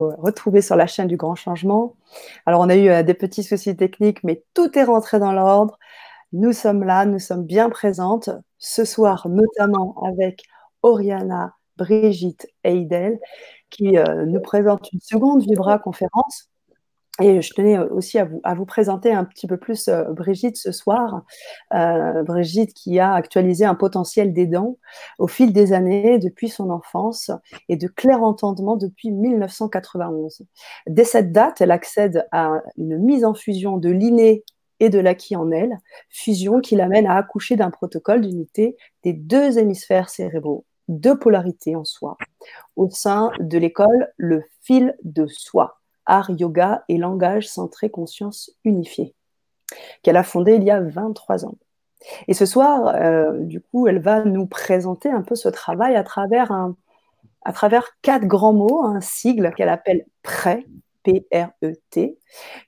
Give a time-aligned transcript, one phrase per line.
[0.00, 1.96] retrouver sur la chaîne du Grand Changement.
[2.46, 5.78] Alors, on a eu euh, des petits soucis techniques, mais tout est rentré dans l'ordre.
[6.32, 10.44] Nous sommes là, nous sommes bien présentes ce soir, notamment avec
[10.82, 13.18] Oriana, Brigitte et Idel,
[13.70, 16.50] qui euh, nous présentent une seconde Vibra conférence
[17.20, 21.22] et je tenais aussi à vous, présenter un petit peu plus euh, Brigitte ce soir.
[21.72, 24.76] Euh, Brigitte qui a actualisé un potentiel des dents
[25.18, 27.30] au fil des années, depuis son enfance,
[27.68, 30.42] et de clair entendement depuis 1991.
[30.86, 34.44] Dès cette date, elle accède à une mise en fusion de l'inné
[34.78, 35.78] et de l'acquis en elle,
[36.10, 41.84] fusion qui l'amène à accoucher d'un protocole d'unité des deux hémisphères cérébraux, deux polarités en
[41.84, 42.18] soi,
[42.76, 49.14] au sein de l'école Le fil de soi art, yoga et langage centré conscience unifiée,
[50.02, 51.56] qu'elle a fondé il y a 23 ans.
[52.28, 56.04] Et ce soir, euh, du coup, elle va nous présenter un peu ce travail à
[56.04, 56.76] travers, un,
[57.42, 60.66] à travers quatre grands mots, un sigle qu'elle appelle PRET,
[61.02, 62.18] P-R-E-T,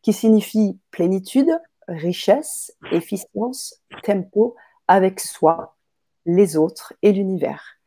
[0.03, 1.51] qui signifie plénitude,
[1.89, 4.55] richesse, efficience, tempo,
[4.87, 5.77] avec soi,
[6.25, 7.79] les autres et l'univers,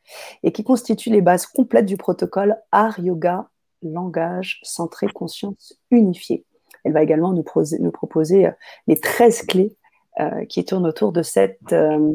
[0.44, 3.51] et qui constitue les bases complètes du protocole art, yoga
[3.84, 6.46] langage centré conscience unifiée.
[6.84, 7.44] Elle va également nous,
[7.92, 8.52] proposer, euh,
[8.88, 9.76] les 13 clés
[10.20, 12.14] euh, qui tournent autour de, cette, euh,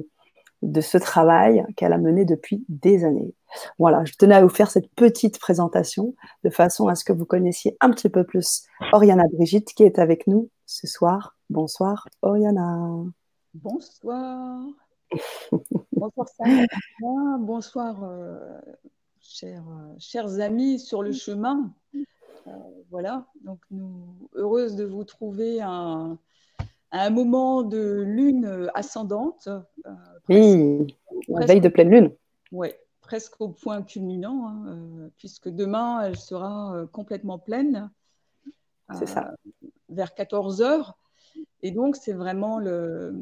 [0.62, 3.33] de ce travail qu'elle a mené depuis des années.
[3.78, 7.25] Voilà, je tenais à vous faire cette petite présentation de façon à ce que vous
[7.25, 11.37] connaissiez un petit peu plus Oriana Brigitte qui est avec nous ce soir.
[11.48, 12.91] Bonsoir Oriana.
[13.55, 14.61] Bonsoir.
[15.92, 17.39] bonsoir Sarah.
[17.39, 18.61] Bonsoir euh,
[19.98, 21.72] chers amis sur le chemin.
[22.46, 22.50] Euh,
[22.91, 26.16] voilà, donc nous, heureuse de vous trouver à
[26.92, 29.48] un moment de lune ascendante.
[29.48, 29.92] Euh,
[30.28, 30.97] oui,
[31.28, 32.12] la veille de pleine lune.
[32.52, 32.69] Oui,
[33.00, 37.91] presque au point culminant, hein, puisque demain, elle sera complètement pleine.
[38.94, 39.34] C'est ça.
[39.88, 40.97] Vers 14 heures.
[41.62, 43.12] Et donc, c'est vraiment le,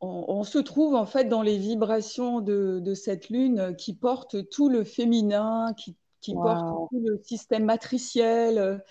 [0.00, 4.84] on, se trouve en fait dans les vibrations de, cette lune qui porte tout le
[4.84, 5.96] féminin, qui,
[6.34, 8.82] porte tout le système matriciel,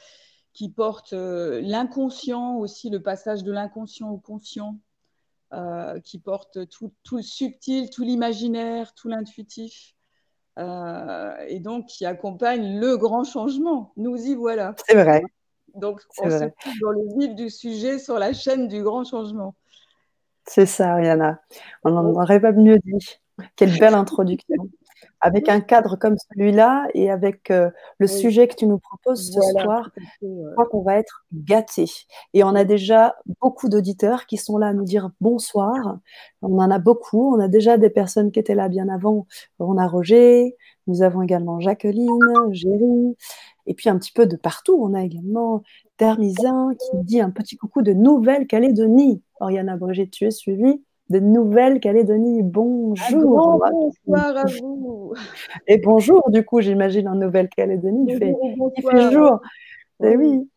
[0.53, 4.79] qui porte euh, l'inconscient aussi, le passage de l'inconscient au conscient,
[5.53, 9.93] euh, qui porte tout, le subtil, tout l'imaginaire, tout l'intuitif.
[10.57, 13.91] Euh, et donc qui accompagne le grand changement.
[13.97, 14.73] Nous y voilà.
[14.87, 15.21] C'est vrai.
[15.75, 19.55] Donc, on se trouve dans le vif du sujet sur la chaîne du grand changement.
[20.47, 21.39] C'est ça, Ariana.
[21.83, 23.19] On n'en aurait pas mieux dit.
[23.55, 24.69] Quelle belle introduction.
[25.21, 29.41] Avec un cadre comme celui-là et avec euh, le sujet que tu nous proposes ce
[29.41, 29.89] soir,
[30.21, 31.89] je crois qu'on va être gâtés.
[32.33, 35.97] Et on a déjà beaucoup d'auditeurs qui sont là à nous dire bonsoir.
[36.41, 37.35] On en a beaucoup.
[37.35, 39.25] On a déjà des personnes qui étaient là bien avant.
[39.59, 40.55] On a Roger,
[40.87, 42.09] nous avons également Jacqueline,
[42.51, 43.15] Géry,
[43.65, 44.77] et puis un petit peu de partout.
[44.79, 45.63] On a également
[45.97, 49.21] Termisin qui dit un petit coucou de Nouvelle-Calédonie.
[49.39, 52.41] Oriana Brigitte, tu es suivie de Nouvelle-Calédonie.
[52.43, 53.61] Bonjour.
[53.71, 55.13] bonsoir à vous.
[55.67, 58.05] Et bonjour, du coup, j'imagine en Nouvelle-Calédonie.
[58.09, 59.39] Il, fait, jour.
[60.03, 60.49] Et eh oui.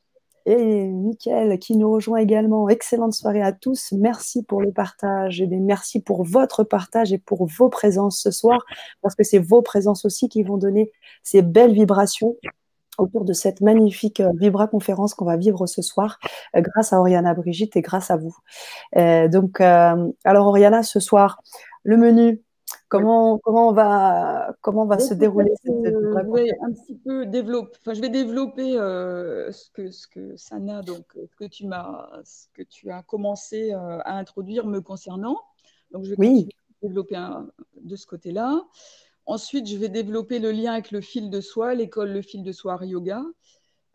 [0.47, 2.69] Et Mickaël qui nous rejoint également.
[2.71, 3.93] Excellente soirée à tous.
[3.93, 8.65] Merci pour le partage et merci pour votre partage et pour vos présences ce soir
[9.03, 10.91] parce que c'est vos présences aussi qui vont donner
[11.23, 12.35] ces belles vibrations
[12.99, 16.19] autour de cette magnifique euh, Vibra conférence qu'on va vivre ce soir
[16.55, 18.37] euh, grâce à Oriana Brigitte et grâce à vous.
[18.97, 21.43] Euh, donc, alors Oriana, ce soir,
[21.85, 22.43] le menu,
[22.89, 27.79] comment, comment on va, comment va se dérouler cette, Je vais un petit peu développer,
[27.81, 31.05] enfin, je vais développer ce, que, ce que Sana, donc,
[31.39, 35.39] que tu m'as, ce que tu as commencé à introduire me concernant.
[35.93, 36.49] Donc, je vais oui.
[36.83, 37.17] développer
[37.81, 38.63] de ce côté-là.
[39.29, 42.51] Ensuite, je vais développer le lien avec le fil de soie, l'école Le fil de
[42.51, 43.23] soie yoga.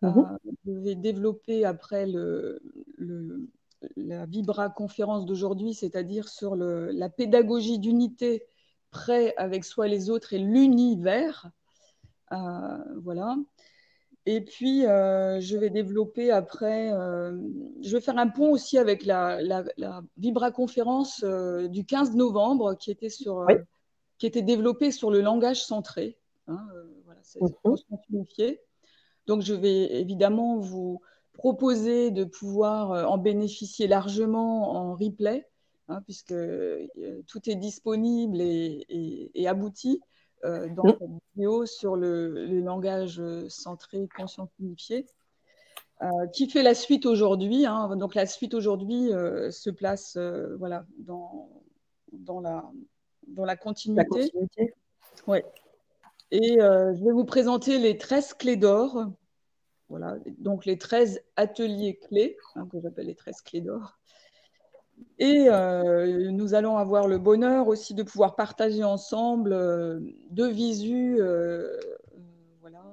[0.04, 0.20] Mhm.
[0.20, 2.62] Euh, je vais développer après le,
[3.98, 8.44] la Vibra conférence d'aujourd'hui, c'est-à-dire sur la pédagogie d'unité
[8.92, 11.50] près avec soi les autres et l'univers.
[12.32, 13.36] Euh, voilà.
[14.28, 19.40] Et puis, euh, je vais développer après, je vais faire un pont aussi avec la,
[20.18, 23.48] Vibra conférence du 15 novembre qui était sur
[24.18, 26.18] qui était développé sur le langage centré.
[26.48, 28.56] Hein, euh, voilà, c'est mhm.
[29.26, 31.02] Donc, je vais évidemment vous
[31.34, 35.48] proposer de pouvoir euh, en bénéficier largement en replay,
[35.88, 36.88] hein, puisque euh,
[37.28, 40.02] tout est disponible et, abouti
[40.44, 45.06] dans cette vidéo sur le, langage centré, conscient unifié.
[46.34, 47.66] qui fait la suite aujourd'hui.
[47.66, 47.96] Hein.
[47.96, 49.08] donc la suite aujourd'hui
[49.52, 50.18] se place
[50.58, 51.50] voilà, dans,
[52.12, 52.70] dans la,
[53.28, 54.32] dans la continuité.
[55.28, 55.46] Ouais.
[56.32, 59.08] Et je vais vous présenter les 13 clés d'or.
[59.90, 64.00] Voilà, donc les 13 ateliers clés, hein, que j'appelle les 13 clés d'or.
[65.20, 70.00] Et euh, nous allons avoir le bonheur aussi de pouvoir partager ensemble euh,
[70.32, 71.78] deux visu, euh,
[72.62, 72.84] voilà,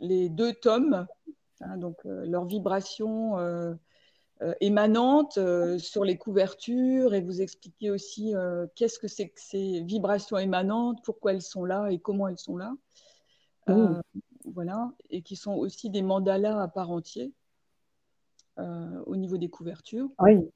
[0.00, 1.06] les deux tomes,
[1.60, 3.36] hein, donc leurs vibrations
[4.60, 5.38] émanantes
[5.78, 8.34] sur les couvertures et vous expliquer aussi
[8.74, 12.56] qu'est-ce que c'est que ces vibrations émanantes, pourquoi elles sont là et comment elles sont
[12.56, 12.72] là.
[13.66, 14.00] Mmh.
[14.46, 17.32] voilà, et qui sont aussi des mandalas à part entier
[18.56, 20.08] au niveau des couvertures.
[20.20, 20.48] Oui.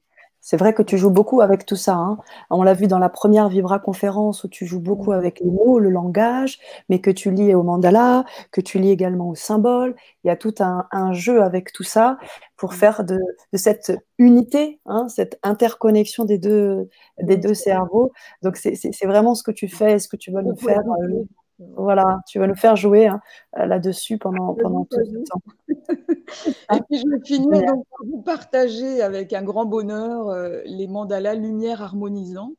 [0.45, 1.93] C'est vrai que tu joues beaucoup avec tout ça.
[1.95, 2.17] Hein.
[2.49, 5.79] On l'a vu dans la première Vibra conférence où tu joues beaucoup avec les mots,
[5.79, 6.59] le langage,
[6.89, 9.95] mais que tu lis au mandala, que tu lis également au symbole.
[10.25, 12.17] Il y a tout un, jeu avec tout ça
[12.57, 13.19] pour faire de,
[13.53, 16.89] cette unité, hein, cette interconnexion des deux,
[17.21, 18.11] des deux cerveaux.
[18.41, 20.81] Donc c'est vraiment ce que tu fais, ce que tu vas nous faire.
[21.03, 21.23] Euh,
[21.59, 23.21] voilà, tu vas nous faire jouer hein,
[23.57, 25.41] euh, là-dessus pendant, pendant tout ce temps.
[26.75, 30.87] Et puis je vais finir donc, par vous partager avec un grand bonheur euh, les
[30.87, 32.53] mandalas lumière harmonisant.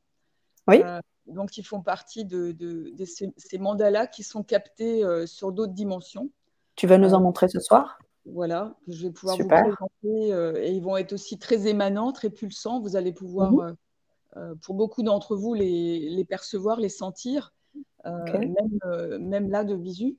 [0.68, 0.82] Oui.
[0.84, 2.54] Euh, donc, ils font partie de,
[3.06, 6.28] ces, mandalas qui sont captés sur d'autres dimensions.
[6.76, 7.98] Tu vas nous en montrer ce soir?
[8.26, 10.62] Voilà, je vais pouvoir vous présenter.
[10.62, 12.78] et ils vont être aussi très émanants, très pulsants.
[12.80, 14.58] Vous allez pouvoir, mhm.
[14.60, 17.54] pour beaucoup d'entre vous, les, les, percevoir, les sentir.
[18.06, 20.18] Euh, même, euh, même, là de visu.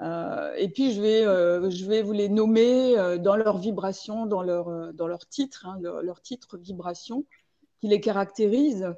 [0.00, 1.22] Euh, et puis, je vais,
[1.70, 6.22] je vais vous les nommer dans leur vibration, dans leur, dans leur titre, hein, leur,
[6.22, 7.24] titre vibration,
[7.80, 8.94] qui les caractérise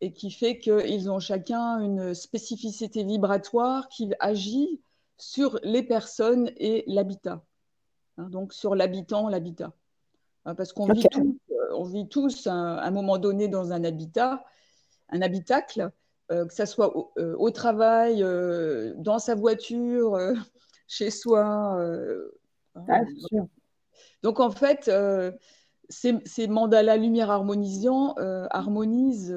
[0.00, 4.80] et qui fait qu'ils ont chacun une spécificité vibratoire qui agit
[5.18, 7.44] sur les personnes et l'habitat.
[8.16, 9.72] Hein, donc sur l'habitant, l'habitat.
[10.46, 11.36] Hein, parce qu'on vit, tous,
[11.74, 14.44] on vit tous à un moment donné dans un habitat,
[15.10, 15.92] un habitacle,
[16.30, 20.18] que ce soit au, euh, travail, euh, dans sa voiture,
[20.86, 21.76] chez soi.
[22.74, 23.00] Ah,
[24.22, 24.90] Donc en fait,
[25.88, 28.14] ces, mandalas lumière harmonisant
[28.50, 29.36] harmonisent,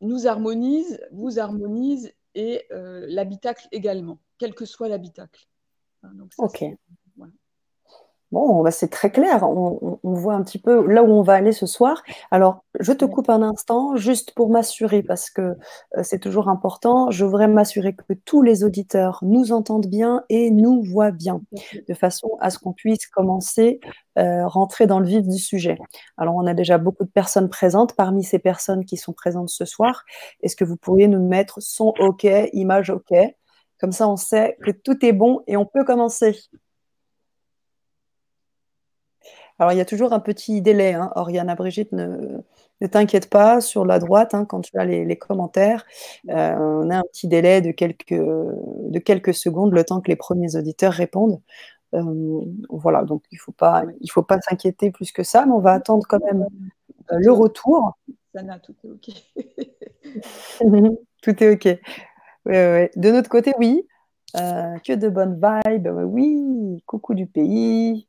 [0.00, 5.46] nous harmonisent, vous harmonisent et l'habitacle également, quel que soit l'habitacle.
[6.02, 6.64] Hein, ok.
[8.30, 9.42] Bon, bah, c'est très clair.
[9.42, 12.02] On, voit un petit peu là où on va aller ce soir.
[12.30, 15.56] Alors, je te coupe un instant, juste pour m'assurer, parce que
[15.96, 17.10] euh, c'est toujours important.
[17.10, 21.40] Je voudrais m'assurer que tous les auditeurs nous entendent bien et nous voient bien,
[21.88, 23.80] de façon à ce qu'on puisse commencer,
[24.18, 25.78] euh, rentrer dans le vif du sujet.
[26.18, 27.94] Alors, on a déjà beaucoup de personnes présentes.
[27.94, 30.04] Parmi ces personnes qui sont présentes ce soir,
[30.42, 33.14] est-ce que vous pourriez nous mettre son OK, image OK?
[33.80, 36.36] Comme ça, on sait que tout est bon et on peut commencer.
[39.58, 40.94] Alors, il y a toujours un petit délai.
[40.94, 41.10] Hein.
[41.16, 42.42] Oriana Brigitte, ne,
[42.86, 45.84] t'inquiète pas, sur la droite, hein, quand tu as les, commentaires,
[46.28, 50.16] euh, on a un petit délai de quelques, de quelques secondes, le temps que les
[50.16, 51.40] premiers auditeurs répondent.
[51.94, 52.40] Euh,
[52.70, 55.60] voilà, donc il ne faut pas, il faut pas s'inquiéter plus que ça, mais on
[55.60, 56.46] va attendre quand même
[57.12, 57.98] euh, le retour.
[58.34, 59.10] Sana, tout est OK.
[61.22, 61.80] tout est OK.
[62.46, 63.88] De notre côté, oui.
[64.34, 65.88] que de bonnes vibes.
[66.04, 68.06] Oui, coucou du pays.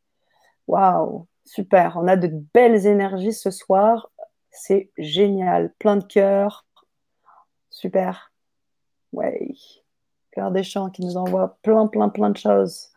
[0.68, 4.12] Waouh, Super, on a de belles énergies ce soir.
[4.52, 5.74] C'est génial.
[5.80, 6.68] Plein de cœur.
[7.72, 8.32] Super.
[9.14, 9.56] Ouais.
[10.30, 12.90] Cœur des champs qui nous envoie plein, plein, plein de choses.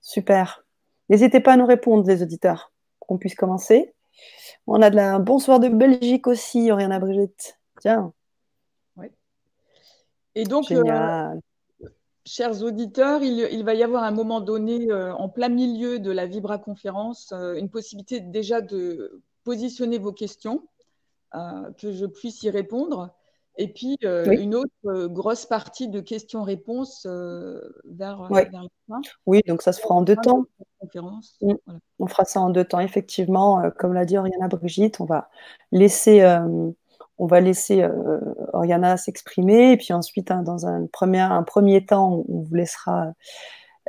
[0.00, 0.64] Super.
[1.10, 3.94] N'hésitez pas à nous répondre, les auditeurs, qu'on puisse commencer.
[4.66, 5.20] On a de la...
[5.20, 7.56] bonsoir de Belgique aussi, Oriana Brigitte.
[7.80, 8.12] Tiens.
[8.96, 9.06] Oui.
[10.34, 11.40] Et donc, euh.
[12.24, 16.26] Chers auditeurs, il, va y avoir un moment donné, euh, en plein milieu de la
[16.26, 20.62] Vibra conférence, euh, une possibilité déjà de positionner vos questions,
[21.34, 23.12] euh, que je puisse y répondre,
[23.56, 27.06] et puis une autre grosse partie de questions-réponses
[27.84, 28.44] vers, la
[28.88, 29.00] fin.
[29.26, 30.44] Oui, donc ça se fera en deux temps.
[31.42, 31.54] Mm.
[31.98, 33.70] On fera ça en deux temps, effectivement.
[33.78, 35.28] comme l'a dit Oriana Brigitte, on va
[35.70, 36.22] laisser
[37.22, 38.18] on va laisser euh,
[38.52, 43.12] Oriana s'exprimer, et puis ensuite, hein, dans un premier, un premier temps, on, vous laissera,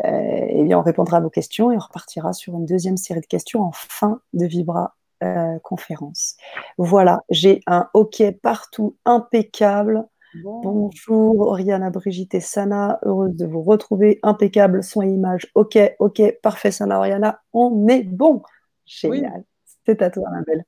[0.05, 3.21] euh, et bien, on répondra à vos questions et on repartira sur une deuxième série
[3.21, 6.37] de questions en fin de Vibra euh, conférence.
[6.77, 10.05] Voilà, j'ai un OK partout impeccable.
[10.43, 14.19] Bonjour Oriana, Brigitte et Sana, heureuse de vous retrouver.
[14.21, 15.47] Impeccable son et image.
[15.55, 18.43] OK, OK, parfait Sana, Oriana, on est bon.
[18.85, 19.43] Génial.
[19.87, 20.65] C'est à toi, ma belle.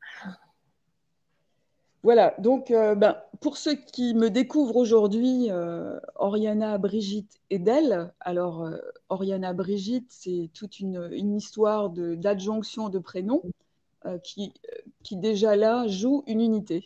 [2.05, 8.13] Voilà, donc euh, ben, pour ceux qui me découvrent aujourd'hui, euh, Oriana Brigitte Edel.
[8.19, 8.77] Alors, euh,
[9.09, 13.41] Oriana Brigitte, c'est toute une, histoire d'adjonction de, prénoms
[14.21, 14.53] qui,
[15.13, 16.85] déjà là joue une unité.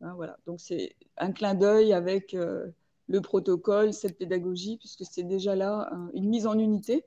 [0.00, 2.72] Hein, voilà, donc c'est un clin d'œil avec le
[3.08, 7.04] le protocole, cette pédagogie, puisque c'est déjà là une mise en unité.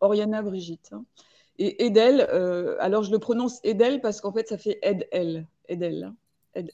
[0.00, 0.90] Oriana Brigitte.
[0.92, 1.06] Hein.
[1.56, 2.20] Et Edel,
[2.78, 5.46] alors je le prononce Edel parce qu'en fait ça fait Edel.
[5.66, 6.04] Edel.
[6.04, 6.16] Hein.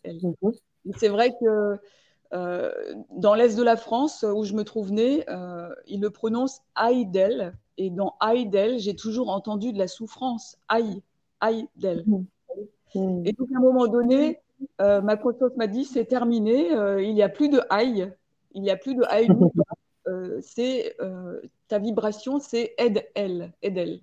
[0.05, 0.53] Mhm.
[0.97, 1.79] C'est vrai que
[2.33, 2.73] euh,
[3.11, 7.55] dans l'est de la France, où je me trouve née, euh, il le prononce Aïdel.
[7.77, 10.57] Et dans Aïdel, j'ai toujours entendu de la souffrance.
[10.69, 11.03] Aï,
[11.41, 12.05] Aïdel.
[12.07, 13.27] Mhm.
[13.27, 14.41] Et donc à un moment donné,
[14.79, 16.69] ma conscience m'a dit c'est terminé,
[17.01, 18.13] il n'y a plus de Aïe,
[18.53, 19.29] il n'y a plus de Aïe.
[20.43, 20.97] c'est
[21.69, 23.53] ta vibration, c'est Edel.
[23.63, 24.01] Edel.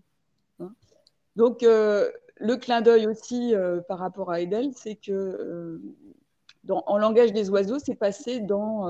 [1.35, 2.11] Donc, euh,
[2.41, 5.81] le clin d'œil aussi euh, par rapport à Edel, c'est que euh,
[6.69, 8.87] en langage des oiseaux, c'est passé dans,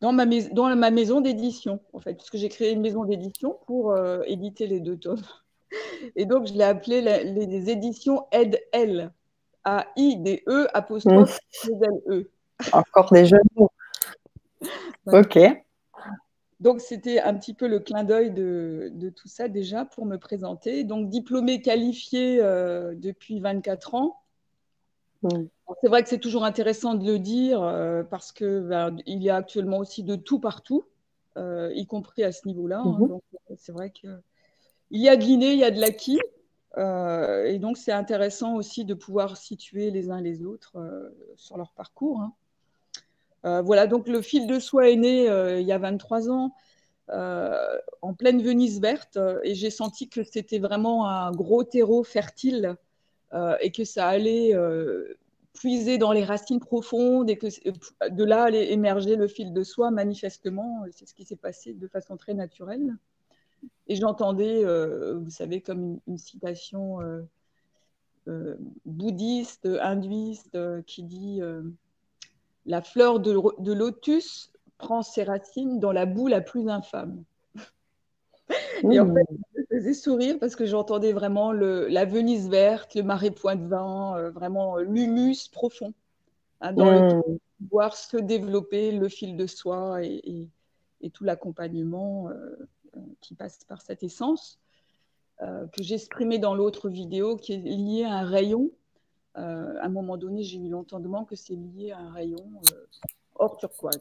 [0.00, 3.96] dans, ma, dans ma maison d'édition, en fait, puisque j'ai créé une maison d'édition pour
[4.26, 5.22] éditer les deux tomes.
[6.16, 9.10] Et donc, je l'ai appelé les, éditions Edel,
[9.64, 11.40] A-I-D-E, apostrophe,
[12.08, 12.30] E.
[12.72, 13.70] Encore des jeux de mots.
[15.06, 15.38] Ok.
[16.60, 20.82] Donc, c'était un petit peu le clin d'œil de, tout ça déjà pour me présenter.
[20.82, 24.20] Donc, diplômée qualifiée euh, depuis 24 ans.
[25.80, 29.30] C'est vrai que c'est toujours intéressant de le dire euh, parce qu'il ben, il y
[29.30, 30.84] a actuellement aussi de tout partout,
[31.36, 32.80] euh, y compris à ce niveau-là.
[32.80, 32.96] Hein.
[32.98, 33.08] Mhm.
[33.08, 33.22] donc,
[33.56, 34.20] c'est vrai qu'il
[34.90, 36.20] y a de l'inné, il y a de l'acquis.
[36.76, 40.76] et donc, c'est intéressant aussi de pouvoir situer les uns les autres
[41.36, 42.20] sur leur parcours.
[42.20, 42.32] Hein.
[43.44, 46.54] Euh, voilà, donc le fil de soie est né euh, il y a 23 ans.
[47.10, 52.76] Euh, en pleine Venise verte et j'ai senti que c'était vraiment un gros terreau fertile
[53.60, 54.54] et que ça allait
[55.54, 57.46] puiser dans les racines profondes et que
[58.10, 60.84] de là allait émerger le fil de soie manifestement.
[60.92, 62.96] C'est ce qui s'est passé de façon très naturelle.
[63.86, 64.64] Et j'entendais,
[65.14, 66.98] vous savez, comme une, citation
[68.84, 71.42] bouddhiste, hindouiste, qui dit
[72.68, 77.24] la fleur de, lotus prend ses racines dans la boue la plus infâme.
[78.90, 83.02] Et en fait, ça me faisait sourire parce que j'entendais vraiment la Venise verte, le
[83.02, 85.92] marais point de vin, euh, vraiment euh, l'humus profond,
[86.60, 87.38] hein, dans le
[87.70, 90.48] voir se développer le fil de soie et,
[91.12, 92.68] tout l'accompagnement euh,
[93.20, 94.58] qui passe par cette essence
[95.40, 98.72] que j'exprimais dans l'autre vidéo qui est liée à un rayon.
[98.72, 98.87] euh,
[99.34, 102.86] à un moment donné, j'ai eu l'entendement que c'est lié à un rayon euh,
[103.36, 104.00] hors turquoise,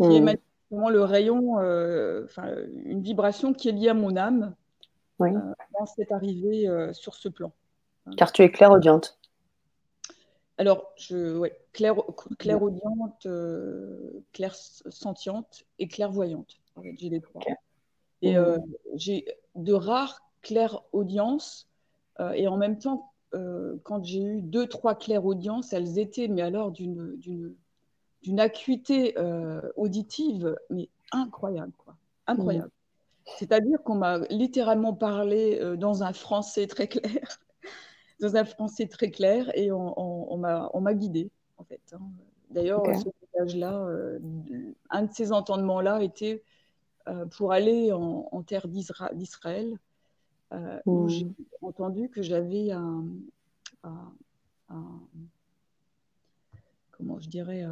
[0.00, 0.36] qui est hmm.
[0.70, 2.26] vraiment le rayon, euh,
[2.84, 4.54] une vibration qui est liée à mon âme
[5.18, 5.30] oui.
[5.78, 7.52] dans cette arrivée sur ce plan.
[8.16, 9.18] Car tu es clairaudiente.
[10.58, 11.94] Alors, je, ouais, clair,
[12.38, 13.26] clairaudiente,
[14.32, 16.60] claire sentiente et clairvoyante.
[16.76, 17.42] En fait, j'ai les trois.
[18.22, 18.62] Et hmm.
[18.94, 19.24] j'ai
[19.54, 21.68] de rares clairaudiences
[22.34, 26.70] et en même temps euh, quand j'ai eu deux, trois audiences, elles étaient, mais alors
[26.70, 27.54] d'une,
[28.38, 31.96] acuité euh, auditive, mais incroyable, quoi.
[32.26, 32.68] Incroyable.
[32.68, 33.30] Mmh.
[33.38, 37.40] C'est-à-dire qu'on m'a littéralement parlé euh, dans un français très clair,
[38.20, 41.82] dans un français très clair, et on, on, m'a, on m'a guidé, en fait.
[41.92, 42.00] Hein.
[42.50, 43.88] D'ailleurs, ce voyage-là,
[44.90, 46.44] un de ces entendements-là était
[47.32, 49.76] pour aller en, en terre d'Israël
[50.54, 51.08] euh, où mmh.
[51.08, 51.26] j'ai
[51.62, 53.04] entendu que j'avais un,
[56.92, 57.64] comment je dirais,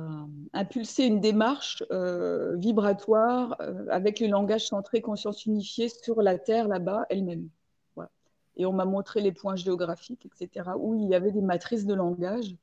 [0.52, 6.68] impulsé une démarche euh, vibratoire euh, avec le langage centré conscience unifiée sur la Terre
[6.68, 7.48] là-bas elle-même.
[8.56, 11.94] Et on m'a montré les points géographiques, etc., où il y avait des matrices de
[11.94, 12.54] langage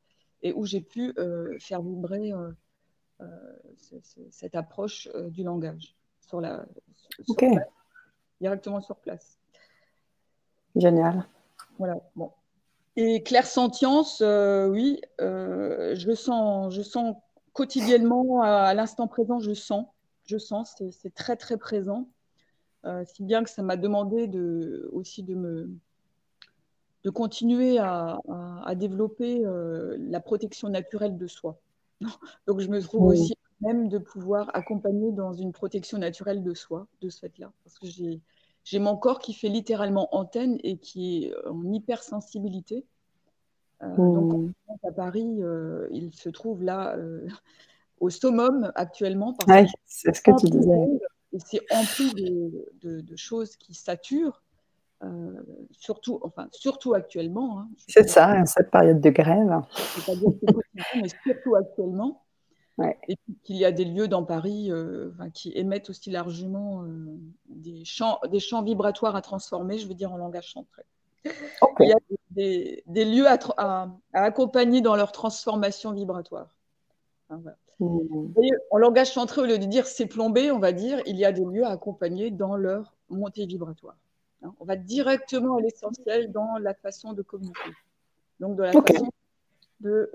[0.43, 1.15] et où j'ai pu
[1.59, 2.31] faire vibrer
[4.29, 6.63] cette approche du langage sur la,
[8.39, 9.38] directement sur place.
[10.75, 11.27] Génial.
[11.77, 11.97] Voilà.
[12.15, 12.31] Bon.
[12.95, 17.15] Et claire sentience, euh, oui, euh, je sens, je sens
[17.53, 19.85] quotidiennement, à, l'instant présent, je sens,
[20.25, 22.09] je sens, c'est très très présent.
[22.85, 25.69] Euh, si bien que ça m'a demandé de, aussi de me
[27.05, 28.19] de continuer à,
[28.65, 29.41] à, développer
[29.97, 31.57] la protection naturelle de soi.
[32.47, 36.87] Donc je me trouve aussi même de pouvoir accompagner dans une protection naturelle de soi,
[37.01, 38.19] de ce fait-là, parce que j'ai
[38.69, 42.85] j'ai mon corps qui fait littéralement antenne et qui est en hypersensibilité.
[43.81, 44.13] Euh, mmh.
[44.13, 44.51] Donc,
[44.87, 47.27] à Paris, euh, il se trouve là euh,
[47.99, 49.35] au summum actuellement.
[49.47, 51.01] Oui, c'est ce que tu disais.
[51.33, 54.43] Et c'est empli de, de, choses qui saturent,
[55.71, 57.61] surtout, enfin, surtout actuellement.
[57.61, 59.61] Hein, c'est ça, cette période de grève.
[59.75, 62.23] C'est pas dire que mais surtout actuellement.
[63.07, 66.87] Et puis qu'il y a des lieux dans Paris euh, qui émettent aussi largement euh,
[67.47, 70.83] des, champs, des champs vibratoires à transformer, je veux dire en langage centré.
[71.25, 71.97] Il y a
[72.31, 76.55] des, des lieux à, à, accompagner dans leur transformation vibratoire.
[77.29, 77.49] Mmh.
[78.71, 81.31] en langage centré, au lieu de dire c'est plombé, on va dire il y a
[81.31, 83.97] des lieux à accompagner dans leur montée vibratoire.
[84.41, 87.71] Hein, on va directement à l'essentiel dans la façon de communiquer.
[88.39, 89.09] Donc, dans la façon
[89.81, 90.11] de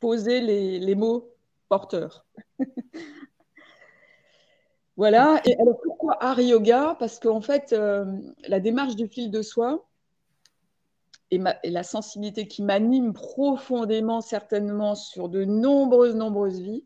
[0.00, 1.28] poser les, mots
[1.68, 2.26] porteurs.
[4.96, 5.40] voilà.
[5.44, 6.96] Et alors, pourquoi Hari Yoga?
[6.98, 8.04] Parce qu'en fait, euh,
[8.46, 9.86] la démarche du fil de soie
[11.30, 16.84] et, la sensibilité qui m'anime profondément, certainement, sur de nombreuses, nombreuses vies,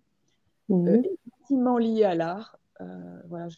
[0.69, 0.89] mmh.
[0.89, 2.59] euh, est intimement liée à l'art.
[2.81, 3.49] Euh, voilà,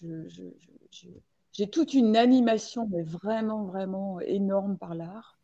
[1.53, 5.39] j'ai toute une animation, mais vraiment, vraiment énorme par l'art,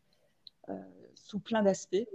[1.14, 2.06] sous plein d'aspects.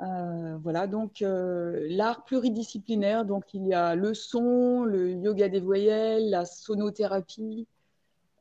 [0.00, 5.60] Euh, voilà, donc euh, l'art pluridisciplinaire, donc il y a le son, le yoga des
[5.60, 7.66] voyelles, la sonothérapie,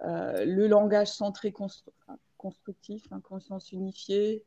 [0.01, 1.51] le langage centré
[2.37, 4.43] constructif, hein, conscience unifiée,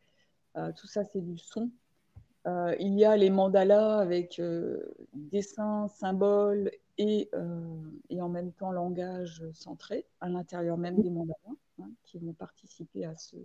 [0.76, 1.70] tout ça c'est du son.
[2.46, 4.40] il y a les mandalas avec
[5.12, 11.90] dessins, symboles euh, et, en même temps langage centré à l'intérieur même des mandarins hein,
[12.04, 13.36] qui vont participer à ce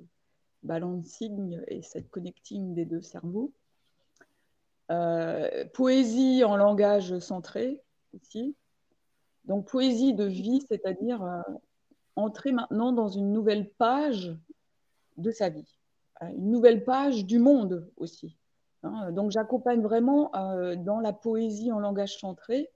[0.66, 3.52] balancing et cette connecting des deux cerveaux.
[4.92, 7.82] Euh, poésie en langage centré
[8.14, 8.56] aussi.
[9.46, 11.42] Donc poésie de vie, c'est-à-dire euh,
[12.16, 14.36] entrer maintenant dans une nouvelle page
[15.18, 15.78] de sa vie,
[16.22, 18.38] une nouvelle page du monde aussi.
[18.84, 19.12] Hein.
[19.12, 20.32] Donc j'accompagne vraiment
[20.78, 22.70] dans la poésie en langage centré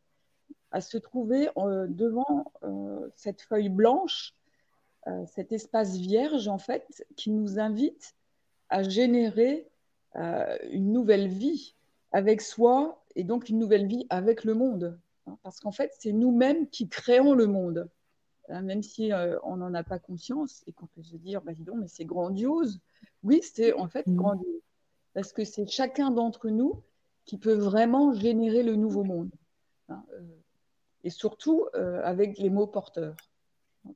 [0.72, 4.39] à se trouver euh, devant euh, cette feuille blanche, euh,
[5.28, 8.16] cet espace vierge en fait, qui nous invite
[8.70, 9.68] à générer
[10.16, 11.76] une nouvelle vie
[12.12, 15.00] avec soi et donc une nouvelle vie avec le monde.
[15.28, 17.90] Hein, parce qu'en fait, c'est nous-mêmes qui créons le monde.
[18.50, 19.12] Hein, même si
[19.44, 22.06] on n'en a pas conscience et qu'on peut se dire, bah, dis donc, mais c'est
[22.06, 22.80] grandiose.
[23.24, 24.16] Oui, c'est en fait mmh.
[24.16, 24.62] grandiose.
[25.14, 26.82] Parce que c'est chacun d'entre nous
[27.26, 29.30] qui peut vraiment générer le nouveau monde
[31.04, 33.16] et surtout euh, avec les mots porteurs.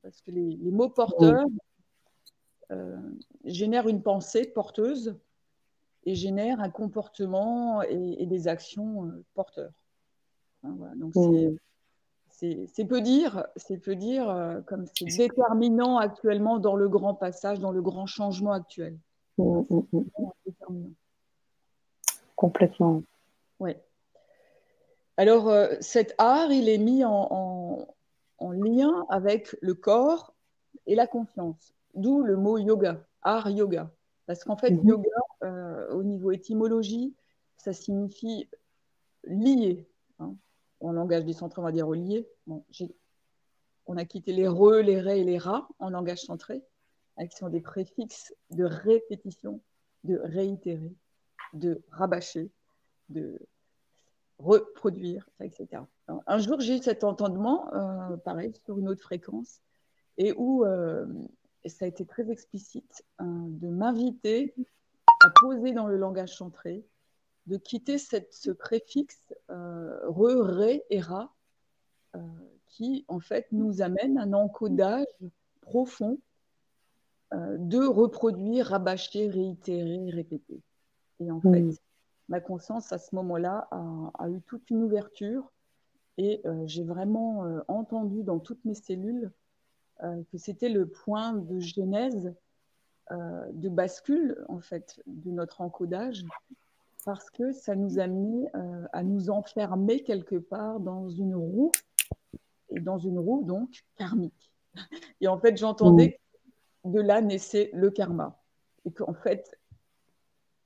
[0.02, 1.46] Parce que les, mots porteurs
[2.70, 2.96] euh,
[3.44, 5.16] génèrent une pensée porteuse
[6.04, 9.72] et génèrent un comportement et, des actions euh, porteurs.
[10.62, 11.14] Hein, Donc
[12.30, 17.70] c'est peu dire, c'est peu dire comme c'est déterminant actuellement dans le grand passage, dans
[17.70, 18.98] le grand changement actuel.
[22.36, 23.02] Complètement.
[23.60, 23.80] Ouais.
[25.16, 27.12] Alors, euh, cet art, il est mis en,
[28.40, 30.34] lien avec le corps
[30.86, 33.90] et la conscience, d'où le mot yoga, art yoga.
[34.26, 34.88] Parce qu'en fait, mhm.
[34.88, 37.14] yoga, euh, au niveau étymologie,
[37.56, 38.48] ça signifie
[39.24, 39.86] lier.
[40.18, 40.34] Hein.
[40.80, 42.28] En langage décentré, on va dire lié.
[43.86, 46.62] on a quitté les re, les ré et les ra en langage centré,
[47.18, 49.60] qui sont des préfixes de répétition,
[50.04, 50.94] de réitérer,
[51.52, 52.50] de rabâcher,
[53.08, 53.38] de
[54.44, 55.82] reproduire, etc.
[56.08, 59.60] un jour, j'ai eu cet entendement, euh, pareil, sur une autre fréquence,
[60.18, 61.06] et où euh,
[61.64, 64.54] ça a été très explicite hein, de m'inviter
[65.24, 66.84] à poser dans le langage centré,
[67.46, 71.32] de quitter cette, ce préfixe euh, re, ré et ra,
[72.68, 75.06] qui en fait nous amène à un encodage
[75.62, 76.20] profond
[77.32, 80.62] de reproduire, rabâcher, réitérer, répéter.
[81.18, 81.64] Et en fait,
[82.28, 83.68] ma conscience à ce moment-là
[84.18, 85.50] a, eu toute une ouverture.
[86.16, 89.32] Et euh, j'ai vraiment euh, entendu dans toutes mes cellules
[90.02, 92.34] euh, que c'était le point de genèse,
[93.10, 96.24] de bascule en fait de notre encodage.
[97.04, 98.46] Parce que ça nous a mis
[98.94, 101.70] à nous enfermer quelque part dans une roue.
[102.70, 104.50] Et dans une roue donc karmique.
[105.20, 106.18] Et en fait, j'entendais
[106.82, 108.40] que de là naissait le karma.
[108.86, 109.58] Et qu'en fait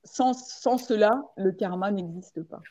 [0.03, 2.61] sans, cela, le karma n'existe pas.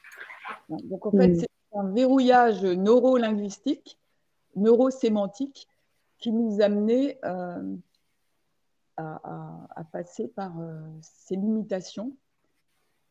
[0.69, 3.99] Donc en fait, c'est un verrouillage neurolinguistique,
[4.57, 5.69] neurosémantique
[6.19, 7.77] qui nous amenait euh,
[8.97, 12.13] à, passer par euh, ces limitations.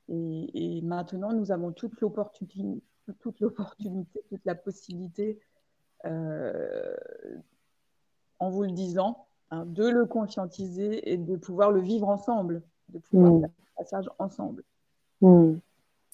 [0.10, 2.82] Et, maintenant, nous avons toute l'opportunité,
[3.20, 5.40] toute, l'opportunité, toute la possibilité,
[6.06, 6.96] euh,
[8.40, 13.00] en vous le disant, hein, de le conscientiser et de pouvoir le vivre ensemble, de
[13.00, 13.48] pouvoir mm
[13.78, 14.64] passage ensemble.
[15.22, 15.56] Hmm.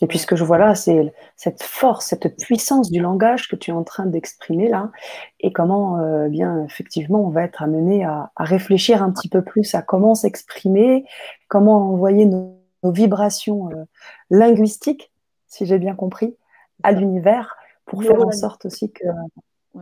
[0.02, 3.56] Et puis ce que je vois là, c'est cette force, cette puissance du langage que
[3.56, 4.92] tu es en train d'exprimer là,
[5.40, 9.76] et comment euh, bien effectivement on va être amené à, réfléchir un petit peu plus
[9.76, 11.06] à comment s'exprimer,
[11.48, 13.86] comment envoyer nos, vibrations euh,
[14.30, 15.14] linguistiques,
[15.48, 16.36] si j'ai bien compris,
[16.82, 17.56] à l'univers
[17.86, 19.06] pour faire en sorte aussi que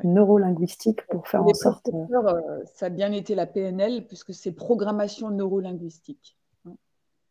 [0.03, 1.89] neurolinguistique pour faire en sorte.
[1.89, 6.37] Euh, ça a bien été la PNL puisque c'est programmation neurolinguistique.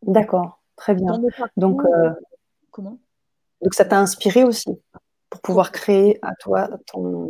[0.03, 1.19] D'accord, très bien.
[1.57, 2.11] Donc, euh,
[2.71, 2.97] comment?
[3.61, 4.69] Donc ça t'a inspiré aussi
[5.43, 7.29] pouvoir créer à toi ton,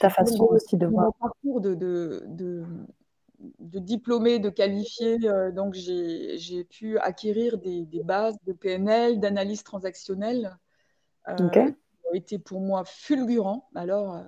[0.00, 1.06] ta façon aussi de voir.
[1.06, 2.24] Mon parcours de, de,
[3.60, 9.62] de, diplômé, de qualifié, euh, donc j'ai pu acquérir des, des, bases de PNL, d'analyse
[9.62, 10.56] transactionnelle,
[11.28, 13.68] euh, qui ont été pour moi fulgurants.
[13.74, 14.24] Alors,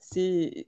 [0.00, 0.66] c'est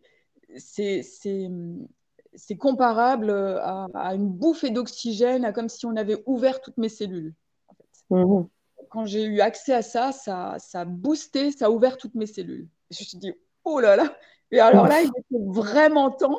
[2.35, 7.35] c'est comparable à, à, une bouffée d'oxygène, comme si on avait ouvert toutes mes cellules.
[7.69, 8.15] En fait.
[8.15, 8.49] Mmh
[8.95, 12.27] quand j'ai eu accès à ça, ça, ça a boosté, ça a ouvert toutes mes
[12.27, 12.69] cellules.
[12.93, 13.33] Je me suis dit,
[13.65, 14.17] oh là là.
[14.53, 16.39] Et alors là, il était vraiment temps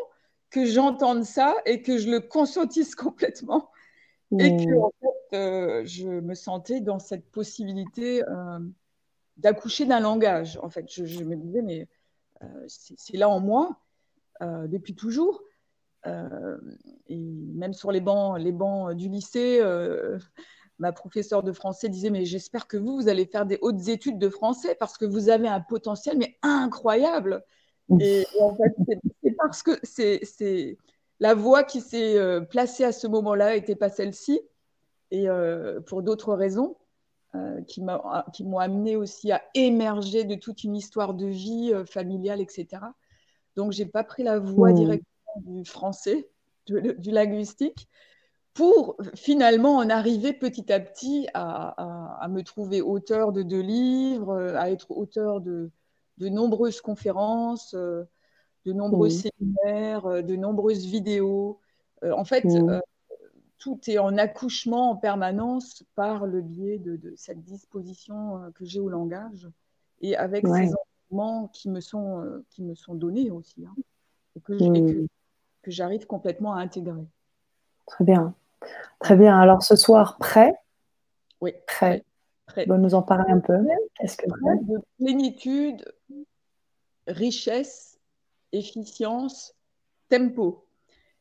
[0.50, 3.70] que j'entende ça et que je le conscientise complètement.
[4.40, 8.60] Et que, en fait, euh, je me sentais dans cette possibilité euh,
[9.36, 10.58] d'accoucher d'un langage.
[10.64, 11.90] En fait, je, me disais, mais
[12.42, 13.82] euh, c'est là en moi,
[14.42, 15.42] depuis toujours.
[16.06, 19.62] Et même sur les bancs, les bancs du lycée,
[20.80, 24.20] ma professeure de français disait mais j'espère que vous vous allez faire des hautes études
[24.20, 27.44] de français parce que vous avez un potentiel mais incroyable.
[28.00, 28.76] Et, en fait
[29.24, 30.78] c'est parce que c'est
[31.20, 34.41] la voie qui s'est euh, placée à ce moment-là n'était pas celle-ci.
[35.12, 36.76] Et euh, pour d'autres raisons
[37.36, 42.82] euh, qui m'ont amené aussi à émerger de toute une histoire de vie familiale etc
[43.56, 44.76] donc j'ai pas pris la voie mmh.
[44.76, 46.30] directement du français
[46.67, 47.88] du linguistique
[48.54, 54.71] pour finalement en arriver petit à petit à, me trouver auteur de deux livres, à
[54.71, 55.69] être auteur de,
[56.17, 61.60] de nombreuses conférences, de nombreux séminaires, de nombreuses vidéos.
[62.04, 62.80] Euh, en fait, euh,
[63.58, 68.80] tout est en accouchement en permanence par le biais de, cette disposition euh, que j'ai
[68.80, 69.50] au langage
[70.02, 73.76] et avec ces enseignements qui me sont, qui me sont donnés aussi hein,
[74.36, 75.08] et que, que
[75.71, 77.06] j'arrive complètement à intégrer.
[77.86, 78.34] Très bien.
[78.99, 79.39] Très bien.
[79.39, 80.56] Alors ce soir, prêt?
[81.41, 81.54] Oui.
[81.67, 82.04] Prêt.
[82.45, 82.65] prêt.
[82.65, 83.58] nous en parler un peu.
[83.95, 84.58] Qu'est-ce que prêt?
[84.62, 85.86] De plénitude,
[87.08, 87.99] richesse,
[88.51, 89.54] efficience,
[90.10, 90.65] tempo.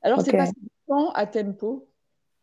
[0.02, 0.46] Alors c'est pas
[0.86, 1.88] temps à tempo.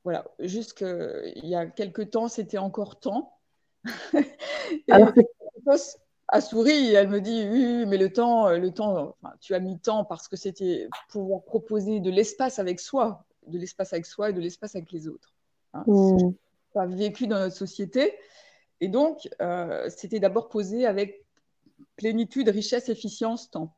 [0.04, 3.38] Voilà, jusqu'il y a quelques temps, c'était encore temps.
[4.90, 5.12] Alors,
[6.32, 10.06] à souris, elle me dit oui, mais le temps, le temps, tu as mis temps
[10.06, 14.42] parce que c'était pouvoir proposer de l'espace avec soi de l'espace avec soi et de
[14.42, 15.34] l'espace avec les autres.
[15.74, 15.84] Hein.
[15.88, 16.34] Mmh.
[16.74, 18.14] Pas vécu dans notre société.
[18.80, 21.26] Et donc, euh, c'était d'abord posé avec
[21.98, 23.76] plénitude, richesse, efficience, temps.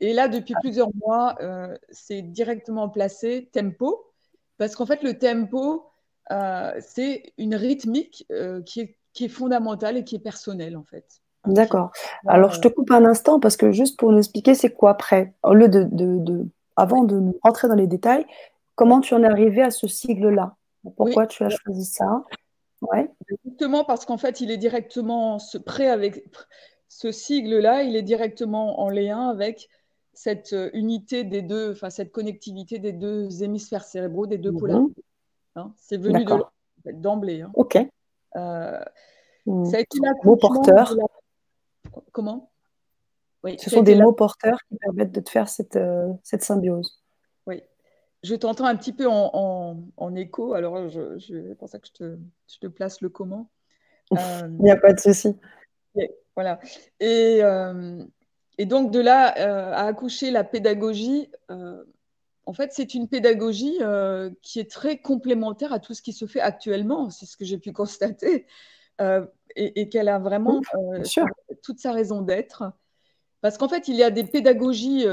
[0.00, 0.60] Et là, depuis ah.
[0.60, 4.12] plusieurs mois, euh, c'est directement placé tempo,
[4.58, 5.86] parce qu'en fait, le tempo,
[6.32, 8.26] euh, c'est une rythmique
[8.66, 11.22] qui, est, qui est fondamentale et qui est personnelle, en fait.
[11.46, 11.90] D'accord.
[12.26, 15.34] Alors, je te coupe un instant parce que juste pour nous expliquer, c'est quoi après?
[15.42, 18.26] Au lieu de, de, de, avant de rentrer dans les détails,
[18.76, 20.54] Comment tu en es arrivé à ce sigle-là?
[20.96, 22.24] Pourquoi tu as choisi ça?
[22.82, 23.10] Ouais.
[23.44, 26.30] Justement parce qu'en fait, il est directement prêt avec
[26.88, 29.68] ce sigle-là, il est directement en lien avec
[30.12, 35.04] cette euh, unité des deux, enfin cette connectivité des deux hémisphères cérébraux, des deux polarités.
[35.56, 35.72] Hein.
[35.76, 37.40] C'est venu de d'emblée.
[37.40, 37.50] Hein.
[37.54, 37.76] Ok.
[38.36, 38.80] Euh,
[39.46, 39.64] hmm.
[39.64, 40.94] Ça a été mots porteurs.
[42.12, 42.50] Comment?
[43.44, 47.02] Oui, Ce sont des mots porteurs qui permettent de te faire cette, euh, cette symbiose
[48.26, 52.66] je t'entends un petit peu en, écho, alors je, c'est pour ça que je te,
[52.66, 53.48] place le comment.
[54.12, 54.16] Euh,
[54.58, 55.36] Il n'y a pas de souci.
[56.34, 56.60] voilà.
[57.00, 58.04] Et, euh,
[58.58, 63.78] et, donc de là euh, à accoucher la pédagogie, en fait, c'est une pédagogie
[64.42, 67.10] qui est très complémentaire à tout ce qui se fait actuellement.
[67.10, 68.46] C'est ce que j'ai pu constater.
[68.98, 70.60] Et, qu'elle a vraiment
[71.62, 72.72] toute sa raison d'être.
[73.40, 75.06] Parce qu'en fait, il y a des pédagogies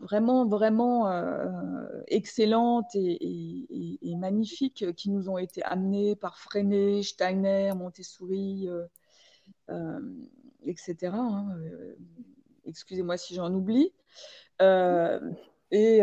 [0.00, 8.68] vraiment, vraiment euh, excellentes et, magnifiques qui nous ont été amenées par Freinet, Steiner, Montessori,
[8.68, 8.84] euh,
[9.70, 10.00] euh,
[10.66, 11.12] etc.
[11.14, 11.56] Hein,
[12.66, 13.92] excusez-moi si j'en oublie.
[14.60, 16.00] et,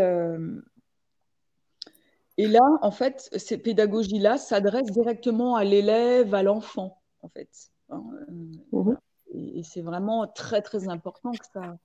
[2.40, 7.50] et là, en fait, ces pédagogies-là s'adressent directement à l'élève, à l'enfant, en fait.
[7.90, 8.04] Hein,
[8.72, 8.94] mmh
[9.34, 11.78] et c'est vraiment très, très important que ça,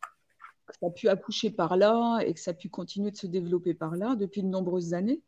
[0.67, 3.27] que ça a pu accoucher par là et que ça a pu continuer de se
[3.27, 5.21] développer par là depuis de nombreuses années.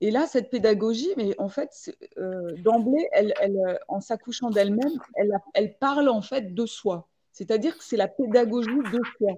[0.00, 5.32] Et là, cette pédagogie, mais en fait, euh, d'emblée, elle, elle, en s'accouchant d'elle-même, elle,
[5.54, 7.08] elle, parle en fait de soi.
[7.32, 9.32] C'est-à-dire que c'est la pédagogie de soi.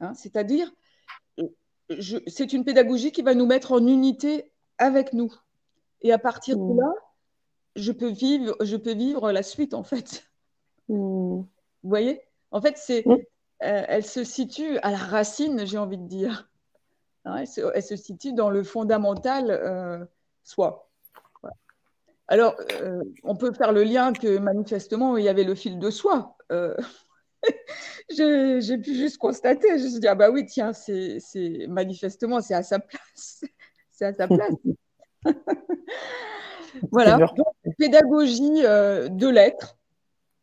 [0.00, 0.72] Hein, C'est-à-dire,
[2.28, 5.32] c'est une pédagogie qui va nous mettre en unité avec nous.
[6.00, 6.80] Et à partir de mmh.
[6.80, 6.92] là,
[7.76, 10.30] je peux vivre, je peux vivre la suite en fait.
[10.88, 10.94] Mmh.
[10.94, 11.48] Vous
[11.82, 12.22] voyez?
[12.50, 13.16] En fait, c'est mmh.
[13.62, 16.50] Euh, elle se situe à la racine, j'ai envie de dire.
[17.24, 20.04] Hein, elle, se, situe dans le fondamental euh,
[20.42, 20.90] soi.
[22.28, 25.90] Alors, euh, on peut faire le lien que manifestement, il y avait le fil de.
[26.52, 26.74] Euh,
[28.10, 31.20] j'ai pu juste constater, je me suis dit, ah bah oui, tiens, c'est
[31.68, 33.44] manifestement, c'est à sa place.
[33.90, 34.54] c'est à sa place.
[36.90, 37.18] voilà,
[37.78, 39.78] pédagogie euh, de l'être,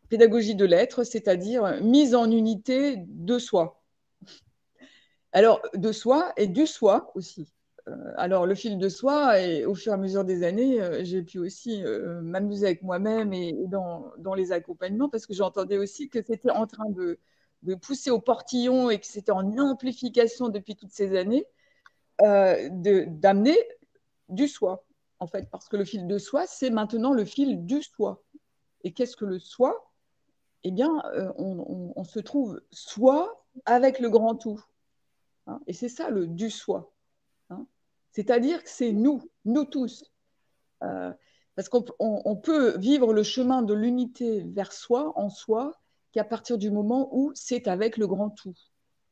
[0.10, 3.82] pédagogie de l'être, c'est-à-dire mise en unité de soi.
[5.32, 7.54] Alors, de soi et du soi aussi.
[7.88, 11.04] Euh, alors, le fil de soi, et au fur et à mesure des années, euh,
[11.04, 11.84] j'ai pu aussi
[12.22, 16.90] m'amuser avec moi-même et, dans, les accompagnements parce que j'entendais aussi que c'était en train
[16.90, 17.20] de,
[17.82, 21.46] pousser au portillon et que c'était en amplification depuis toutes ces années
[22.20, 23.58] d'amener
[24.30, 24.86] du soi,
[25.22, 28.24] en fait, parce que le fil de soi, c'est maintenant le fil du soi.
[28.84, 29.92] Et qu'est-ce que le soi?
[30.64, 30.92] Eh bien,
[31.38, 34.60] on, se trouve soi avec le grand tout.
[35.48, 35.60] Hein?
[35.68, 36.92] et c'est ça le du soi.
[38.12, 40.12] C'est-à-dire que c'est nous, nous tous.
[40.84, 41.14] Euh,
[41.56, 45.80] parce qu'on peut vivre le chemin de l'unité vers soi, en soi,
[46.12, 48.56] qu'à partir du moment où c'est avec le grand tout.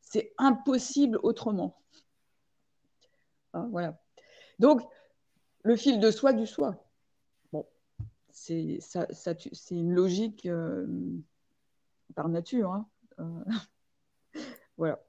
[0.02, 1.80] C'est impossible autrement.
[3.54, 4.02] Hein, voilà.
[4.58, 4.82] Donc,
[5.63, 6.76] le fil de soi du soi.
[7.52, 7.65] Bon,
[8.32, 8.80] c'est
[9.72, 10.88] une logique euh,
[12.15, 12.72] par nature.
[12.72, 12.88] Hein.
[13.19, 13.43] Euh,
[14.78, 15.00] voilà.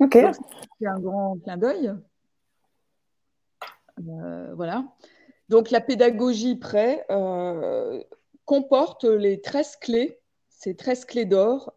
[0.00, 0.18] Ok.
[0.78, 1.92] C'est un grand clin d'œil.
[4.08, 4.84] Euh, voilà.
[5.48, 8.02] Donc la pédagogie prêt euh,
[8.44, 11.74] comporte les 13 clés, ces 13 clés d'or.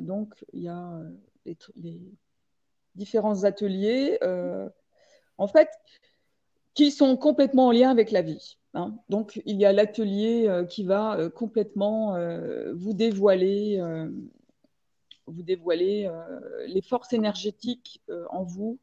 [0.00, 1.00] Donc il y a
[1.44, 2.00] les,
[2.94, 4.18] différents ateliers,
[5.38, 5.68] en fait,
[6.74, 8.58] qui sont complètement en lien avec la vie.
[8.74, 8.96] Hein.
[9.08, 12.16] Donc il y a l'atelier qui va complètement
[12.74, 13.80] vous dévoiler,
[15.26, 16.10] vous dévoiler
[16.66, 18.78] les forces énergétiques en vous,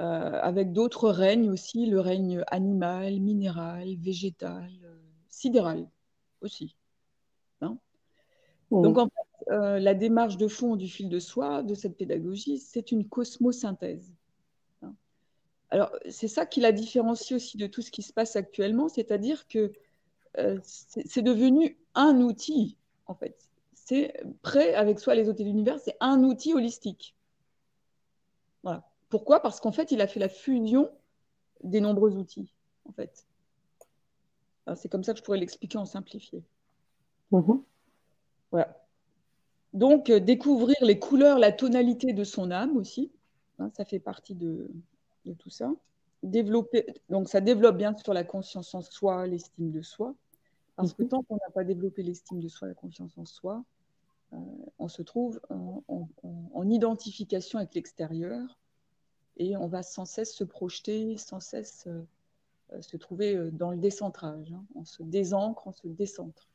[0.00, 4.96] euh, avec d'autres règnes aussi, le règne animal, minéral, végétal, euh,
[5.28, 5.86] sidéral
[6.40, 6.74] aussi.
[7.60, 7.78] Hein.
[8.70, 8.82] Mmh.
[8.82, 12.58] Donc en fait, euh, la démarche de fond du fil de soie de cette pédagogie,
[12.58, 14.10] c'est une cosmosynthèse.
[15.72, 19.48] Alors c'est ça qui la différencie aussi de tout ce qui se passe actuellement, c'est-à-dire
[19.48, 19.72] que
[20.62, 23.48] c'est devenu un outil en fait.
[23.72, 27.16] C'est prêt avec soi les hôtels de l'univers, c'est un outil holistique.
[28.62, 28.84] Voilà.
[29.08, 29.40] Pourquoi?
[29.40, 30.90] Parce qu'en fait, il a fait la fusion
[31.64, 32.54] des nombreux outils,
[32.88, 33.26] en fait.
[34.76, 36.42] C'est comme ça que je pourrais l'expliquer en simplifié.
[37.32, 37.62] Mhm.
[38.50, 38.86] Voilà.
[39.72, 43.10] Donc, euh, découvrir les couleurs, la tonalité de son âme aussi,
[43.58, 44.70] hein, ça fait partie de,
[45.38, 45.72] tout ça.
[46.22, 50.14] Développer, donc, ça développe bien sûr la conscience en soi, l'estime de soi,
[50.76, 51.08] parce que mhm.
[51.08, 53.64] tant qu'on n'a pas développé l'estime de soi, la confiance en soi,
[54.32, 54.36] euh,
[54.78, 58.58] on se trouve en identification avec l'extérieur,
[59.36, 62.02] et on va sans cesse se projeter, sans cesse euh,
[62.72, 64.52] euh, se trouver dans le décentrage.
[64.52, 64.64] Hein.
[64.74, 66.48] On se désancre, on se décentre.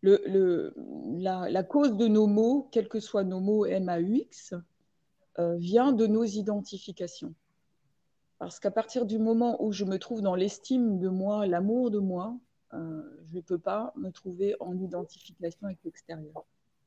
[0.00, 0.74] Le,
[1.18, 4.54] la, cause de nos mots, quels que soient nos mots MAUX,
[5.38, 7.34] vient de nos identifications.
[8.38, 11.98] Parce qu'à partir du moment où je me trouve dans l'estime de moi, l'amour de
[11.98, 12.36] moi,
[12.72, 16.44] je ne peux pas me trouver en identification avec l'extérieur.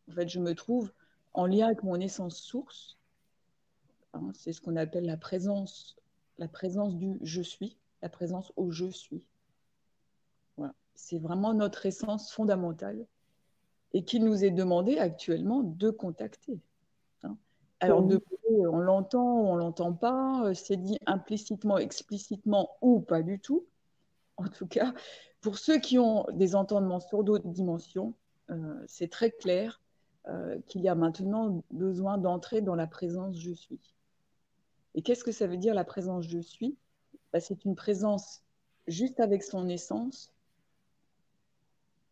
[0.10, 0.92] En fait, je me trouve
[1.34, 2.98] en lien avec mon essence source,
[4.14, 5.96] Hein, c'est ce qu'on appelle la présence,
[6.38, 9.24] la présence du je suis, la présence au je suis.
[10.94, 13.08] C'est vraiment notre essence fondamentale
[13.94, 16.60] et qu'il nous est demandé actuellement de contacter.
[17.24, 17.38] Hein.
[17.80, 18.22] Alors, de,
[18.68, 23.66] on l'entend, on l'entend pas, euh, c'est dit implicitement, explicitement ou pas du tout.
[24.38, 24.94] En tout cas,
[25.42, 28.14] pour ceux qui ont des entendements sur d'autres dimensions,
[28.50, 29.82] euh, c'est très clair
[30.28, 33.80] euh, qu'il y a maintenant besoin d'entrer dans la présence je suis.
[34.94, 36.78] Et qu'est-ce que ça veut dire la présence je suis?
[37.34, 38.44] Bah, C'est une présence
[38.88, 40.34] juste avec son essence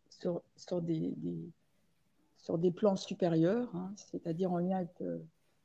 [0.10, 1.14] sur, sur, des,
[2.38, 5.02] sur des plans supérieurs, hein, c'est-à-dire en lien avec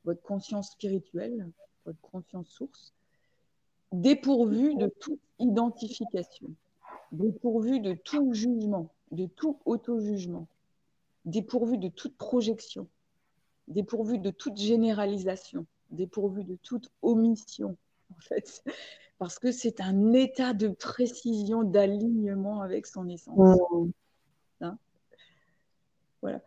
[0.05, 1.49] votre conscience spirituelle,
[1.85, 2.93] votre conscience source,
[3.91, 6.47] dépourvu de toute identification,
[7.11, 10.47] dépourvu de tout jugement, de tout auto-jugement,
[11.25, 12.87] dépourvu de toute projection,
[13.67, 17.77] dépourvu de toute généralisation dépourvu de toute omission,
[18.15, 18.63] en fait,
[19.17, 23.37] parce que c'est un état de précision, d'alignement avec son essence.
[23.37, 23.91] Mmh.
[24.61, 24.77] Hein?
[26.21, 26.41] Voilà.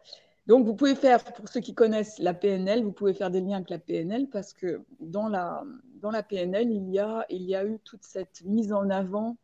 [0.49, 3.57] Donc, vous pouvez faire, pour ceux qui connaissent la PNL, vous pouvez faire des liens
[3.57, 5.63] avec la PNL parce que dans la,
[6.01, 9.37] dans la PNL, il y, a, il y a eu toute cette mise en avant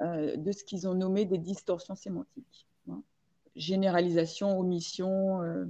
[0.00, 2.66] euh, de ce qu'ils ont nommé des distorsions sémantiques.
[2.90, 3.02] Hein.
[3.54, 5.66] Généralisation, omission, euh,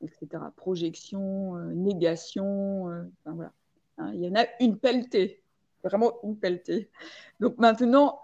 [0.00, 0.44] etc.
[0.54, 3.52] Projection, euh, négation, euh, voilà.
[3.98, 5.42] Hein, il y en a une pelletée,
[5.82, 6.88] vraiment une pelletée.
[7.40, 8.20] Donc maintenant,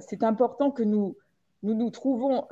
[0.00, 1.16] c'est important que nous
[1.64, 2.46] nous, nous trouvons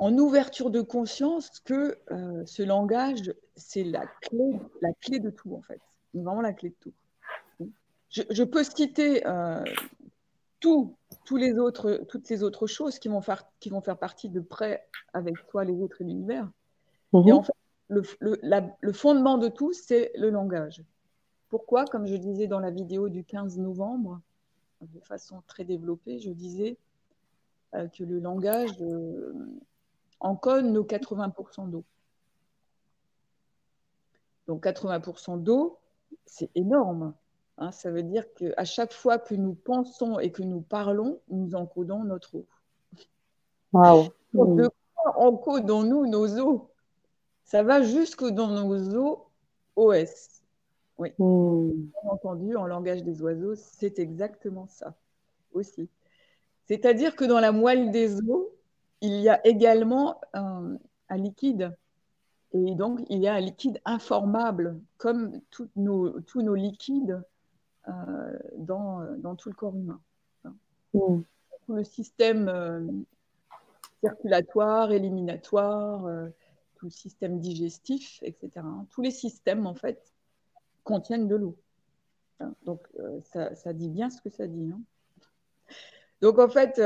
[0.00, 1.98] en ouverture de conscience que
[2.46, 5.80] ce langage, c'est la clé, la clé de tout, en fait.
[6.14, 6.92] Vraiment la clé de tout.
[8.08, 9.22] Je, peux citer
[10.58, 14.30] tout, tous les autres, toutes les autres choses qui vont, faire, qui vont faire partie
[14.30, 16.50] de près avec toi, les autres et l'univers.
[17.12, 17.28] Mhm.
[17.28, 17.52] Et en fait,
[17.88, 18.02] le,
[18.80, 20.82] le, fondement de tout, c'est le langage.
[21.50, 21.84] Pourquoi?
[21.84, 24.20] Comme je disais dans la vidéo du 15 novembre,
[24.80, 26.78] de façon très développée, je disais
[27.74, 29.32] euh, que le langage euh,
[30.20, 31.84] encode nos 80% d'eau.
[34.46, 35.78] Donc 80% d'eau,
[36.26, 37.14] c'est énorme.
[37.58, 37.72] Hein.
[37.72, 42.04] ça veut dire qu'à chaque fois que nous pensons et que nous parlons, nous encodons
[42.04, 42.46] notre eau.
[43.72, 44.08] Wow.
[44.32, 46.70] De quoi encodons-nous nos eaux
[47.44, 49.26] Ça va jusque dans nos eaux
[49.76, 50.42] OS.
[50.98, 51.12] Oui.
[51.18, 51.88] Hmm.
[52.04, 54.94] entendu, en langage des oiseaux, c'est exactement ça
[55.52, 55.88] aussi.
[56.66, 58.52] C'est-à-dire que dans la moelle des eaux,
[59.00, 60.78] il y a également un,
[61.10, 61.76] liquide.
[62.52, 65.40] Et donc, il y a un liquide informable, comme
[65.76, 67.22] nos, tous nos liquides
[67.88, 70.00] euh, dans, dans, tout le corps humain.
[70.92, 71.24] Tout
[71.68, 72.86] le système euh,
[74.02, 76.28] circulatoire, éliminatoire, euh,
[76.76, 78.66] tout le système digestif, etc.
[78.90, 80.12] Tous les systèmes, en fait,
[80.84, 81.56] contiennent de l'eau.
[82.40, 82.86] Hein, donc,
[83.24, 84.72] ça, ça, dit bien ce que ça dit.
[84.72, 84.80] Hein.
[86.20, 86.80] Donc, en fait,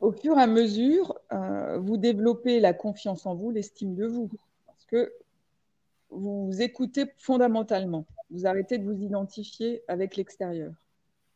[0.00, 1.18] au fur et à mesure,
[1.78, 4.30] vous développez la confiance en vous, l'estime de vous.
[4.66, 5.12] Parce que
[6.10, 8.04] vous écoutez fondamentalement.
[8.30, 10.72] Vous arrêtez de vous identifier avec l'extérieur.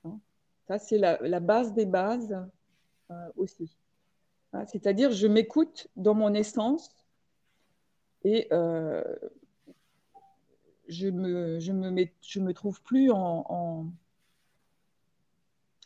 [0.04, 0.18] Hein?
[0.66, 2.36] Ça, c'est la, base des bases
[3.10, 3.76] euh, aussi.
[4.52, 6.94] Hein, c'est-à-dire, je m'écoute dans mon essence
[8.24, 9.02] et euh,
[10.88, 13.90] je me, me trouve plus en,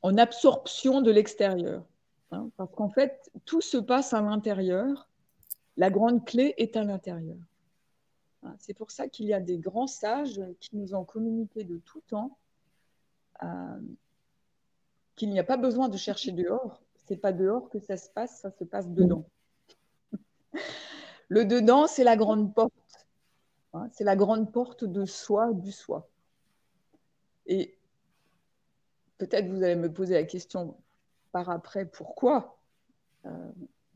[0.02, 1.84] absorption de l'extérieur.
[2.30, 2.50] Hein.
[2.56, 5.08] parce qu'en fait, tout se passe à l'intérieur.
[5.76, 7.38] La grande clé est à l'intérieur.
[8.42, 11.78] Hein, c'est pour ça qu'il y a des grands sages qui nous ont communiqué de
[11.78, 12.36] tout temps
[13.42, 13.80] euh,
[15.16, 16.82] qu'il n'y a pas besoin de chercher dehors.
[17.06, 19.24] C'est pas dehors que ça se passe, ça se passe dedans.
[21.28, 22.72] Le dedans, c'est la grande porte.
[23.74, 26.08] Hein, c'est la grande porte de soi, du soi.
[27.46, 27.78] Et
[29.18, 30.76] peut-être vous allez me poser la question
[31.38, 32.58] par après, pourquoi?
[33.24, 33.30] Euh,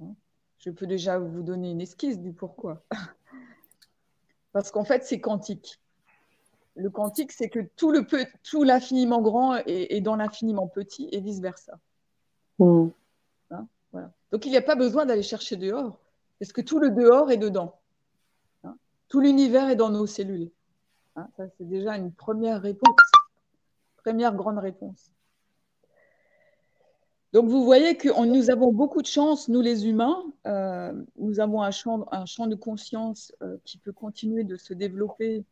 [0.00, 0.14] hein,
[0.59, 2.85] Je peux déjà vous donner une esquisse du pourquoi.
[4.52, 5.81] Parce qu'en fait, c'est quantique.
[6.76, 8.07] Le quantique, c'est que tout, le
[8.44, 11.81] tout l'infiniment grand est, dans l'infiniment petit et vice-versa.
[12.61, 12.88] Mm.
[13.50, 13.66] Hein,
[14.31, 15.98] Donc, il n'y a pas besoin d'aller chercher dehors,
[16.38, 17.76] parce que tout le dehors est dedans.
[18.62, 18.76] Hein?
[19.09, 20.52] Tout l'univers est dans nos cellules.
[21.16, 23.00] Hein, ça, c'est déjà une première réponse,
[23.96, 25.11] première grande réponse.
[27.33, 30.23] Donc vous voyez que nous avons beaucoup de chance, nous les humains.
[30.47, 35.45] Euh, nous avons un champ, de conscience euh, qui peut continuer de se développer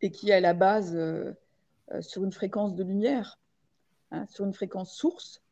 [0.00, 1.32] et qui est à la base euh,
[2.00, 3.40] sur une fréquence de lumière,
[4.12, 5.42] hein, sur une fréquence source,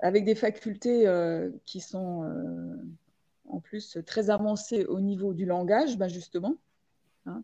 [0.00, 1.10] avec des facultés
[1.64, 2.30] qui sont
[3.48, 6.54] en plus très avancées au niveau du langage, ben justement.
[7.26, 7.42] Hein.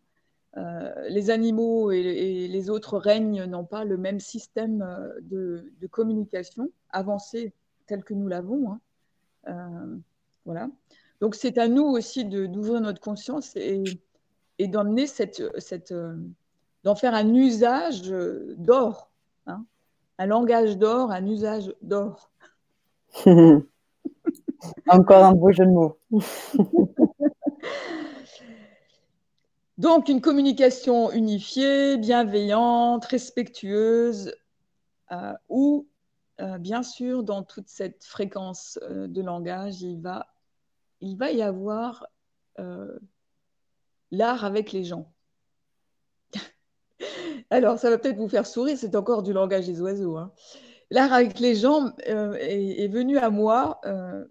[0.56, 6.70] Euh, les animaux et, les autres règnes n'ont pas le même système euh, de, communication
[6.90, 7.52] avancé
[7.86, 8.70] tel que nous l'avons.
[8.72, 8.80] Hein.
[9.48, 9.96] Euh,
[10.44, 10.68] voilà.
[11.20, 13.82] Donc c'est à nous aussi d'ouvrir notre conscience et,
[14.60, 15.92] d'emmener cette, cette
[16.84, 18.02] d'en faire un usage
[18.56, 19.10] d'or,
[19.46, 19.64] hein.
[20.18, 22.30] un langage d'or, un usage d'or.
[24.88, 25.98] Encore un beau jeu de mots.
[29.76, 34.32] Donc, une communication unifiée, bienveillante, respectueuse,
[35.10, 35.88] euh, où,
[36.40, 40.28] euh, bien sûr, dans toute cette fréquence euh, de langage, il va,
[41.00, 42.06] y avoir
[44.12, 45.12] l'art avec les gens.
[47.50, 50.16] Alors, ça va peut-être vous faire sourire, c'est encore du langage des oiseaux.
[50.16, 50.32] Hein.
[50.90, 53.80] L'art avec les gens est, venu à moi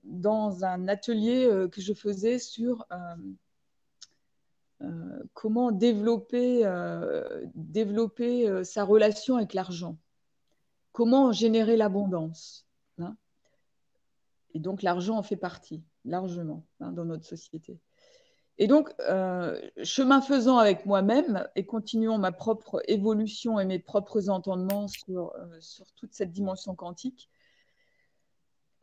[0.05, 2.85] dans un atelier que je faisais sur
[5.33, 9.97] comment développer, euh, développer euh, sa relation avec l'argent,
[10.91, 12.67] comment générer l'abondance.
[12.99, 13.15] Hein.
[14.53, 17.79] et donc l'argent en fait partie, largement, hein, dans notre société.
[18.59, 18.93] Et donc,
[19.83, 25.91] chemin faisant avec moi-même et continuant ma propre évolution et mes propres entendements sur, sur
[25.93, 27.31] toute cette dimension quantique,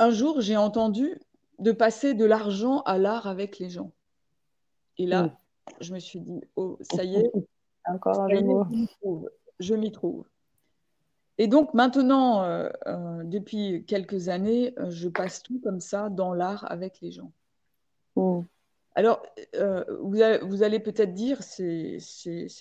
[0.01, 1.21] un jour, j'ai entendu
[1.61, 3.93] de passer de l'argent à l'art avec les gens.
[4.99, 5.40] Et là, mm
[5.81, 7.33] je me suis dit, oh, ça y est,
[7.87, 8.29] Encore un
[9.59, 10.27] je m'y trouve.
[11.39, 12.45] Et donc maintenant,
[13.25, 17.33] depuis quelques années, je passe tout comme ça dans l'art avec les gens.
[18.95, 19.23] Alors,
[20.03, 21.99] vous allez, peut-être dire, c'est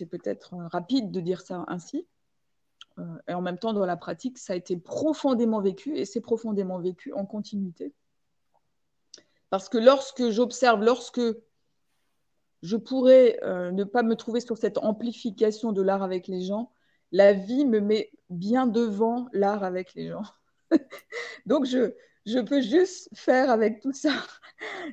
[0.10, 2.08] peut-être rapide de dire ça ainsi,
[3.28, 6.80] et en même temps, dans la pratique, ça a été profondément vécu, et c'est profondément
[6.80, 7.94] vécu en continuité.
[9.50, 11.22] Parce que lorsque j'observe, lorsque
[12.62, 16.72] je pourrais euh, ne pas me trouver sur cette amplification de l'art avec les gens,
[17.12, 20.24] la vie me met bien devant l'art avec les gens.
[21.46, 21.94] Donc, je,
[22.26, 24.12] je peux juste faire avec tout ça.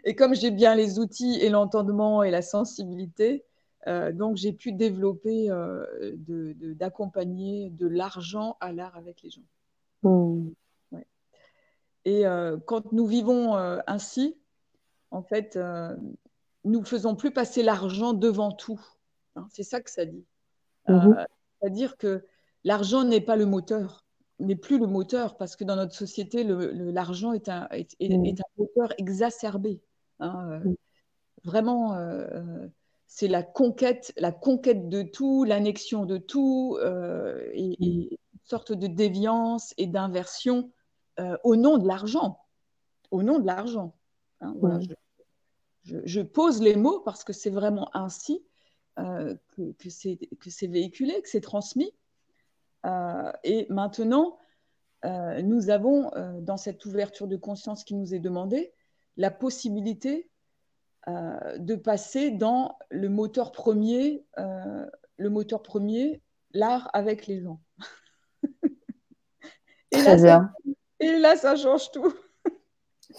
[0.04, 3.44] Et comme j'ai bien les outils et l'entendement et la sensibilité,
[3.88, 5.84] euh, donc j'ai pu développer, euh,
[6.74, 9.42] d'accompagner de, l'argent à l'art avec les gens.
[10.02, 10.50] Hmm.
[12.04, 12.22] Et
[12.66, 13.56] quand nous vivons
[13.88, 14.36] ainsi,
[15.10, 15.96] en fait, euh,
[16.66, 18.80] nous ne faisons plus passer l'argent devant tout.
[19.36, 20.24] Hein, c'est ça que ça dit.
[20.88, 21.14] Mhm.
[21.16, 21.24] Euh,
[21.60, 22.24] c'est-à-dire que
[22.64, 24.04] l'argent n'est pas le moteur,
[24.40, 27.68] n'est plus le moteur, parce que dans notre société, l'argent est, un,
[28.00, 28.24] mhm.
[28.24, 29.80] est, un moteur exacerbé.
[30.18, 30.76] Hein, euh, mhm.
[31.44, 31.96] Vraiment,
[33.06, 39.72] c'est la conquête, la conquête de tout, l'annexion de tout, et, une sorte de déviance
[39.76, 40.72] et d'inversion
[41.44, 42.40] au nom de l'argent.
[43.12, 43.94] Au nom de l'argent.
[44.40, 44.92] Hein, je,
[46.20, 48.44] pose les mots parce que c'est vraiment ainsi
[48.98, 51.92] euh, que, c'est véhiculé, que c'est transmis.
[52.86, 54.38] Euh, et maintenant,
[55.04, 56.10] euh, nous avons,
[56.40, 58.72] dans cette ouverture de conscience qui nous est demandée,
[59.16, 60.30] la possibilité
[61.06, 66.20] de passer dans le moteur premier, le moteur premier,
[66.52, 67.60] l'art avec les gens.
[69.92, 70.52] et, là,
[70.98, 72.12] et là, ça change tout.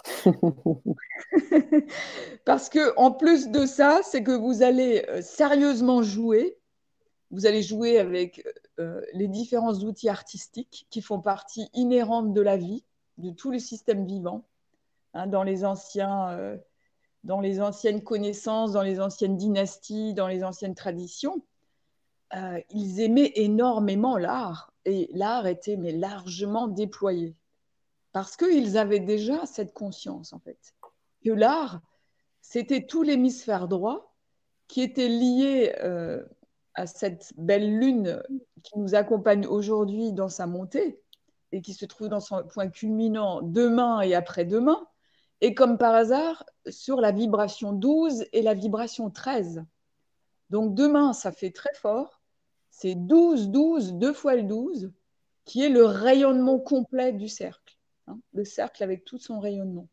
[2.46, 6.58] Parce que en plus de ça, c'est que vous allez euh, sérieusement jouer.
[7.32, 8.48] Vous allez jouer avec
[8.80, 12.86] euh, les différents outils artistiques qui font partie inhérente de la vie,
[13.18, 14.46] de tout le système vivant,
[15.14, 16.58] hein, dans les anciens, euh,
[17.24, 21.44] dans les anciennes connaissances, dans les anciennes dynasties, dans les anciennes traditions.
[22.70, 27.36] ils aimaient énormément l'art et l'art était mais largement déployé
[28.18, 30.58] parce qu'ils avaient déjà cette conscience, en fait,
[31.24, 31.82] que l'art,
[32.42, 34.16] c'était tout l'hémisphère droit
[34.68, 36.26] qui était lié euh,
[36.74, 38.24] à cette belle lune
[38.64, 41.00] qui nous accompagne aujourd'hui dans sa montée
[41.52, 44.88] et qui se trouve dans son point culminant demain et après-demain,
[45.42, 49.64] et comme par hasard, sur la vibration 12 et la vibration 13.
[50.50, 52.20] Donc demain, ça fait très fort.
[52.72, 54.92] C'est 12, 12, 2 fois le 12,
[55.46, 57.67] qui est le rayonnement complet du cercle.
[58.08, 59.88] Hein, le cercle avec tout son rayonnement.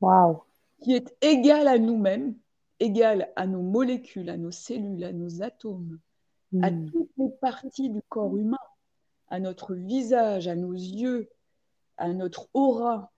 [0.00, 0.44] Wow.
[0.82, 2.34] Qui est égal à nous-mêmes,
[2.78, 5.98] égal à nos molécules, à nos cellules, à nos atomes,
[6.62, 6.90] à hmm.
[6.90, 8.58] toutes les parties du corps humain,
[9.28, 11.30] à notre visage, à nos yeux,
[11.96, 13.10] à notre aura.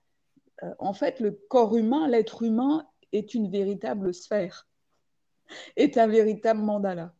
[0.63, 4.67] Euh, en fait, le corps humain, l'être humain, est une véritable sphère,
[5.75, 7.13] est un véritable mandala.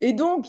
[0.00, 0.46] Et donc,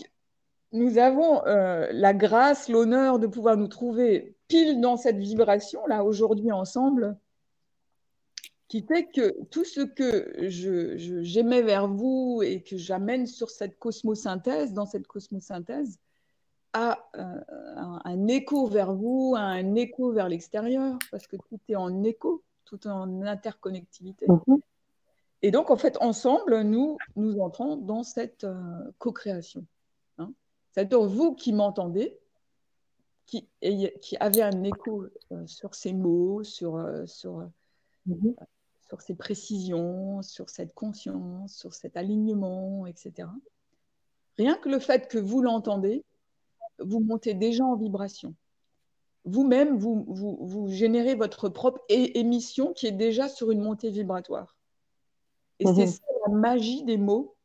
[0.72, 6.04] nous avons euh, la grâce, l'honneur de pouvoir nous trouver pile dans cette vibration, là,
[6.04, 7.18] aujourd'hui ensemble,
[8.68, 10.34] qui fait que tout ce que
[11.24, 16.00] j'aimais je, vers vous et que j'amène sur cette cosmosynthèse, dans cette cosmosynthèse,
[16.74, 17.40] a euh,
[18.04, 22.88] un, écho vers vous, un écho vers l'extérieur, parce que tout est en écho, tout
[22.88, 24.26] est en interconnectivité.
[24.28, 24.60] Mhm.
[25.44, 29.66] Et donc, en fait, ensemble, nous, nous entrons dans cette euh, co-création.
[30.74, 32.21] C'est-à-dire vous qui m'entendez,
[33.32, 33.48] qui,
[34.02, 37.50] qui avez un écho euh, sur ces mots, sur, euh, sur,
[38.06, 38.36] mhm.
[38.88, 43.30] sur ces précisions, sur cette conscience, sur cet alignement, etc.
[44.38, 46.04] Rien que le fait que vous l'entendez,
[46.80, 48.36] vous montez déjà en vibration.
[49.24, 54.58] Vous-même, vous, vous, vous, générez votre propre émission qui est déjà sur une montée vibratoire.
[55.60, 55.88] Et c'est mhm.
[55.88, 57.36] ça la magie des mots,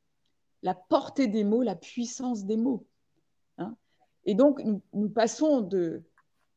[0.62, 2.86] la portée des mots, la puissance des mots.
[4.26, 4.60] Et donc,
[4.92, 6.02] nous, passons de,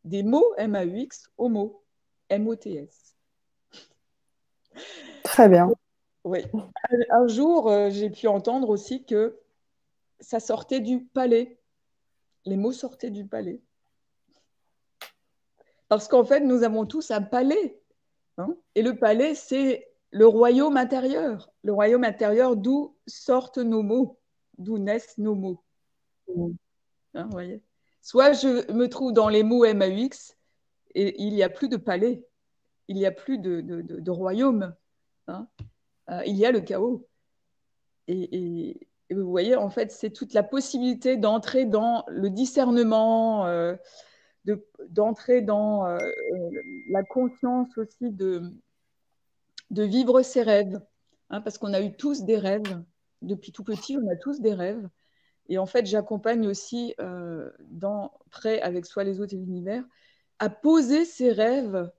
[0.04, 1.84] des mots M-A-U-X aux mots
[2.30, 3.16] M-O-T-S.
[5.24, 5.70] Très bien.
[6.24, 6.40] Oui.
[7.12, 9.40] Un, jour, euh, j'ai pu entendre aussi que
[10.20, 11.60] ça sortait du palais.
[12.46, 13.62] Les mots sortaient du palais.
[15.88, 17.76] Parce qu'en fait, nous avons tous un palais.
[18.38, 18.56] Hein.
[18.74, 21.52] et le palais, c'est le royaume intérieur.
[21.64, 24.18] Le royaume intérieur d'où sortent nos mots,
[24.58, 25.62] d'où naissent nos mots.
[26.34, 26.52] Mm.
[27.14, 27.30] Hein,
[28.02, 30.38] Soit je me trouve dans les mots MAUX
[30.96, 32.26] et il n'y a plus de palais,
[32.88, 34.74] il n'y a plus de, royaume,
[35.28, 35.48] hein.
[36.10, 37.08] euh, il y a le chaos.
[38.08, 43.76] Et, Et vous voyez, en fait, c'est toute la possibilité d'entrer dans le discernement, euh,
[44.90, 45.98] d'entrer dans euh,
[46.90, 48.42] la conscience aussi de,
[49.72, 50.80] de vivre ses rêves.
[51.32, 52.84] Hein, parce qu'on a eu tous des rêves.
[53.22, 54.88] Depuis tout petit, on a tous des rêves.
[55.50, 59.84] Et en fait, j'accompagne aussi euh, dans Prêt avec Soi, les autres et l'univers
[60.40, 61.92] à poser ses rêves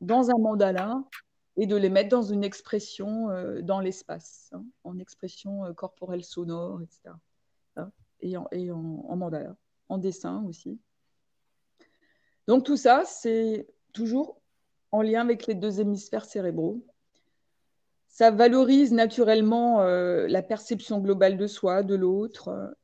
[0.00, 1.02] dans un mandala
[1.56, 6.24] et de les mettre dans une expression euh, dans l'espace, hein, en expression euh, corporelle
[6.24, 7.14] sonore, etc.
[7.76, 7.90] Hein,
[8.20, 9.56] et, et en, mandala,
[9.88, 10.78] en dessin aussi.
[12.46, 14.40] Donc tout ça, c'est toujours
[14.92, 16.86] en lien avec les deux hémisphères cérébraux.
[18.18, 22.74] Ça valorise naturellement euh, la perception globale de soi, de l'autre,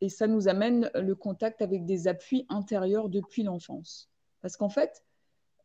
[0.00, 4.10] et ça nous amène le contact avec des appuis intérieurs depuis l'enfance.
[4.42, 5.04] Parce qu'en fait,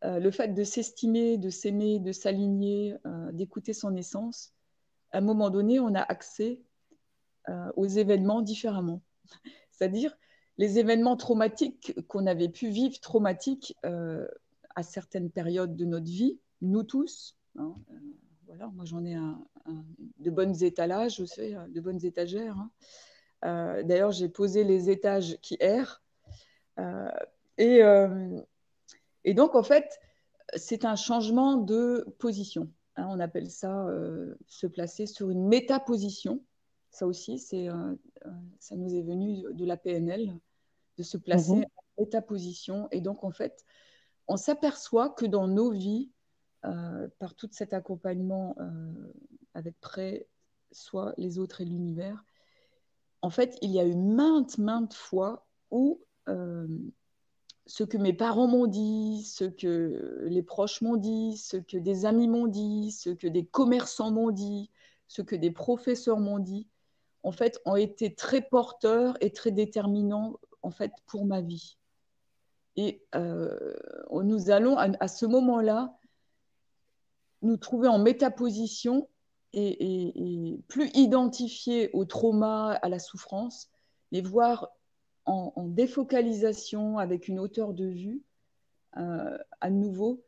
[0.03, 4.53] euh, le fait de s'estimer, de s'aimer, de s'aligner, euh, d'écouter son essence,
[5.11, 6.61] à un moment donné, on a accès
[7.49, 9.01] euh, aux événements différemment.
[9.71, 10.15] C'est-à-dire
[10.59, 16.83] les événements traumatiques qu'on avait pu vivre, traumatiques à certaines périodes de notre vie, nous
[16.83, 17.35] tous.
[17.57, 17.75] Hein,
[18.45, 19.15] voilà, moi j'en ai
[20.19, 22.57] de bonnes étalages, je sais, de bonnes étagères.
[23.41, 23.81] Hein.
[23.83, 26.03] D'ailleurs, j'ai posé les étages qui errent.
[27.57, 27.81] et,
[29.25, 29.99] et donc, en fait,
[30.55, 32.69] c'est un changement de position.
[32.95, 36.41] Hein, on appelle ça euh, se placer sur une métaposition.
[36.91, 40.33] Ça aussi, c'est, euh, euh, ça nous est venu de la PNL,
[40.97, 41.65] de se placer mhm.
[41.65, 42.87] en métaposition.
[42.91, 43.65] Et donc, en fait,
[44.27, 46.11] on s'aperçoit que dans nos vies,
[47.19, 48.55] par tout cet accompagnement
[49.53, 50.27] avec près
[50.71, 52.23] soit les autres et l'univers,
[53.21, 56.01] en fait, il y a eu maintes, maintes fois où
[57.67, 62.05] ce que mes parents m'ont dit, ce que les proches m'ont dit, ce que des
[62.05, 64.69] amis m'ont dit, ce que des commerçants m'ont dit,
[65.07, 66.67] ce que des professeurs m'ont dit,
[67.23, 71.77] en fait, ont été très porteurs et très déterminants en fait pour ma vie.
[72.75, 73.73] Et euh,
[74.11, 75.95] nous allons à, ce moment-là
[77.45, 79.07] nous trouver en métaposition
[79.53, 83.69] et, plus identifiés au trauma, à la souffrance,
[84.11, 84.69] et voir
[85.25, 88.21] en, défocalisation, avec une hauteur de vue,
[88.97, 90.23] euh, à nouveau,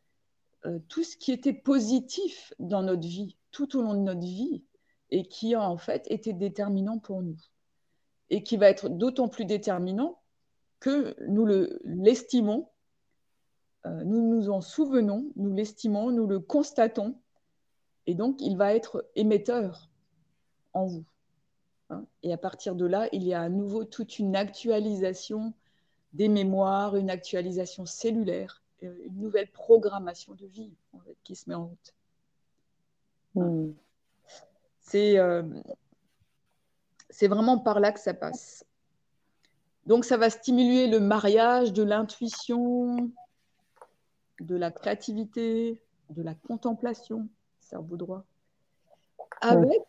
[0.66, 4.64] euh, tout ce qui était positif dans notre vie, tout au long de notre vie,
[5.12, 7.38] et qui a en fait été déterminant pour nous.
[8.30, 10.20] Et qui va être d'autant plus déterminant
[10.80, 11.46] que nous
[11.84, 12.70] l'estimons,
[13.86, 17.16] nous nous en souvenons, nous l'estimons, nous le constatons,
[18.06, 19.90] et donc il va être émetteur
[20.74, 21.06] en vous.
[21.90, 22.06] Hein.
[22.24, 25.54] Et à partir de là, il y a à nouveau toute une actualisation
[26.14, 30.74] des mémoires, une actualisation cellulaire, euh, une nouvelle programmation de vie
[31.24, 31.94] qui se met en route.
[33.36, 33.72] Hmm.
[34.96, 35.44] Euh,
[37.10, 38.66] c'est vraiment par là que ça passe.
[39.86, 43.12] Donc ça va stimuler le mariage de l'intuition,
[44.40, 47.28] de la créativité, de la contemplation,
[47.60, 48.26] cerveau droit,
[49.42, 49.82] avec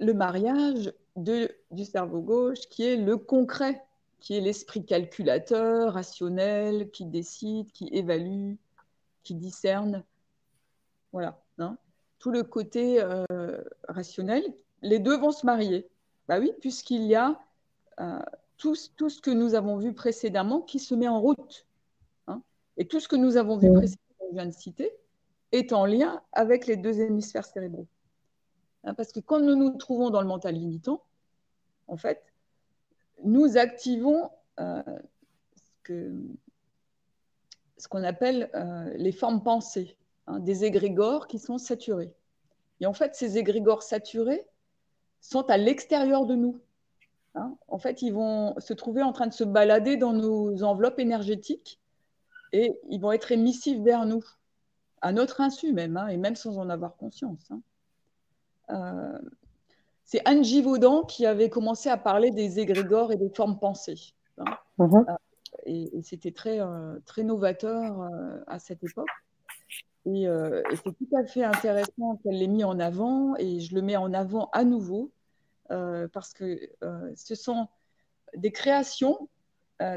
[0.00, 3.82] le mariage du cerveau gauche qui est le concret,
[4.20, 8.54] qui est l'esprit calculateur, rationnel, qui décide, qui évalue,
[9.22, 10.04] qui discerne.
[11.12, 11.40] Voilà.
[11.58, 11.76] Hein.
[12.18, 14.44] Tout le côté euh, rationnel,
[14.80, 15.88] les deux vont se marier.
[16.28, 17.40] Bah oui, puisqu'il y a
[18.00, 18.18] euh,
[18.56, 21.66] tout, tout, ce que nous avons vu précédemment qui se met en route.
[22.76, 24.92] Et tout ce que nous avons vu précédemment, je viens de citer,
[25.52, 27.86] est en lien avec les deux hémisphères cérébraux.
[28.84, 31.02] Hein, parce que quand nous nous trouvons dans le mental limitant,
[31.88, 32.24] en fait,
[33.24, 34.82] nous activons euh,
[37.76, 39.96] ce qu'on appelle euh, les formes pensées,
[40.26, 42.12] hein, des égrégores qui sont saturés.
[42.80, 44.46] Et en fait, ces égrégores saturés
[45.20, 46.60] sont à l'extérieur de nous.
[47.34, 47.56] Hein.
[47.68, 51.81] En fait, ils vont se trouver en train de se balader dans nos enveloppes énergétiques
[52.52, 54.24] et ils vont être émissifs vers nous,
[55.00, 57.50] à notre insu même, et même sans en avoir conscience.
[58.70, 59.18] Euh,
[60.04, 64.14] c'est Anne Givaudan qui avait commencé à parler des égrégores et des formes pensées.
[64.38, 64.44] Hein.
[64.78, 65.06] Mhm.
[65.08, 65.14] Euh,
[65.64, 68.08] et, c'était très, euh, très novateur
[68.46, 69.08] à cette époque.
[70.04, 70.26] Et,
[70.84, 74.12] c'est tout à fait intéressant qu'elle l'ait mis en avant, et je le mets en
[74.12, 75.12] avant à nouveau,
[75.68, 76.58] parce que
[77.14, 77.68] ce sont
[78.36, 79.28] des créations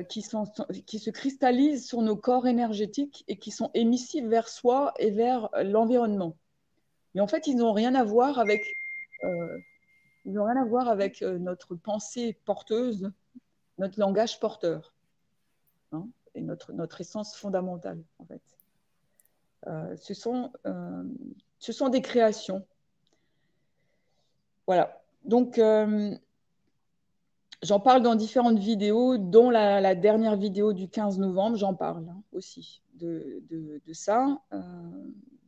[0.09, 0.45] qui, sont,
[0.86, 5.49] qui se cristallisent sur nos corps énergétiques et qui sont émissives vers soi et vers
[5.63, 6.36] l'environnement.
[7.15, 8.61] Mais en fait, ils n'ont rien à voir avec,
[9.23, 9.57] euh,
[10.25, 13.09] ils n'ont rien à voir avec euh, notre pensée porteuse,
[13.77, 14.93] notre langage porteur,
[15.93, 18.41] hein, et notre, essence fondamentale, en fait.
[19.67, 20.13] Euh, ce
[21.71, 22.67] sont des créations.
[24.67, 25.01] Voilà.
[25.23, 25.57] donc,
[27.63, 32.21] j'en parle dans différentes vidéos, dont la, dernière vidéo du 15 novembre, j'en parle hein,
[32.31, 33.43] aussi de,
[33.93, 34.41] ça,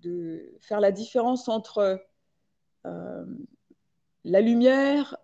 [0.02, 2.02] de faire la différence entre
[2.84, 5.18] la lumière,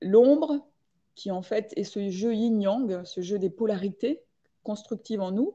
[0.00, 0.66] l'ombre,
[1.14, 4.22] qui en fait est ce jeu yin-yang, ce jeu des polarités
[4.62, 5.54] constructives en nous,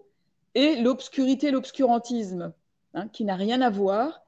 [0.56, 2.54] et l'obscurité, l'obscurantisme,
[2.94, 4.26] hein, qui n'a rien à voir,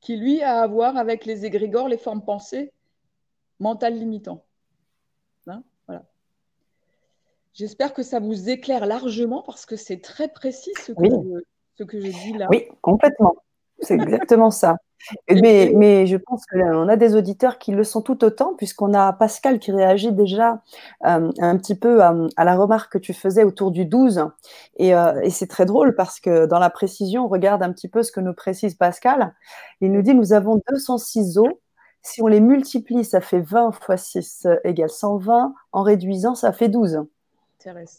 [0.00, 2.72] qui lui a à voir avec les égrégores, les formes pensées
[3.58, 4.44] mentales limitantes.
[5.46, 6.06] Hein, voilà.
[7.60, 11.44] J'espère que ça vous éclaire largement parce que c'est très précis ce que,
[11.76, 12.46] ce que je dis là.
[12.48, 13.34] Oui, complètement.
[13.80, 14.76] C'est exactement ça.
[15.30, 19.12] Mais, mais, je pense qu'on a des auditeurs qui le sont tout autant, puisqu'on a
[19.14, 20.62] Pascal qui réagit déjà
[21.06, 24.26] euh, un petit peu à, la remarque que tu faisais autour du 12.
[24.76, 27.88] Et, euh, et c'est très drôle parce que dans la précision, on regarde un petit
[27.88, 29.34] peu ce que nous précise Pascal.
[29.82, 31.48] Il nous dit nous avons 206 os.
[32.02, 35.54] Si on les multiplie, ça fait 20 fois 6 égale 120.
[35.72, 37.04] En réduisant, ça fait 12.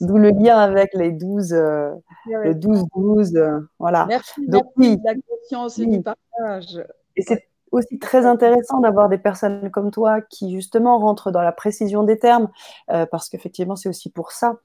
[0.01, 1.91] D'où le lien avec les 12, euh,
[2.26, 3.38] le 12-12.
[3.38, 4.05] Euh, voilà.
[4.07, 6.84] Merci, Donc, merci de la conscience et du partage.
[7.16, 11.51] Et c'est aussi très intéressant d'avoir des personnes comme toi qui justement rentrent dans la
[11.51, 12.49] précision des termes,
[12.89, 14.57] euh, parce qu'effectivement c'est aussi pour ça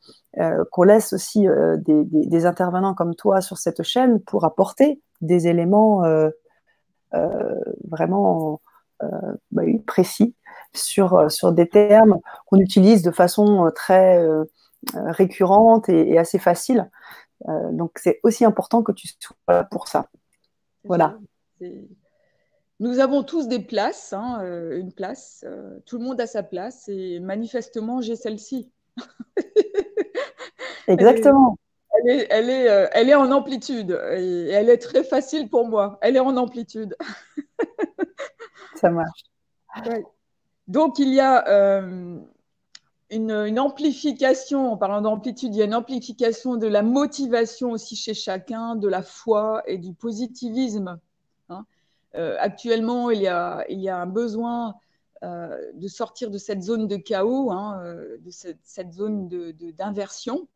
[0.73, 1.47] qu'on laisse aussi
[1.79, 6.03] des, des, intervenants comme toi sur cette chaîne pour apporter des éléments
[7.89, 8.61] vraiment
[9.53, 10.35] bah précis
[10.75, 14.21] sur, sur des termes qu'on utilise de façon très
[14.95, 16.91] récurrente et, assez facile.
[17.49, 20.09] Euh, donc c'est aussi important que tu sois là pour ça.
[20.85, 21.19] Voilà.
[22.79, 25.45] Nous avons tous des places, hein, euh, une place.
[25.87, 28.71] tout le monde a sa place et manifestement j'ai celle-ci.
[30.89, 31.59] Exactement.
[31.99, 35.99] Elle est, elle, est, elle est, en amplitude et elle est très facile pour moi.
[36.03, 36.95] Elle est en amplitude.
[38.75, 39.25] Ça marche.
[40.69, 41.81] Donc il y a
[43.11, 48.15] une, amplification, en parlant d'amplitude, il y a une amplification de la motivation aussi chez
[48.15, 50.99] chacun, de la foi et du positivisme.
[51.49, 51.65] Hein.
[52.17, 54.77] Euh, actuellement, il y, a, un besoin
[55.23, 60.49] euh, de sortir de cette zone de chaos, hein, euh, de cette, zone d'inversion,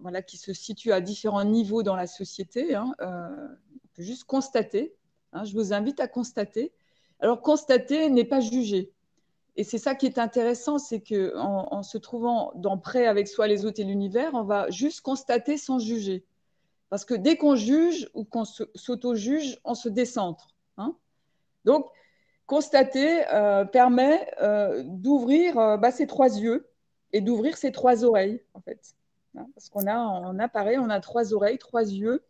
[0.00, 2.76] voilà, qui se situe à différents niveaux dans la société.
[2.76, 4.94] Hein, on peut juste constater.
[5.42, 6.72] je vous invite à constater.
[7.18, 8.92] Alors, constater n'est pas juger.
[9.58, 13.48] Et c'est ça qui est intéressant, c'est qu'en en, se trouvant dans près avec soi,
[13.48, 16.24] les autres et l'univers, on va juste constater sans juger.
[16.90, 20.54] Parce que dès qu'on juge ou qu'on s'auto-juge, on se décentre.
[20.76, 20.94] Hein.
[21.64, 21.90] Donc,
[22.46, 26.70] constater euh, permet euh, d'ouvrir euh, bah, ses trois yeux
[27.12, 28.94] et d'ouvrir ses trois oreilles, en fait.
[29.36, 29.48] Hein.
[29.56, 32.22] parce qu'on a, a pareil, on a trois oreilles, trois yeux.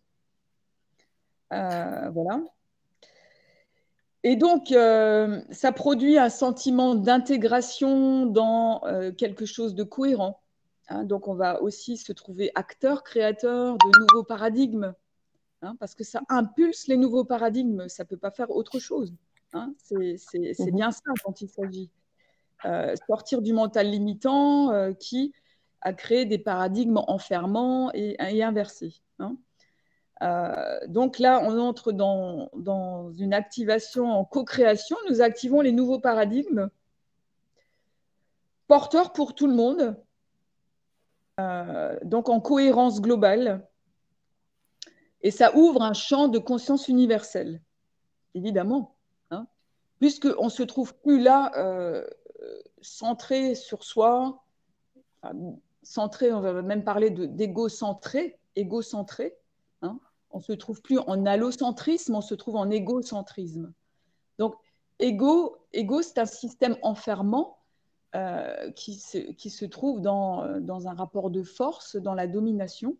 [1.50, 2.40] voilà.
[4.24, 10.40] Et donc, euh, ça produit un sentiment d'intégration dans euh, quelque chose de cohérent.
[10.88, 11.04] Hein.
[11.04, 14.94] donc, on va aussi se trouver acteur, créateur de nouveaux paradigmes,
[15.62, 17.88] hein, parce que ça impulse les nouveaux paradigmes.
[17.88, 19.14] Ça ne peut pas faire autre chose.
[19.54, 19.72] Hein.
[19.78, 20.18] c'est
[20.58, 20.74] mhm.
[20.74, 21.90] bien ça quand il s'agit.
[22.64, 25.32] Euh, sortir du mental limitant qui
[25.80, 29.00] a créé des paradigmes enfermants et, et inversés.
[30.22, 34.96] Euh, donc là, on entre dans, une activation en co-création.
[35.08, 36.70] Nous activons les nouveaux paradigmes
[38.66, 39.96] porteurs pour tout le monde,
[41.40, 43.66] euh, donc en cohérence globale.
[45.22, 47.60] Et ça ouvre un champ de conscience universelle,
[48.34, 48.96] évidemment,
[49.30, 49.46] hein,
[49.98, 52.06] puisqu'on ne se trouve plus là euh,
[52.82, 54.44] centré sur soi,
[55.82, 59.36] centré, on va même parler d'égocentré, égocentré,
[60.30, 63.72] on se trouve plus en allocentrisme, on se trouve en égocentrisme.
[64.38, 64.54] Donc,
[64.98, 67.58] égo, égo c'est un système enfermant
[68.14, 72.96] euh, qui, se, qui, se, trouve dans, dans, un rapport de force, dans la domination,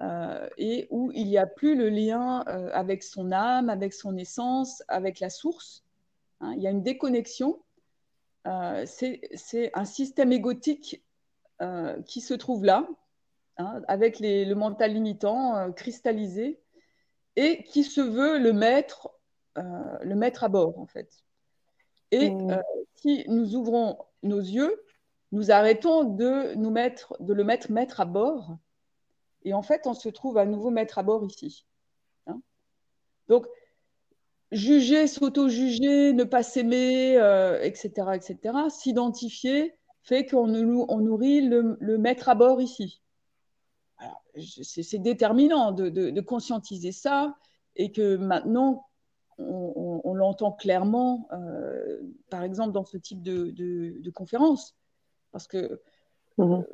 [0.00, 4.16] euh, et où il n'y a plus le lien euh, avec son âme, avec son
[4.16, 5.84] essence, avec la source.
[6.40, 6.54] Hein.
[6.56, 7.58] il y a une déconnexion.
[8.84, 11.02] c'est un système égotique
[12.06, 12.86] qui se trouve là,
[13.58, 16.60] Hein, avec le mental limitant euh, cristallisé,
[17.36, 19.10] et qui se veut le mettre,
[19.56, 21.10] euh, le mettre à bord, en fait.
[22.10, 22.50] Et mmh.
[22.50, 22.62] euh,
[22.94, 24.82] si nous ouvrons nos yeux,
[25.32, 28.58] nous arrêtons de, nous mettre, de le mettre mettre à bord,
[29.44, 31.64] et en fait, on se trouve à nouveau mettre à bord ici.
[32.26, 32.42] Hein.
[33.28, 33.46] Donc,
[34.52, 37.14] juger, s'auto-juger, ne pas s'aimer,
[37.62, 38.38] etc., etc.,
[38.68, 43.00] s'identifier fait qu'on on nourrit le, le mettre à bord ici
[44.38, 47.36] c'est déterminant de, conscientiser ça
[47.76, 48.86] et que maintenant,
[49.38, 54.74] on, l'entend clairement euh, par exemple, dans ce type de, de, conférence.
[55.32, 55.80] Parce que
[56.38, 56.64] mhm.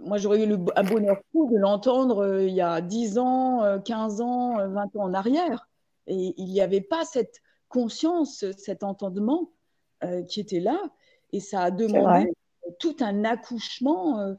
[0.00, 4.20] moi, j'aurais eu le, un bonheur fou de l'entendre il y a 10 ans, 15
[4.20, 5.68] ans, 20 ans en arrière.
[6.06, 9.50] Et il n'y avait pas cette conscience, cet entendement
[10.28, 10.80] qui était là.
[11.32, 12.32] Et ça a demandé
[12.78, 14.36] tout un accouchement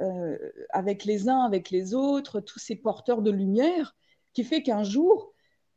[0.00, 0.36] euh,
[0.70, 3.94] avec les uns, avec les autres, tous ces porteurs de lumière,
[4.32, 5.32] qui fait qu'un jour,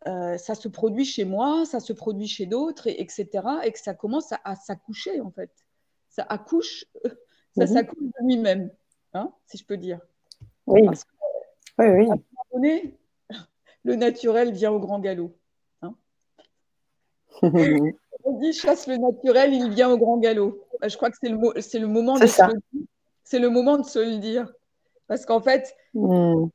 [0.08, 3.28] euh, ça se produit chez moi, ça se produit chez d'autres, etc.
[3.64, 5.52] Et que ça commence à, s'accoucher, en fait.
[6.10, 6.86] Ça accouche,
[7.56, 7.68] ça mhm.
[7.68, 8.72] s'accouche de lui-même,
[9.14, 10.00] hein, si je peux dire.
[10.66, 10.82] Oui.
[10.82, 12.10] oui, oui.
[12.10, 12.98] À un moment donné,
[13.84, 15.38] le naturel vient au grand galop.
[15.82, 15.96] Hein.
[18.24, 20.68] On dit chasse le naturel, il vient au grand galop.
[20.82, 21.30] Bah, je crois que c'est
[21.80, 22.50] le, moment de ça
[23.28, 24.50] c'est le moment de se le dire.
[25.08, 26.46] Parce qu'en fait, hmm.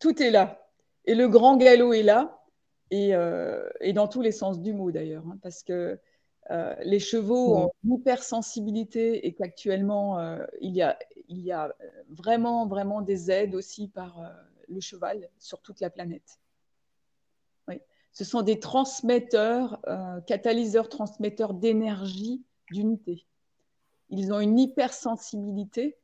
[0.00, 0.68] tout est là.
[1.04, 2.42] Et le grand galop est là,
[2.90, 5.24] et, euh, dans tous les sens du mot d'ailleurs.
[5.28, 6.00] Hein, parce que
[6.50, 7.62] euh, les chevaux hmm.
[7.62, 10.98] ont une hypersensibilité et qu'actuellement, euh, il, y a,
[11.28, 11.72] il y a
[12.08, 14.20] vraiment, vraiment des aides aussi par
[14.66, 16.40] le cheval sur toute la planète.
[17.68, 17.80] Oui.
[18.10, 19.80] Ce sont des transmetteurs,
[20.26, 22.42] catalyseurs, transmetteurs d'énergie,
[22.72, 23.24] d'unité
[24.12, 25.96] ils ont une hypersensibilité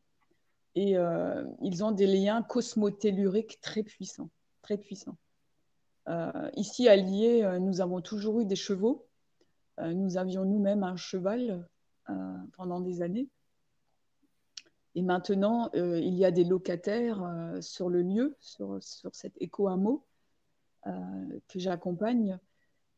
[0.74, 4.30] et euh, ils ont des liens cosmotelluriques très puissants.
[4.62, 5.18] Très puissants.
[6.08, 9.06] Euh, ici, à Lié, euh, nous avons toujours eu des chevaux.
[9.78, 11.68] nous avions nous-mêmes un cheval
[12.56, 13.28] pendant des années.
[14.94, 17.22] Et maintenant, il y a des locataires
[17.60, 20.04] sur le lieu, sur, sur cet éco-hameau
[20.84, 22.38] que j'accompagne,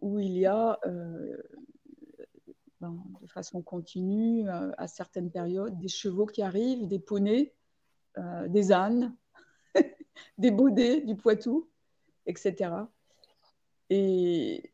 [0.00, 0.78] où il y a
[2.80, 7.52] de façon continue euh, à certaines périodes, des chevaux qui arrivent, des poneys,
[8.18, 9.14] euh, des ânes,
[10.38, 11.68] des baudets du Poitou,
[12.26, 12.72] etc.
[13.90, 14.72] Et,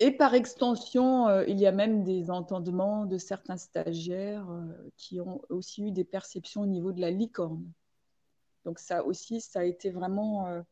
[0.00, 4.48] et par extension, euh, il y a même des entendements de certains stagiaires
[4.96, 7.64] qui ont aussi eu des perceptions au niveau de la licorne.
[8.64, 10.64] Donc ça aussi, ça a été vraiment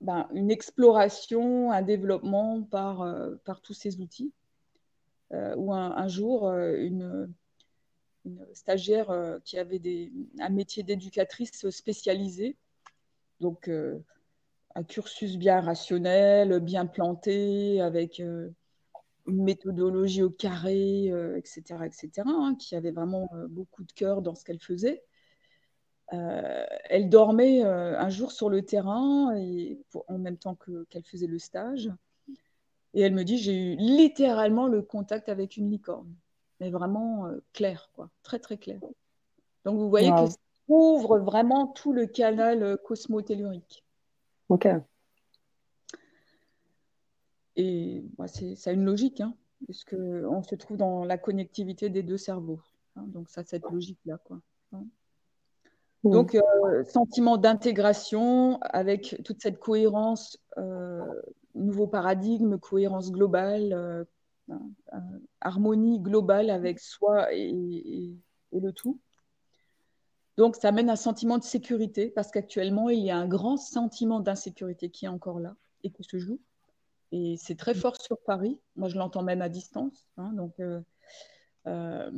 [0.00, 3.06] ben, une exploration, un développement par,
[3.44, 4.32] par tous ces outils.
[5.34, 7.32] Euh, où un, jour, euh, une,
[8.52, 9.80] stagiaire euh, qui avait
[10.38, 12.56] un métier d'éducatrice spécialisée,
[13.40, 13.68] donc
[14.74, 18.54] un cursus bien rationnel, bien planté, avec une
[19.26, 21.06] méthodologie au carré,
[21.36, 25.02] etc., etc., hein, qui avait vraiment beaucoup de cœur dans ce qu'elle faisait.
[26.08, 29.78] elle dormait un jour sur le terrain et
[30.08, 30.56] en même temps
[30.88, 31.90] qu'elle faisait le stage.
[32.94, 36.14] Et elle me dit, j'ai eu littéralement le contact avec une licorne.
[36.60, 38.08] Mais vraiment euh, clair, quoi.
[38.22, 38.78] Très, très clair.
[39.64, 40.36] Donc, vous voyez que ça
[40.68, 43.84] ouvre vraiment tout le canal euh, cosmotellurique.
[44.48, 44.68] OK.
[47.56, 49.34] Et bah, ça a une logique, hein,
[49.64, 52.60] puisqu'on se trouve dans la connectivité des deux cerveaux.
[52.96, 53.04] Hein.
[53.08, 54.40] donc, ça, cette logique-là, quoi.
[54.72, 54.84] Hein.
[56.04, 60.38] Donc, euh, sentiment d'intégration avec toute cette cohérence
[61.54, 64.04] nouveau paradigme, cohérence globale, euh,
[65.40, 68.14] harmonie globale avec soi et,
[68.52, 69.00] le tout.
[70.36, 74.20] Donc, ça amène un sentiment de sécurité parce qu'actuellement, il y a un grand sentiment
[74.20, 76.40] d'insécurité qui est encore là et qui se joue.
[77.12, 78.60] Et c'est très fort sur Paris.
[78.76, 80.06] Moi, je l'entends même à distance.
[80.16, 80.32] Hein.
[80.32, 80.80] donc, euh,
[81.66, 82.10] euh,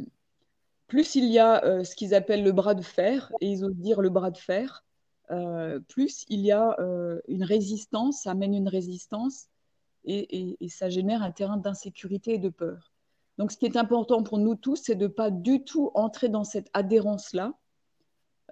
[0.89, 4.01] plus il y a ce qu'ils appellent le bras de fer, et ils osent dire
[4.01, 4.85] le bras de fer,
[5.31, 9.49] euh, plus il y a euh, une résistance, ça amène une résistance
[10.05, 12.93] et, ça génère un terrain d'insécurité et de peur.
[13.39, 16.29] Donc ce qui est important pour nous tous, c'est de ne pas du tout entrer
[16.29, 17.55] dans cette adhérence-là,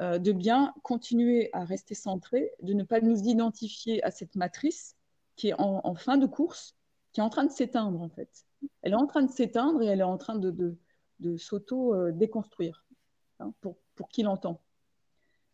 [0.00, 4.96] euh, de bien continuer à rester centré, de ne pas nous identifier à cette matrice
[5.36, 6.76] qui est en, fin de course,
[7.12, 8.44] qui est en train de s'éteindre en fait.
[8.82, 10.76] Elle est en train de s'éteindre et elle est en train de,
[11.36, 12.84] s'auto-déconstruire,
[13.38, 14.60] hein, pour, pour qui l'entend.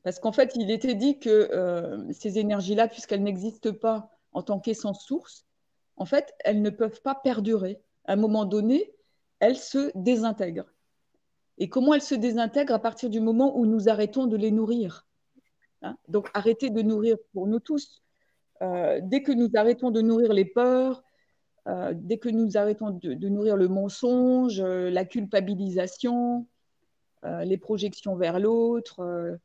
[0.02, 4.58] Parce qu'en fait, il était dit que euh, ces énergies-là, puisqu'elles n'existent pas en tant
[4.58, 5.46] qu'essence source,
[5.96, 7.80] en fait, elles ne peuvent pas perdurer.
[8.06, 8.94] À un moment donné,
[9.40, 10.72] elles se désintègrent.
[11.58, 15.06] Et comment elles se désintègrent à partir du moment où nous arrêtons de les nourrir
[15.82, 15.96] hein?
[16.08, 18.02] Donc, arrêter de nourrir pour nous tous.
[18.62, 21.02] Euh, dès que nous arrêtons de nourrir les peurs,
[21.66, 26.46] euh, dès que nous arrêtons de, nourrir le mensonge, la culpabilisation,
[27.22, 29.38] les projections vers l'autre,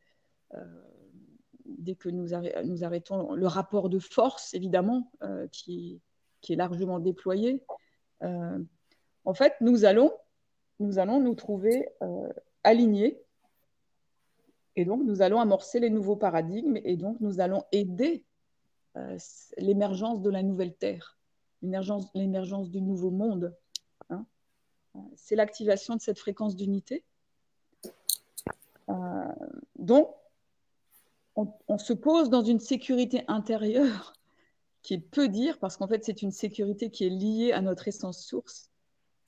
[1.65, 2.33] dès que nous,
[2.83, 6.01] arrêtons le rapport de force, évidemment, euh, qui,
[6.47, 7.63] est largement déployé,
[8.21, 8.59] euh,
[9.25, 10.11] en fait, nous allons
[10.79, 11.87] nous, allons nous trouver
[12.63, 13.19] alignés
[14.75, 18.25] et donc, nous allons amorcer les nouveaux paradigmes et donc, nous allons aider
[19.57, 21.17] l'émergence de la nouvelle Terre,
[21.61, 23.55] l'émergence du nouveau monde.
[25.15, 27.03] C'est l'activation de cette fréquence d'unité.
[29.79, 30.13] donc,
[31.35, 34.13] on, se pose dans une sécurité intérieure
[34.81, 37.87] qui est peu dire, parce qu'en fait, c'est une sécurité qui est liée à notre
[37.87, 38.69] essence source.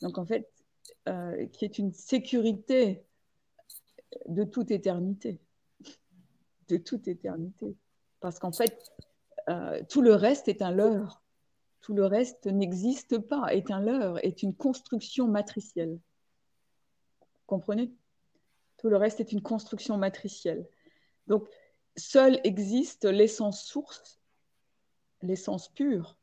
[0.01, 0.49] Donc, en fait,
[1.07, 3.03] euh, qui est une sécurité
[4.27, 5.39] de toute éternité.
[6.67, 7.75] De toute éternité.
[8.19, 8.91] Parce qu'en fait,
[9.49, 11.23] euh, tout le reste est un leurre.
[11.81, 15.99] Tout le reste n'existe pas, est un leurre, est une construction matricielle.
[17.45, 17.91] Comprenez?
[18.77, 20.67] Tout le reste est une construction matricielle.
[21.27, 21.47] Donc,
[21.97, 24.19] seule existe l'essence source,
[25.21, 26.15] l'essence pure,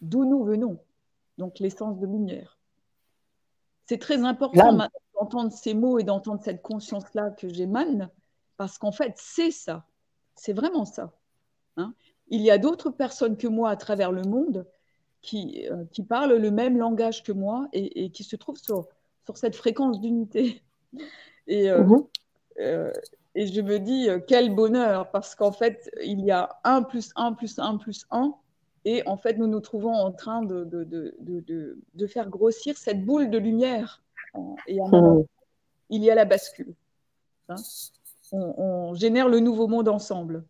[0.00, 0.78] d'où nous venons,
[1.38, 2.58] donc l'essence de lumière.
[3.86, 4.78] C'est très important
[5.14, 8.10] d'entendre ces mots et d'entendre cette conscience-là que j'émane,
[8.56, 9.86] parce qu'en fait, c'est ça,
[10.34, 11.12] c'est vraiment ça.
[11.76, 11.94] Hein.
[12.28, 14.66] Il y a d'autres personnes que moi à travers le monde
[15.20, 18.88] qui, euh, qui parlent le même langage que moi et, qui se trouvent sur,
[19.24, 20.62] sur cette fréquence d'unité.
[21.46, 22.04] Et, euh, mhm.
[22.60, 22.92] euh,
[23.34, 27.12] et je me dis, euh, quel bonheur, parce qu'en fait, il y a 1 plus
[27.16, 28.34] 1 plus 1 plus 1.
[28.84, 33.04] Et en fait, nous nous trouvons en train de, de, de, de faire grossir cette
[33.04, 34.02] boule de lumière.
[34.66, 35.24] Et hmm.
[35.88, 36.74] il y a la bascule.
[37.48, 37.56] Hein.
[38.32, 40.44] on, génère le nouveau monde ensemble.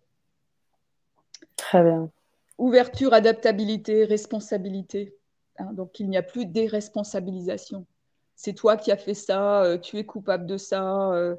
[1.56, 2.10] Très bien.
[2.58, 5.14] Ouverture, adaptabilité, responsabilité.
[5.58, 5.72] Hein.
[5.72, 7.86] donc, il n'y a plus déresponsabilisation.
[8.34, 11.36] C'est toi qui as fait ça, euh, tu es coupable de ça, euh,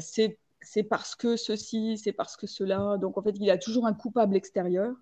[0.00, 2.96] c'est c'est parce que ceci, c'est parce que cela.
[2.98, 4.94] Donc en fait, il y a toujours un coupable extérieur.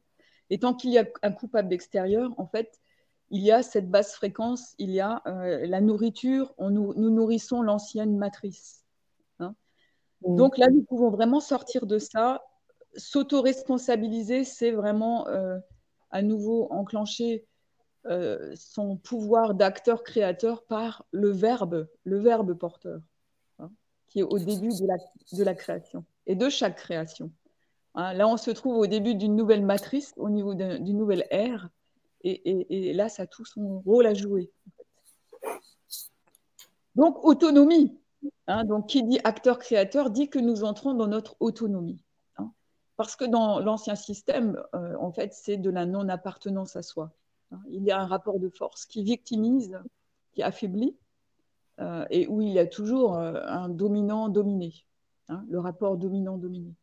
[0.51, 2.81] Et tant qu'il y a un coupable extérieur, en fait,
[3.31, 7.63] il y a cette basse fréquence, il y a euh, la nourriture, on nous, nourrissons
[7.63, 8.85] l'ancienne matrice.
[9.39, 9.55] Hein.
[10.23, 10.37] Mmh.
[10.37, 12.43] Donc là, nous pouvons vraiment sortir de ça.
[12.97, 15.59] S'auto-responsabiliser, c'est vraiment euh,
[16.11, 17.47] à nouveau enclencher
[18.07, 23.01] euh, son pouvoir d'acteur-créateur par le verbe, le verbe porteur
[24.13, 27.31] qui est au début de la, création et de chaque création.
[27.95, 31.71] Hein, là, on se trouve au début d'une nouvelle matrice, au niveau d'une nouvelle ère,
[32.23, 34.51] et, et, là, ça a tout son rôle à jouer.
[36.95, 37.99] Donc, autonomie.
[38.49, 42.05] Hein, donc, qui dit acteur-créateur dit que nous entrons dans notre autonomie.
[42.37, 42.53] Hein.
[42.99, 47.13] parce que dans l'ancien système, euh, en fait, c'est de la non-appartenance à soi.
[47.71, 49.81] il y a un rapport de force qui victimise,
[50.33, 50.95] qui affaiblit,
[51.81, 54.75] euh, et où il y a toujours euh, un dominant-dominé,
[55.29, 56.75] hein, le rapport dominant-dominé.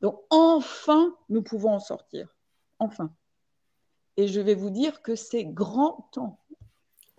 [0.00, 2.34] Donc enfin, nous pouvons en sortir.
[2.78, 3.10] Enfin.
[4.16, 6.38] Et je vais vous dire que c'est grand temps.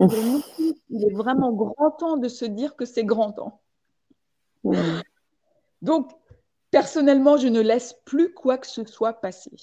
[0.00, 3.60] il est vraiment grand temps de se dire que c'est grand temps.
[5.82, 6.10] Donc,
[6.70, 9.56] personnellement, je ne laisse plus quoi que ce soit passer.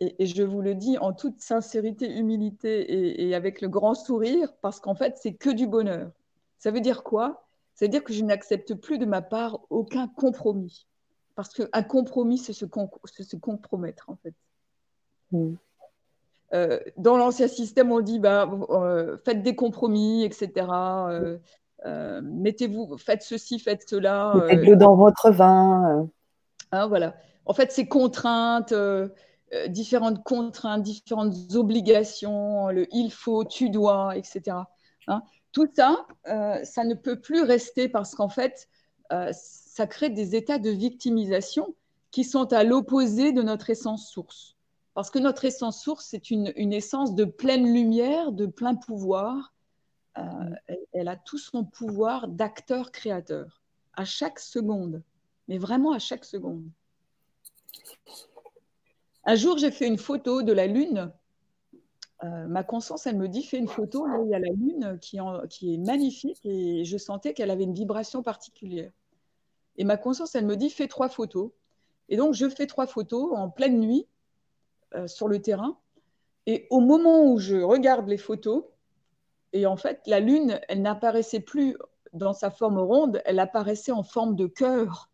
[0.00, 4.80] Et, je vous le dis en toute sincérité, humilité et avec le grand sourire, parce
[4.80, 6.12] qu'en fait, c'est que du bonheur.
[6.60, 7.46] Ça veut dire quoi?
[7.74, 10.86] Ça veut dire que je n'accepte plus de ma part aucun compromis.
[11.34, 12.66] Parce qu'un compromis, c'est se,
[13.36, 14.34] compromettre, en fait.
[15.32, 15.54] Mm.
[16.52, 20.66] Euh, dans l'ancien système, on dit bah, euh, faites des compromis, etc.
[21.86, 24.34] Euh, mettez-vous, faites ceci, faites cela.
[24.34, 26.10] Mettez de l'eau dans votre vin.
[26.72, 27.14] Hein, voilà.
[27.46, 28.74] En fait, ces contraintes,
[29.68, 34.58] différentes contraintes, différentes obligations, le il faut, tu dois, etc.
[35.06, 35.22] Hein,
[35.52, 38.68] tout ça, euh, ça ne peut plus rester parce qu'en fait,
[39.12, 41.74] euh, ça crée des états de victimisation
[42.10, 44.56] qui sont à l'opposé de notre essence source.
[44.94, 49.52] Parce que notre essence source, c'est une, essence de pleine lumière, de plein pouvoir.
[50.18, 50.22] Euh,
[50.92, 53.62] elle, a tout son pouvoir d'acteur-créateur,
[53.94, 55.02] à chaque seconde,
[55.48, 56.64] mais vraiment à chaque seconde.
[59.24, 61.12] Un jour, j'ai fait une photo de la Lune
[62.22, 65.18] euh, ma conscience, elle me dit, fais une photo, il y a la lune qui,
[65.48, 68.92] qui est magnifique et je sentais qu'elle avait une vibration particulière.
[69.76, 71.50] Et ma conscience, elle me dit, fais trois photos.
[72.08, 74.06] Et donc, je fais trois photos en pleine nuit
[74.94, 75.78] euh, sur le terrain.
[76.46, 78.64] Et au moment où je regarde les photos,
[79.52, 81.76] et en fait, la lune, elle n'apparaissait plus
[82.12, 85.09] dans sa forme ronde, elle apparaissait en forme de cœur.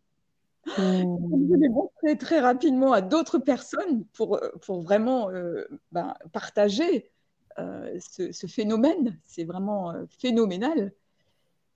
[0.75, 7.09] Je l'ai montré très rapidement à d'autres personnes pour, euh, pour vraiment euh, ben, partager
[7.59, 9.17] euh, ce, phénomène.
[9.25, 10.91] C'est vraiment phénoménal.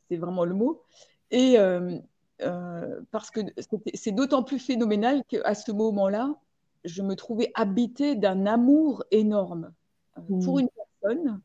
[0.10, 0.84] C'est vraiment le mot.
[1.32, 1.58] Et
[3.12, 3.40] parce que
[3.94, 6.36] c'est d'autant plus phénoménal qu'à ce moment-là,
[6.84, 9.72] je me trouvais habitée d'un amour énorme
[10.44, 10.68] pour une
[11.02, 11.40] personne.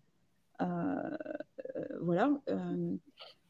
[2.00, 2.30] voilà.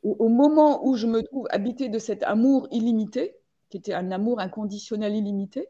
[0.02, 3.36] au moment où je me trouve habitée de cet amour illimité,
[3.68, 5.68] qui était un amour inconditionnel illimité.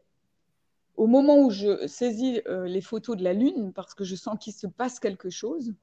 [0.95, 4.37] Au moment où je saisis euh, les photos de la Lune, parce que je sens
[4.39, 5.73] qu'il se passe quelque chose,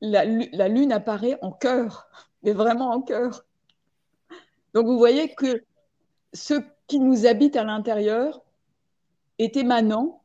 [0.00, 0.24] la,
[0.68, 2.08] Lune apparaît en cœur,
[2.42, 3.44] mais vraiment en cœur.
[4.74, 5.64] Donc vous voyez que
[6.34, 6.54] ce
[6.86, 8.42] qui nous habite à l'intérieur
[9.38, 10.22] est émanant,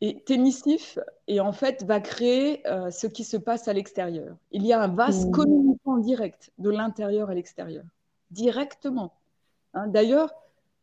[0.00, 4.36] est émissif et en fait va créer euh, ce qui se passe à l'extérieur.
[4.50, 5.30] Il y a un vaste mmh.
[5.30, 7.84] communication direct de l'intérieur à l'extérieur,
[8.30, 9.14] directement.
[9.76, 10.34] Hein, d'ailleurs,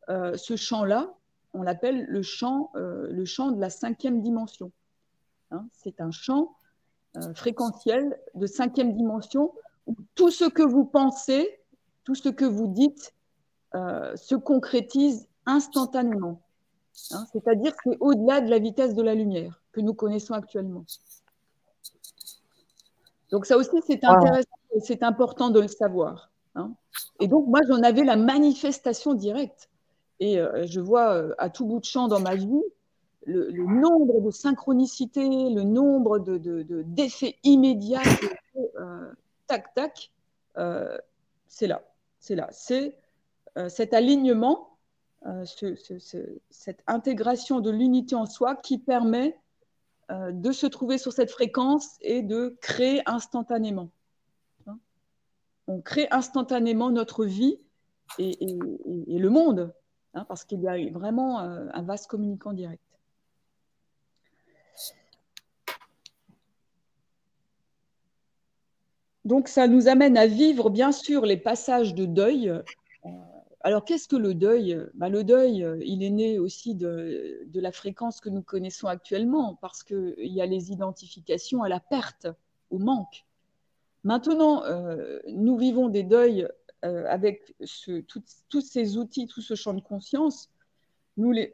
[0.09, 1.13] euh, ce champ-là,
[1.53, 4.71] on l'appelle le champ, euh, le champ de la cinquième dimension.
[5.51, 6.55] Hein, c'est un champ
[7.35, 9.53] fréquentiel de cinquième dimension
[9.85, 11.59] où tout ce que vous pensez,
[12.05, 13.13] tout ce que vous dites
[13.73, 16.41] se concrétise instantanément.
[17.11, 20.85] Hein, c'est-à-dire que c'est au-delà de la vitesse de la lumière que nous connaissons actuellement.
[23.29, 26.32] Donc ça aussi, c'est intéressant et c'est important de le savoir.
[26.55, 26.73] Hein.
[27.19, 29.69] Et donc, moi, j'en avais la manifestation directe.
[30.19, 32.63] Et euh, je vois euh, à tout bout de champ dans ma vie
[33.25, 38.01] le, nombre de synchronicités, le nombre d'effets de, immédiats,
[38.77, 39.11] euh,
[39.47, 40.11] tac, tac,
[41.47, 41.83] c'est là.
[42.19, 42.49] C'est là.
[42.51, 42.97] C'est
[43.69, 44.69] cet alignement
[45.45, 49.39] cette intégration de l'unité en soi qui permet
[50.09, 53.89] de se trouver sur cette fréquence et de créer instantanément.
[55.67, 57.59] On crée instantanément notre vie
[58.19, 58.57] et,
[59.07, 59.73] le monde,
[60.13, 62.81] hein, parce qu'il y a vraiment euh, un vaste communicant direct.
[69.25, 72.61] Donc ça nous amène à vivre bien sûr les passages de deuil
[73.65, 74.77] alors, qu'est-ce que le deuil?
[74.93, 79.55] Bah, Le deuil, euh, il est né aussi de, la fréquence que nous connaissons actuellement,
[79.61, 82.27] parce qu'il y a les identifications à la perte,
[82.71, 83.25] au manque.
[84.03, 86.47] Maintenant, euh, nous vivons des deuils
[86.83, 87.55] euh, avec
[88.49, 90.49] tous ces outils, tout ce champ de conscience.
[91.17, 91.53] Nous les,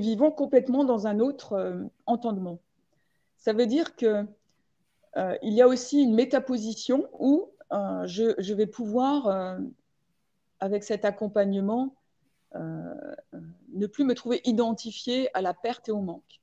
[0.00, 2.58] vivons complètement dans un autre entendement.
[3.36, 4.26] Ça veut dire qu'il
[5.42, 9.58] y a aussi une métaposition où je, je, vais pouvoir
[10.60, 11.94] avec cet accompagnement,
[12.54, 13.14] euh,
[13.74, 16.40] ne plus me trouver identifiée à la perte et au manque.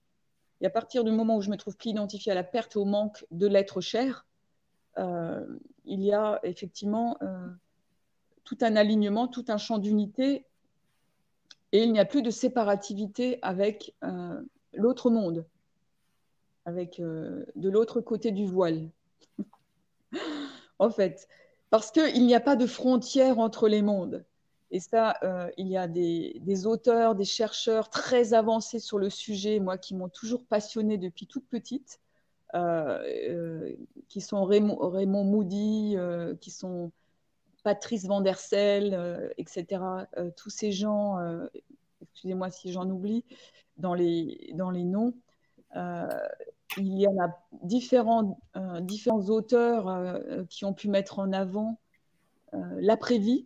[0.61, 2.79] Et à partir du moment où je me trouve plus identifiée à la perte et
[2.79, 4.34] au manque de l'être cher, euh,
[4.97, 7.47] il y a effectivement euh,
[8.43, 10.45] tout un alignement, tout un champ d'unité,
[11.71, 13.93] et il n'y a plus de séparativité avec
[14.73, 15.45] l'autre monde,
[16.65, 18.89] avec de l'autre côté du voile.
[20.79, 21.27] en fait,
[21.69, 24.23] parce qu'il n'y a pas de frontière entre les mondes.
[24.71, 29.59] Et ça, euh, il y a des, auteurs, des chercheurs très avancés sur le sujet,
[29.59, 32.04] moi qui m'ont toujours passionnée depuis toute petite, euh, euh,
[34.07, 35.97] qui sont Raymond, Moody,
[36.39, 36.91] qui sont
[37.63, 38.37] Patrice Van der
[39.37, 39.81] etc.
[40.37, 41.17] tous ces gens,
[42.01, 43.25] excusez-moi si j'en oublie,
[43.77, 45.13] dans les, dans les noms
[46.77, 47.29] il y en a
[47.63, 51.79] différents, euh, différents auteurs euh, qui ont pu mettre en avant
[52.53, 53.45] euh, l'après-vie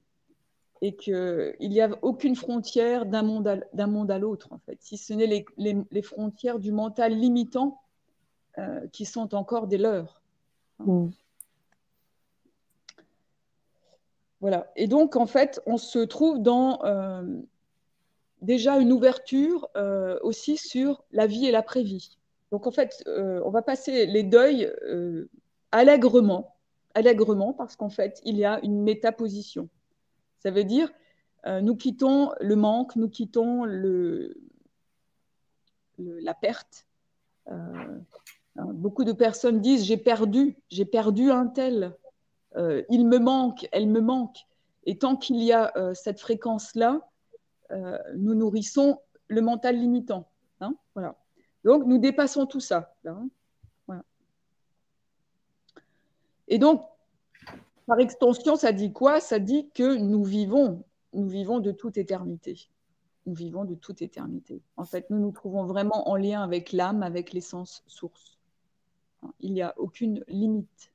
[0.81, 5.27] et qu'il n'y a aucune frontière d'un monde à, l'autre, en fait, si ce n'est
[5.27, 5.45] les,
[5.91, 7.81] les, frontières du mental limitant
[8.91, 10.21] qui sont encore des leurs.
[10.79, 11.09] Mm.
[14.41, 14.71] Voilà.
[14.75, 16.81] Et donc, en fait, on se trouve dans
[18.41, 19.69] déjà une ouverture
[20.21, 22.19] aussi sur la vie et l'après-vie.
[22.51, 25.29] Donc en fait, euh, on va passer les deuils euh,
[25.71, 26.55] allègrement,
[26.93, 29.69] allègrement parce qu'en fait, il y a une métaposition.
[30.39, 30.91] Ça veut dire,
[31.45, 34.35] euh, nous quittons le manque, nous quittons le,
[35.97, 36.87] la perte.
[38.55, 41.95] Beaucoup de personnes disent, j'ai perdu, j'ai perdu un tel,
[42.55, 44.37] il me manque, elle me manque.
[44.85, 47.01] Et tant qu'il y a cette fréquence-là,
[48.15, 50.27] nous nourrissons le mental limitant.
[50.61, 51.15] Hein, voilà.
[51.63, 52.95] Donc, nous dépassons tout ça.
[53.05, 53.29] Hein.
[56.47, 56.83] Et donc,
[57.85, 59.19] par extension, ça dit quoi?
[59.19, 60.83] Ça dit que nous vivons,
[61.13, 62.69] nous vivons de toute éternité.
[63.27, 64.63] Nous vivons de toute éternité.
[64.75, 68.38] En fait, nous nous trouvons vraiment en lien avec l'âme, avec l'essence source.
[69.39, 70.93] Il n'y a aucune limite.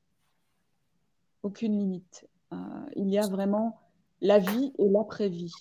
[1.43, 2.29] Aucune limite.
[2.53, 2.57] Euh,
[2.97, 3.81] il y a vraiment
[4.21, 5.53] la vie et l'après-vie.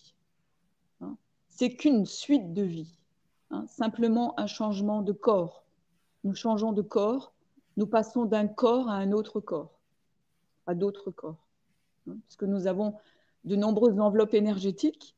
[1.01, 1.17] Hein.
[1.49, 2.97] C'est qu'une suite de vie.
[3.51, 5.65] Hein, simplement un changement de corps.
[6.23, 7.33] Nous changeons de corps,
[7.75, 9.79] nous passons d'un corps à un autre corps,
[10.65, 11.47] à d'autres corps.
[12.07, 12.95] Hein, parce que nous avons
[13.43, 15.17] de nombreuses enveloppes énergétiques.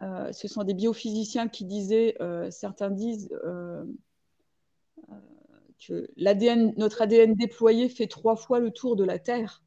[0.00, 3.30] Euh, ce sont des biophysiciens qui disaient, euh, certains disent
[6.16, 9.62] l'ADN, notre ADN déployé fait trois fois le tour de la Terre.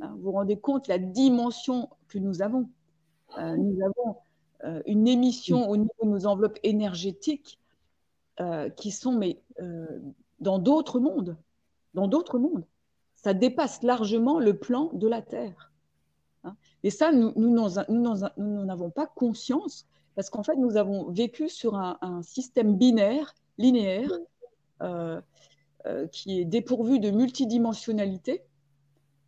[0.00, 2.68] Hein, vous vous rendez compte la dimension que nous avons.
[3.38, 4.16] nous avons
[4.64, 7.58] euh, une émission au niveau de nos enveloppes énergétiques
[8.40, 10.00] euh, qui sont mais, euh,
[10.40, 11.36] dans d'autres mondes.
[11.94, 12.64] dans d'autres mondes.
[13.14, 15.72] Ça dépasse largement le plan de la Terre.
[16.44, 16.56] Hein.
[16.82, 19.86] Et ça, nous n'en avons pas conscience
[20.16, 24.24] parce qu'en fait, nous avons vécu sur un, système binaire, linéaire, euh, euh,
[26.12, 28.44] qui est dépourvu de multidimensionnalité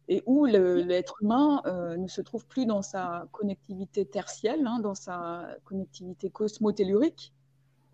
[0.09, 4.95] et où l'être humain euh, ne se trouve plus dans sa connectivité tertielle, hein, dans
[4.95, 7.35] sa connectivité cosmotellurique,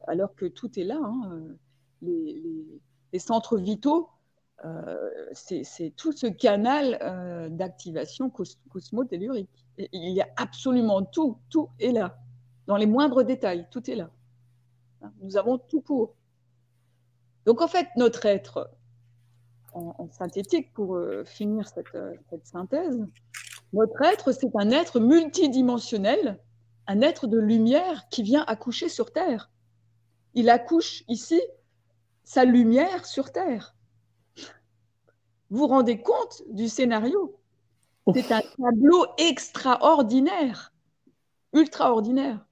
[0.07, 1.01] alors que tout est là.
[1.03, 1.47] Hein,
[2.03, 4.09] les, centres vitaux,
[4.65, 8.31] euh, c'est tout ce canal euh, d'activation
[8.69, 9.49] cosmotellurique.
[9.79, 12.19] il y a absolument tout, tout est là.
[12.67, 14.11] Dans les moindres détails, tout est là.
[15.03, 16.15] Hein, nous avons tout pour.
[17.47, 18.71] Donc en fait, notre être,
[19.75, 23.05] en, synthétique pour euh, finir euh, cette, synthèse.
[23.73, 26.41] Notre être, c'est un être multidimensionnel,
[26.87, 29.51] un être de lumière qui vient accoucher sur Terre.
[30.35, 31.41] Il accouche ici
[32.25, 33.75] sa lumière sur Terre.
[35.51, 37.39] Vous vous rendez compte du scénario?
[38.13, 40.73] C'est un tableau extraordinaire,
[41.53, 42.47] ultraordinaire.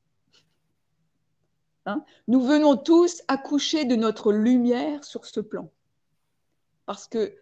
[1.86, 5.70] Hein Nous venons tous accoucher de notre lumière sur ce plan
[6.86, 7.34] parce que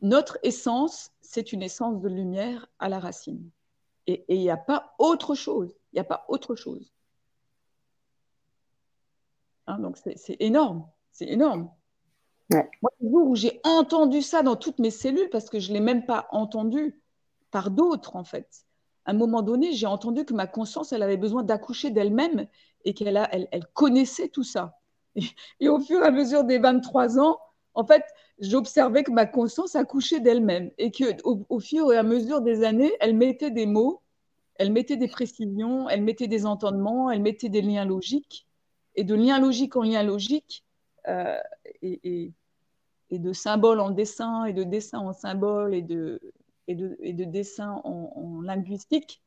[0.00, 3.50] notre essence, c'est une essence de lumière à la racine.
[4.06, 5.74] Et il n'y a pas autre chose.
[5.92, 6.92] Il n'y a pas autre chose.
[9.66, 10.86] Hein, donc c'est énorme.
[11.10, 11.70] C'est énorme.
[12.50, 15.74] Moi, le jour où j'ai entendu ça dans toutes mes cellules, parce que je ne
[15.74, 17.00] l'ai même pas entendu
[17.50, 18.66] par d'autres, en fait.
[19.06, 22.46] À un moment donné, j'ai entendu que ma conscience, elle avait besoin d'accoucher d'elle-même
[22.84, 24.78] et qu'elle elle, connaissait tout ça.
[25.60, 27.38] et, au fur et à mesure des 23 ans,
[27.74, 28.04] en fait,
[28.38, 32.92] j'observais que ma conscience accouchait d'elle-même et qu'au au fur et à mesure des années,
[33.00, 34.02] elle mettait des mots,
[34.56, 38.46] elle mettait des précisions, elle mettait des entendements, elle mettait des liens logiques.
[38.94, 40.64] Et de lien logique en lien logique,
[41.08, 41.38] euh,
[41.82, 42.32] et,
[43.10, 46.20] de symbole en dessin, et de dessin en symbole, et de,
[46.68, 49.22] et de, dessin en, linguistique,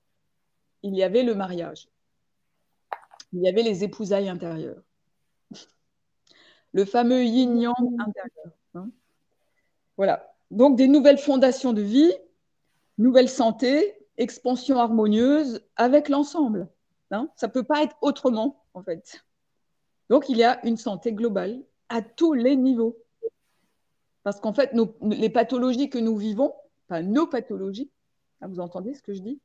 [0.83, 1.87] il y avait le mariage.
[3.33, 4.81] Il y avait les épousailles intérieures
[6.77, 8.53] le fameux yin-yang intérieur.
[8.75, 8.89] Hein.
[9.97, 10.33] Voilà.
[10.51, 12.13] Donc des nouvelles fondations de vie,
[12.99, 16.69] nouvelle santé, expansion harmonieuse avec l'ensemble.
[17.09, 17.29] Hein.
[17.35, 19.25] Ça ne peut pas être autrement, en fait.
[20.09, 22.97] Donc il y a une santé globale à tous les niveaux.
[24.23, 24.71] Parce qu'en fait,
[25.01, 26.53] les pathologies que nous vivons,
[26.87, 27.89] pas nos pathologies,
[28.41, 29.39] hein, vous entendez ce que je dis?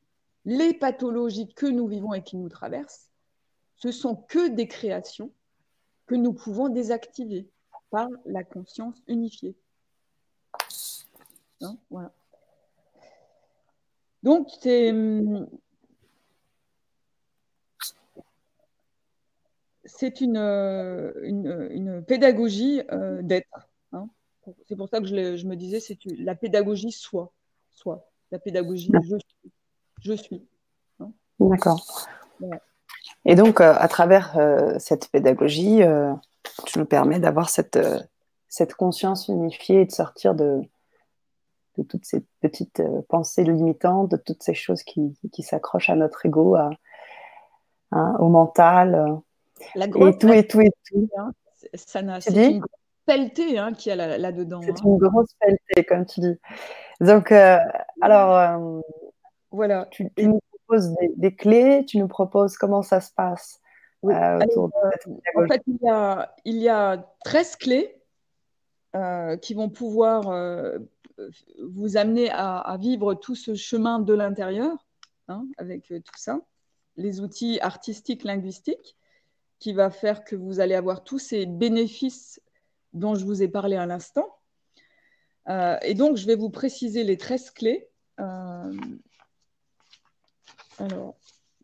[0.45, 3.12] Les pathologies que nous vivons et qui nous traversent,
[3.83, 5.33] ce sont que des créations
[6.07, 7.49] que nous pouvons désactiver
[7.91, 9.57] par la conscience unifiée.
[11.61, 11.77] Hein,
[14.23, 14.95] Donc, c'est
[19.85, 23.69] c'est une, une, pédagogie euh, d'être.
[23.91, 24.09] Hein.
[24.69, 27.33] C'est pour ça que je, je me disais, c'est la pédagogie soit,
[27.71, 29.53] soit la pédagogie je suis.
[30.01, 30.47] Je suis
[31.01, 31.13] hein.
[31.41, 32.07] D'accord.
[33.25, 36.13] Et donc, euh, à travers euh, cette pédagogie, euh,
[36.67, 37.79] tu nous permets d'avoir cette,
[38.49, 40.61] cette conscience unifiée et de sortir de,
[41.79, 46.27] de toutes ces petites pensées limitantes, de toutes ces choses qui, qui s'accrochent à notre
[46.27, 46.71] ego, à,
[47.93, 49.21] hein, au mental.
[49.77, 51.09] La et tout, et tout, et tout.
[51.17, 51.31] Hein,
[51.75, 52.71] c'est une grosse
[53.07, 54.61] pelletée hein, qu'il y a là-dedans.
[54.63, 54.85] c'est hein.
[54.85, 56.39] une grosse pelletée, comme tu dis.
[57.01, 58.83] Donc, alors,
[59.53, 59.87] voilà.
[59.93, 60.29] Tu, tu,
[61.17, 63.61] des, clés, tu nous proposes comment ça se passe
[64.05, 64.39] euh,
[65.35, 68.01] En fait, il y, a, il y a 13 clés
[68.95, 70.79] euh, qui vont pouvoir euh,
[71.63, 74.77] vous amener à, vivre tout ce chemin de l'intérieur,
[75.29, 76.41] hein, avec tout ça,
[76.97, 78.97] les outils artistiques, linguistiques,
[79.59, 82.41] qui va faire que vous allez avoir tous ces bénéfices
[82.93, 84.29] dont je vous ai parlé à l'instant.
[85.49, 87.89] et donc, je vais vous préciser les 13 clés.
[90.79, 91.17] Alors,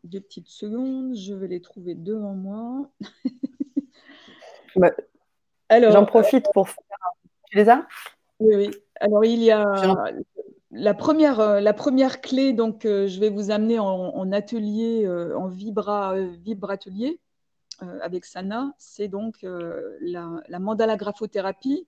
[0.03, 2.89] deux petites secondes, je vais les trouver devant moi.
[4.75, 4.91] Bah,
[5.71, 6.83] j'en profite pour faire.
[7.49, 7.87] Tu les as
[8.39, 8.71] Oui, oui.
[9.01, 9.65] Alors, il y a
[10.71, 15.35] la première, euh, la première clé, donc euh, je vais vous amener en, atelier, euh,
[15.37, 17.19] en vibra, vibratelier
[18.01, 18.73] avec Sana.
[18.77, 21.87] C'est donc la, mandala graphothérapie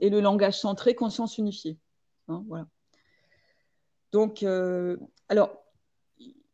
[0.00, 1.78] et le langage centré, conscience unifiée.
[2.26, 2.66] Hein, voilà.
[4.10, 4.44] Donc,
[5.32, 5.64] alors,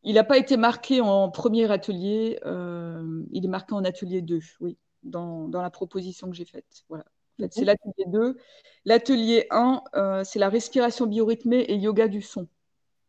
[0.04, 4.38] il n'a pas été marqué en premier atelier, euh, il est marqué en atelier 2,
[4.60, 6.84] oui, dans, la proposition que j'ai faite.
[6.88, 7.04] Voilà.
[7.50, 8.38] c'est l'atelier 2.
[8.84, 12.46] L'atelier 1, euh, c'est la respiration biorhythmée et yoga du son.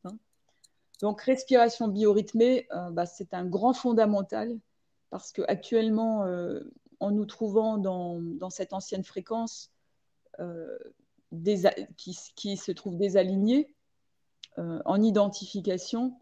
[0.06, 0.18] Hein.
[1.04, 4.58] Donc, respiration biorhythmée, euh, bah, c'est un grand fondamental
[5.12, 6.26] parce qu'actuellement,
[7.00, 9.72] en nous trouvant dans, cette ancienne fréquence,
[11.96, 13.76] qui, se trouvent désalignés
[14.86, 16.20] en identification,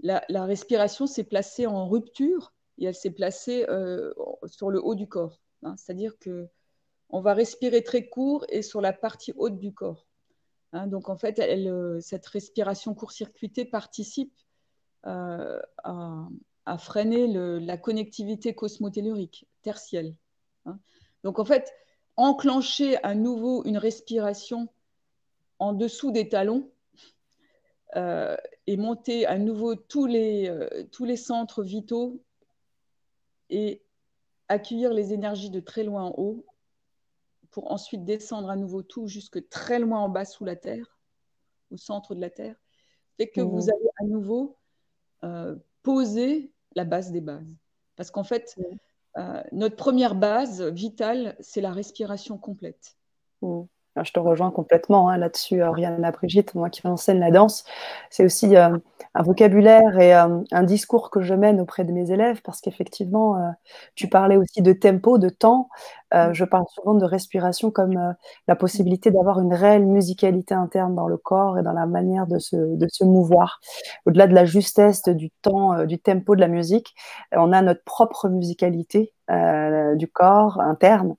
[0.00, 3.66] la, respiration s'est placée en rupture et elle s'est placée
[4.46, 5.40] sur le haut du corps.
[5.62, 5.74] Hein.
[5.76, 6.48] C'est-à-dire que
[7.10, 10.06] on va respirer très court et sur la partie haute du corps.
[10.72, 10.86] Hein.
[10.86, 11.40] donc en fait,
[12.00, 14.34] cette respiration court-circuitée participe
[15.02, 15.58] à,
[16.78, 17.26] freiner
[17.60, 20.14] la connectivité cosmotellurique tertielle.
[20.66, 20.78] Hein.
[21.24, 21.72] Donc en fait,
[22.16, 24.68] enclencher à nouveau une respiration
[25.58, 26.70] en dessous des talons
[27.96, 28.36] euh,
[28.66, 32.22] et monter à nouveau tous les, euh, tous les centres vitaux
[33.50, 33.82] et
[34.48, 36.44] accueillir les énergies de très loin en haut
[37.50, 40.98] pour ensuite descendre à nouveau tout jusque très loin en bas sous la terre,
[41.70, 42.56] au centre de la terre,
[43.16, 43.70] fait que vous mmh.
[43.70, 44.56] allez à nouveau
[45.24, 47.56] euh, poser la base des bases.
[47.96, 48.54] Parce qu'en fait,
[49.16, 52.96] euh, notre première base vitale, c'est la respiration complète.
[53.42, 53.62] Mmh.
[54.04, 57.64] Je te rejoins complètement hein, là-dessus, Oriana Brigitte, moi qui enseigne la danse.
[58.10, 58.76] C'est aussi euh,
[59.14, 63.36] un vocabulaire et euh, un discours que je mène auprès de mes élèves parce qu'effectivement,
[63.36, 63.50] euh,
[63.94, 65.68] tu parlais aussi de tempo, de temps.
[66.14, 68.14] Euh, je parle souvent de respiration comme
[68.46, 72.38] la possibilité d'avoir une réelle musicalité interne dans le corps et dans la manière de
[72.38, 73.60] se, de se mouvoir.
[74.06, 76.94] Au-delà de la justesse du temps, du tempo de la musique,
[77.32, 81.16] on a notre propre musicalité du corps interne.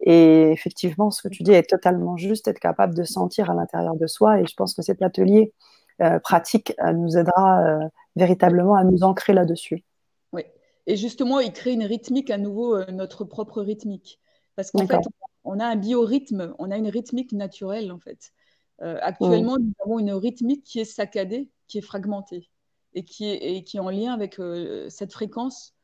[0.00, 3.96] Et effectivement, ce que tu dis est totalement juste, être capable de sentir à l'intérieur
[3.96, 4.40] de soi.
[4.40, 5.52] Et je pense que cet atelier
[6.00, 9.84] euh, pratique euh, nous aidera euh, véritablement à nous ancrer là-dessus.
[10.32, 10.42] Oui,
[10.86, 14.18] et justement, il crée une rythmique à nouveau, notre propre rythmique.
[14.56, 14.98] Parce qu'en fait,
[15.44, 18.32] on a un biorhythme, on a une rythmique naturelle en fait.
[18.80, 22.50] actuellement, nous avons une rythmique qui est saccadée, qui est fragmentée
[22.94, 24.38] et qui est, et qui est en lien avec
[24.88, 25.74] cette fréquence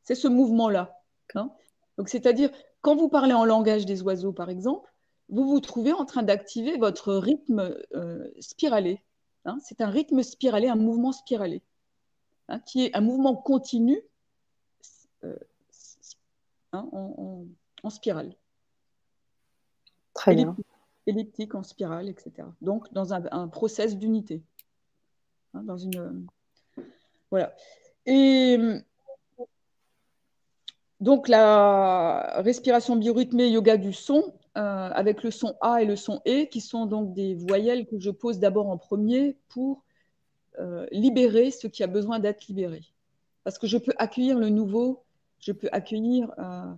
[0.03, 1.01] C'est ce mouvement-là.
[1.35, 1.51] Hein.
[1.97, 2.51] Donc, c'est-à-dire,
[2.81, 4.91] quand vous parlez en langage des oiseaux, par exemple,
[5.29, 9.03] vous vous trouvez en train d'activer votre rythme euh, spiralé.
[9.45, 9.59] Hein.
[9.63, 11.63] C'est un rythme spiralé, un mouvement spiralé,
[12.67, 14.01] qui est un mouvement continu
[15.25, 15.37] euh,
[16.73, 17.45] en,
[17.91, 18.35] spirale.
[20.15, 20.57] Très bien.
[21.11, 22.49] Elliptique en spirale, etc.
[22.63, 24.43] Donc, dans un, process d'unité.
[25.55, 26.27] dans une.
[27.31, 27.55] Voilà.
[28.07, 28.59] Et
[31.01, 36.21] donc la respiration biorhythmée yoga du son, euh, avec le son A et le son
[36.27, 39.85] E, qui sont donc des voyelles que je pose d'abord en premier pour
[40.59, 42.83] euh, libérer ce qui a besoin d'être libéré.
[43.45, 45.05] Parce que je peux accueillir le nouveau,
[45.39, 46.73] je peux accueillir euh,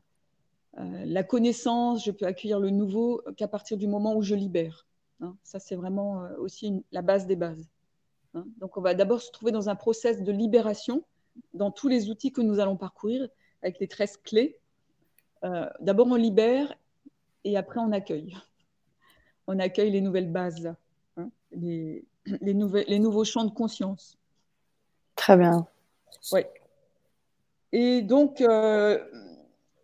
[0.76, 4.86] la connaissance, je peux accueillir le nouveau qu'à partir du moment où je libère.
[5.20, 5.36] Hein.
[5.42, 7.68] ça, c'est vraiment aussi la base des bases.
[8.34, 8.44] Hein.
[8.56, 11.04] donc on va d'abord se trouver dans un process de libération
[11.54, 13.28] dans tous les outils que nous allons parcourir
[13.62, 14.58] avec les 13 clés.
[15.44, 16.74] Euh, d'abord, on libère
[17.44, 18.36] et après, on accueille.
[19.46, 20.74] On accueille les nouvelles bases,
[21.16, 24.18] hein, les, les, les, nouveaux champs de conscience.
[25.16, 25.66] Très bien.
[26.32, 26.42] Oui.
[27.72, 29.04] Et donc, euh,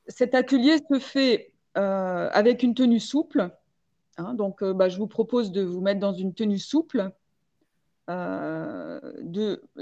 [0.09, 3.51] cet atelier se fait euh, avec une tenue souple.
[4.17, 4.35] Hein.
[4.35, 7.13] donc, bah, je vous propose de vous mettre dans une tenue souple.
[8.09, 9.01] Euh,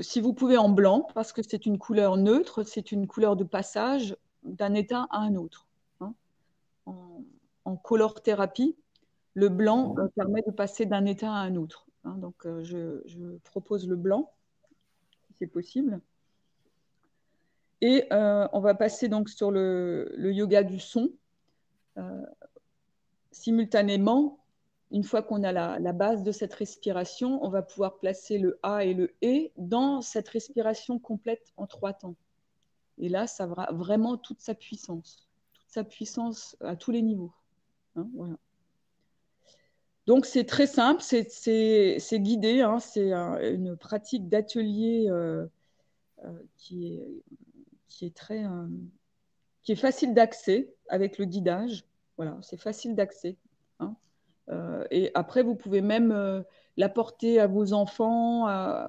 [0.01, 3.44] si vous pouvez en blanc, parce que c'est une couleur neutre, c'est une couleur de
[3.44, 5.66] passage d'un état à un autre.
[6.01, 6.15] Hein.
[7.65, 8.77] En, color thérapie,
[9.35, 11.86] le blanc euh, permet de passer d'un état à un autre.
[12.05, 12.16] Hein.
[12.16, 14.32] donc, euh, je, propose le blanc,
[15.28, 16.01] si c'est possible.
[17.81, 21.11] Et on va passer donc sur le, yoga du son.
[23.32, 24.39] simultanément,
[24.93, 28.85] une fois qu'on a la, base de cette respiration, on va pouvoir placer le A
[28.85, 32.16] et le E dans cette respiration complète en trois temps.
[32.98, 37.32] Et là, ça aura vraiment toute sa puissance, toute sa puissance à tous les niveaux.
[37.97, 38.09] Hein,
[40.07, 45.47] Donc c'est très simple, c'est guidé, hein, c'est une pratique d'atelier euh,
[46.24, 47.23] euh, qui, est,
[47.89, 48.67] qui, est très, euh,
[49.63, 51.85] qui est facile d'accès avec le guidage.
[52.17, 53.37] Voilà, c'est facile d'accès.
[54.49, 56.41] Euh, et après, vous pouvez même euh,
[56.77, 58.45] l'apporter à vos enfants,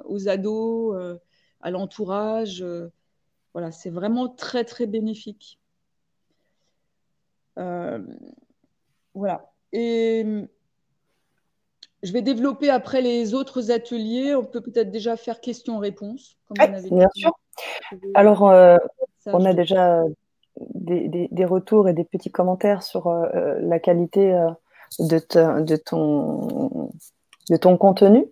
[0.05, 1.19] aux ados,
[1.61, 2.63] à l'entourage.
[3.53, 5.59] voilà, c'est vraiment très, très bénéfique.
[9.15, 9.51] voilà.
[9.73, 10.47] Et
[12.03, 14.35] je vais développer après les autres ateliers.
[14.35, 16.37] On peut peut-être déjà faire questions-réponses.
[16.51, 17.31] bien sûr.
[18.13, 18.77] Alors, euh,
[19.27, 20.03] on a déjà
[20.57, 24.31] des, retours et des petits commentaires sur euh, euh, la qualité
[24.99, 26.91] de, de, ton,
[27.49, 28.25] de ton contenu,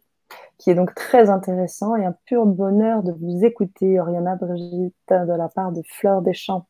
[0.58, 5.38] qui est donc très intéressant et un pur bonheur de vous écouter, Oriana Brigitte, de
[5.38, 6.68] la part de Fleur des Champs.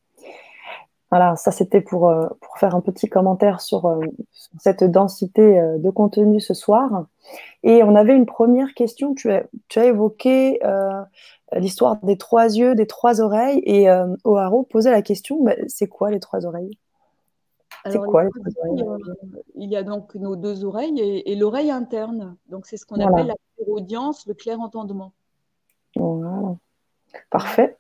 [1.11, 3.99] Voilà, ça c'était pour, euh, pour, faire un petit commentaire sur, euh,
[4.59, 7.05] cette densité euh, de contenu ce soir.
[7.63, 10.59] Et on avait une première question, tu as, tu as évoqué
[11.53, 13.87] l'histoire des trois yeux, des trois oreilles, et
[14.23, 16.77] O'Haro posait la question, bah, c'est quoi les trois oreilles?
[17.89, 19.03] C'est quoi les trois oreilles?
[19.55, 22.35] Il y a donc nos deux oreilles et, l'oreille interne.
[22.49, 23.35] Donc c'est ce qu'on appelle la
[23.67, 25.13] audience, le clair entendement.
[25.95, 26.55] Voilà.
[27.29, 27.77] Parfait.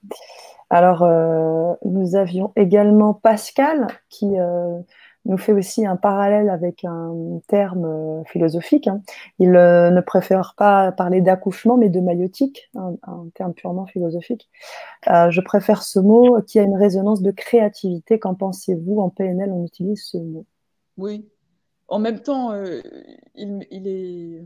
[0.69, 4.79] Alors, euh, nous avions également Pascal qui euh,
[5.25, 8.87] nous fait aussi un parallèle avec un terme euh, philosophique.
[8.87, 9.01] Hein.
[9.39, 14.49] Il ne préfère pas parler d'accouchement, mais de maïotique, un, terme purement philosophique.
[15.05, 18.19] je préfère ce mot qui a une résonance de créativité.
[18.19, 18.99] Qu'en pensez-vous?
[18.99, 20.45] En PNL, on utilise ce mot.
[20.97, 21.29] Oui.
[21.87, 22.51] En même temps,
[23.35, 24.43] il, est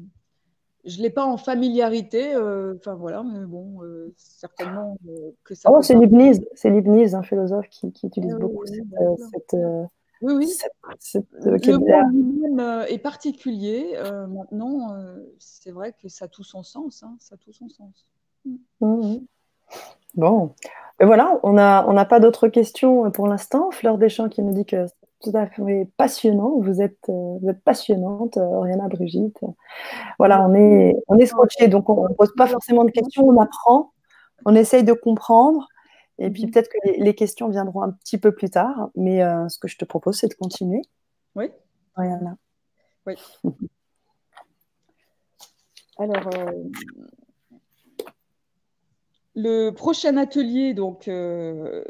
[0.85, 5.56] je ne l'ai pas en familiarité, euh, enfin voilà, mais bon, euh, certainement euh, que
[5.56, 5.69] ça.
[5.72, 9.57] Oh, c'est Leibniz, c'est Leibniz, un philosophe qui, utilise beaucoup cette,
[10.22, 10.53] oui, oui.
[11.45, 13.97] le mot est particulier.
[14.30, 14.95] maintenant,
[15.38, 17.03] c'est vrai que ça a tout son sens.
[17.03, 18.06] Hein, ça a tout son sens.
[18.45, 18.56] Mmh.
[18.81, 19.19] Mmh.
[20.15, 20.53] Bon,
[20.99, 23.72] et voilà, on n'a on pas d'autres questions pour l'instant.
[23.72, 24.85] Fleur Deschamps qui nous dit que
[25.22, 26.60] tout à fait passionnant.
[26.60, 29.40] Vous êtes, euh, vous êtes passionnante, euh, Oriana Brigitte.
[30.18, 33.40] Voilà, on est, on est scotché, donc on ne pose pas forcément de questions, on
[33.40, 33.94] apprend,
[34.46, 35.68] on essaye de comprendre.
[36.18, 36.52] Et puis mhm.
[36.52, 38.90] peut-être que les, questions viendront un petit peu plus tard.
[38.96, 40.82] Mais euh, ce que je te propose, c'est de continuer.
[41.36, 41.52] Oui.
[41.96, 42.38] Oriana.
[43.06, 43.16] Oui.
[45.98, 46.30] Alors,
[49.41, 51.84] le prochain atelier, donc euh,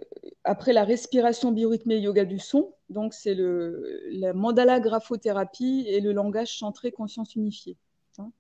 [0.44, 6.58] après la respiration biorhythmée yoga du son, donc c'est la mandala graphothérapie et le langage
[6.58, 7.78] centré conscience unifiée.
[8.18, 8.32] Hein.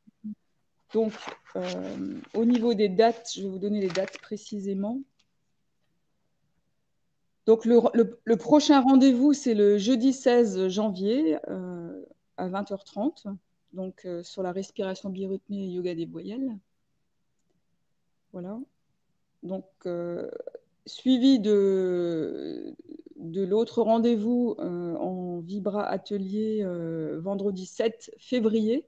[0.94, 1.14] Donc
[1.56, 5.02] euh, au niveau des dates, je vais vous donner les dates précisément.
[7.46, 12.06] Donc le, prochain rendez-vous, c'est le jeudi 16 janvier euh,
[12.38, 13.36] à 20h30,
[13.74, 16.58] donc sur la respiration biorhythmée et yoga des voyelles.
[18.32, 18.60] Voilà
[19.44, 20.30] donc, euh,
[20.86, 22.76] suivi de,
[23.20, 28.86] de l'autre rendez-vous euh, en Vibra Atelier euh, vendredi 7 février,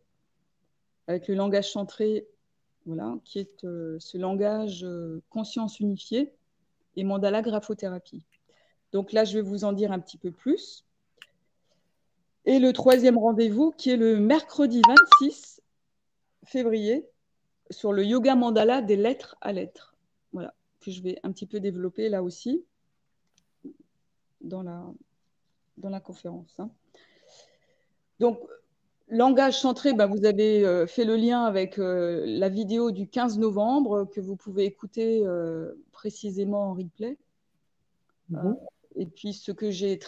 [1.07, 2.27] avec le langage centré,
[3.25, 4.87] qui est ce langage
[5.29, 6.33] conscience unifiée
[6.95, 8.23] et mandala graphothérapie.
[8.91, 10.83] Donc là, je vais vous en dire un petit peu plus.
[12.45, 14.81] Et le troisième rendez-vous, qui est le mercredi
[15.19, 15.61] 26
[16.45, 17.07] février,
[17.69, 19.95] sur le yoga mandala des lettres à lettres
[20.33, 22.65] voilà, que je vais un petit peu développer là aussi
[24.43, 24.85] dans la,
[25.77, 26.53] dans la conférence.
[26.59, 26.69] Hein.
[28.19, 28.39] Donc,
[29.09, 33.37] langage centré, bah, vous avez euh, fait le lien avec euh, la vidéo du 15
[33.39, 37.17] novembre que vous pouvez écouter euh, précisément en replay.
[38.29, 38.55] Mhm.
[38.95, 39.99] et puis, ce que j'ai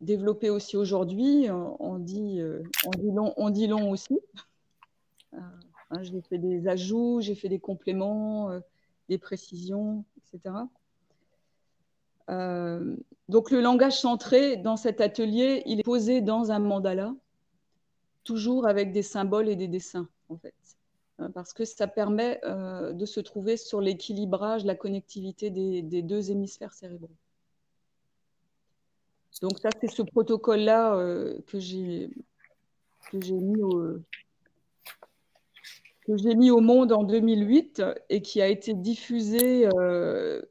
[0.00, 2.40] développé aussi aujourd'hui, on, dit,
[2.84, 4.18] on, dit long, on dit long aussi.
[5.32, 8.50] Hein, j'ai fait des ajouts, j'ai fait des compléments
[9.08, 10.52] des précisions, etc.
[12.28, 12.96] Euh,
[13.28, 17.14] donc le langage centré dans cet atelier, il est posé dans un mandala,
[18.24, 20.54] toujours avec des symboles et des dessins, en fait,
[21.18, 26.30] hein, parce que ça permet euh, de se trouver sur l'équilibrage, la connectivité des, deux
[26.30, 27.10] hémisphères cérébraux.
[29.42, 32.10] Donc ça, c'est ce protocole-là euh, que j'ai
[36.34, 40.42] mis au, monde en 2008 et qui a été diffusé, euh,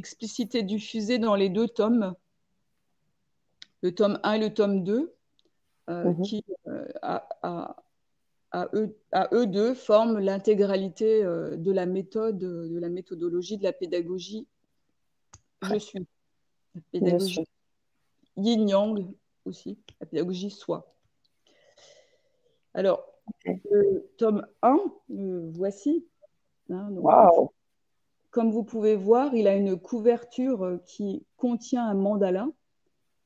[0.00, 2.14] explicité diffusé dans les deux tomes,
[3.82, 5.14] le tome 1 et le tome 2,
[5.88, 6.22] euh, mhm.
[6.22, 7.76] qui euh, à,
[8.74, 14.46] eux, à, eux, deux forment l'intégralité de la méthode, de la méthodologie, de la pédagogie.
[15.62, 16.06] Je suis.
[16.74, 17.46] La pédagogie
[18.36, 19.12] yin-yang
[19.44, 20.94] aussi, la pédagogie soi.
[22.74, 23.04] Alors,
[23.44, 24.78] le tome 1,
[25.08, 26.06] voici.
[26.70, 26.90] Hein,
[28.30, 32.48] comme vous pouvez voir, il a une couverture euh, qui contient un mandala,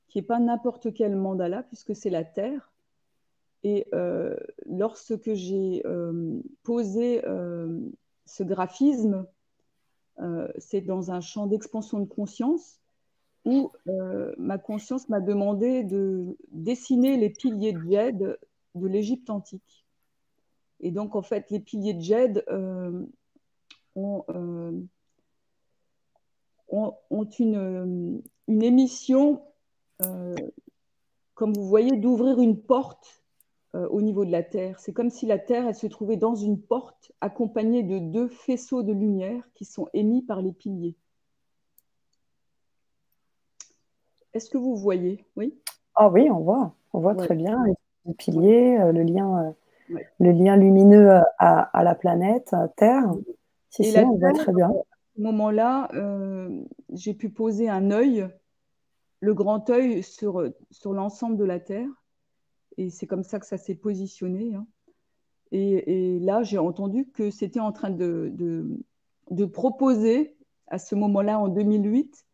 [0.08, 2.72] qui n'est pas n'importe quel mandala, puisque c'est la Terre.
[3.62, 4.36] Et euh,
[4.66, 7.22] lorsque j'ai euh, posé
[8.26, 9.26] ce graphisme,
[10.58, 12.78] c'est dans un champ d'expansion de conscience
[13.44, 13.72] où
[14.38, 18.38] ma conscience m'a demandé de dessiner les piliers de Jed
[18.74, 19.86] de l'Égypte antique.
[20.80, 22.44] Et donc, en fait, les piliers de Jed
[23.96, 24.24] ont,
[27.10, 29.42] ont, une, une émission,
[31.34, 33.24] comme vous voyez, d'ouvrir une porte
[33.74, 34.78] euh, au niveau de la Terre.
[34.78, 38.84] C'est comme si la Terre, elle se trouvait dans une porte accompagnée de deux faisceaux
[38.84, 40.94] de lumière qui sont émis par les piliers.
[44.32, 45.24] Est-ce que vous voyez?
[45.34, 45.58] Oui?
[45.96, 46.74] Ah oui, on voit.
[46.92, 47.64] On voit très bien
[48.06, 49.54] les piliers, euh, le, lien,
[49.90, 53.12] euh, le lien lumineux à, la planète Terre.
[53.70, 54.70] Si, si, on voit très bien.
[55.16, 55.90] Moment-là,
[56.92, 58.28] j'ai pu poser un œil,
[59.20, 61.88] le grand œil, sur, sur l'ensemble de la Terre
[62.76, 64.54] et c'est comme ça que ça s'est positionné.
[64.54, 64.66] Hein.
[65.52, 68.32] Et, là, j'ai entendu que c'était en train de,
[69.30, 70.36] de, proposer,
[70.66, 72.26] à ce moment-là, en 2008,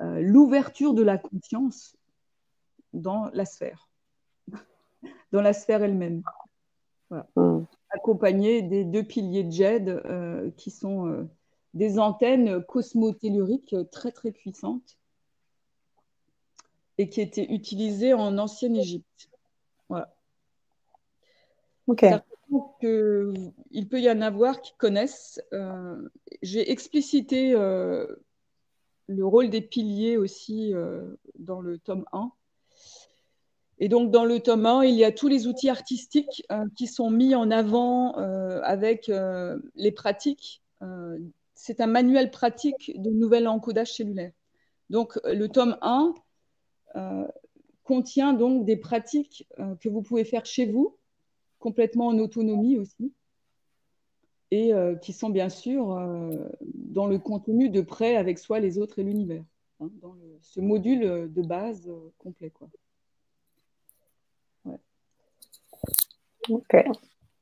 [0.00, 1.96] euh, l'ouverture de la conscience
[2.94, 3.90] dans la sphère,
[5.32, 6.22] dans la sphère elle-même.
[7.10, 7.64] Mmh.
[7.90, 11.28] Accompagné des deux piliers de JED euh, qui sont euh,
[11.74, 14.98] des antennes cosmotelluriques très très puissantes
[16.98, 19.30] et qui étaient utilisées en ancienne Égypte.
[19.88, 20.14] Voilà.
[21.86, 22.04] Ok.
[23.70, 25.40] il peut y en avoir qui connaissent.
[25.52, 26.08] Euh,
[26.42, 28.06] j'ai explicité euh,
[29.06, 32.30] le rôle des piliers aussi euh, dans le tome 1.
[33.78, 37.12] Et donc, dans le tome 1, il y a tous les outils artistiques qui sont
[37.12, 38.14] mis en avant
[38.64, 39.08] avec
[39.76, 40.64] les pratiques.
[41.60, 44.32] C'est un manuel pratique de nouvel encodage cellulaire.
[44.90, 46.14] Donc, le tome 1
[47.88, 50.98] contient donc des pratiques euh, que vous pouvez faire chez vous,
[51.58, 53.14] complètement en autonomie aussi,
[54.50, 58.76] et euh, qui sont bien sûr euh, dans le contenu de près avec soi, les
[58.76, 59.42] autres et l'univers,
[59.80, 62.50] hein, dans ce module de base complet.
[62.50, 62.68] Quoi.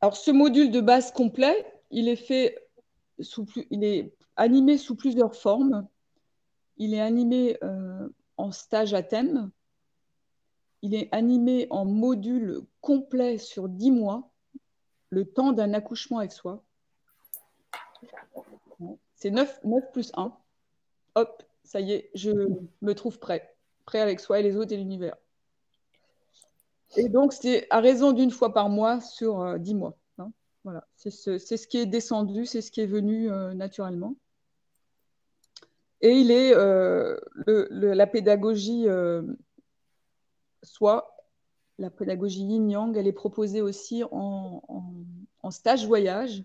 [0.00, 2.56] Alors ce module de base complet, il est fait
[3.18, 5.86] il est animé sous plusieurs formes.
[6.76, 7.58] Il est animé
[8.36, 9.50] en stage à thème,
[10.82, 14.30] il est animé en module complet sur 10 mois,
[15.10, 16.62] le temps d'un accouchement avec soi.
[19.14, 20.36] C'est 9, 9 plus 1.
[21.14, 22.30] Hop, ça y est, je
[22.82, 23.56] me trouve prêt.
[23.86, 25.16] Prêt avec soi et les autres et l'univers.
[26.96, 29.96] Et donc, c'est à raison d'une fois par mois sur 10 euh, mois.
[30.66, 34.16] Voilà, c'est ce, qui est descendu, c'est ce qui est venu euh, naturellement.
[36.02, 37.16] Et il est euh,
[37.46, 38.86] la pédagogie
[40.66, 41.16] soit
[41.78, 44.62] la pédagogie yin-yang, elle est proposée aussi en,
[45.50, 46.42] stage voyage,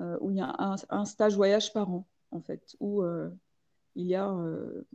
[0.00, 3.30] euh, où il y a un, stage voyage par an, en fait, où euh,
[3.96, 4.86] il y a euh,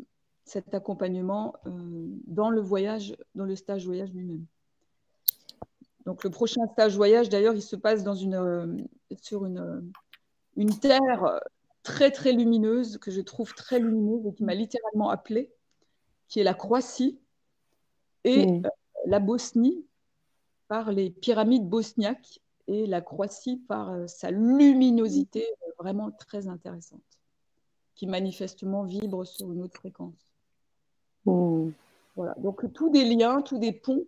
[0.45, 4.45] cet accompagnement dans le voyage, dans le stage voyage lui-même.
[6.09, 8.87] Donc le prochain stage voyage, d'ailleurs, il se passe dans une,
[9.21, 9.91] sur une,
[10.57, 11.39] une terre
[11.83, 15.51] très très lumineuse, que je trouve très lumineuse et qui m'a littéralement appelée,
[16.27, 17.19] qui est la Croatie
[18.23, 18.61] et euh,
[19.05, 19.85] la Bosnie
[20.67, 27.03] par les pyramides bosniaques et la Croatie par euh, sa luminosité euh, vraiment très intéressante,
[27.93, 30.33] qui manifestement vibre sur une autre fréquence.
[31.25, 31.69] Mm.
[32.15, 34.07] Voilà, donc tous des liens, tous des ponts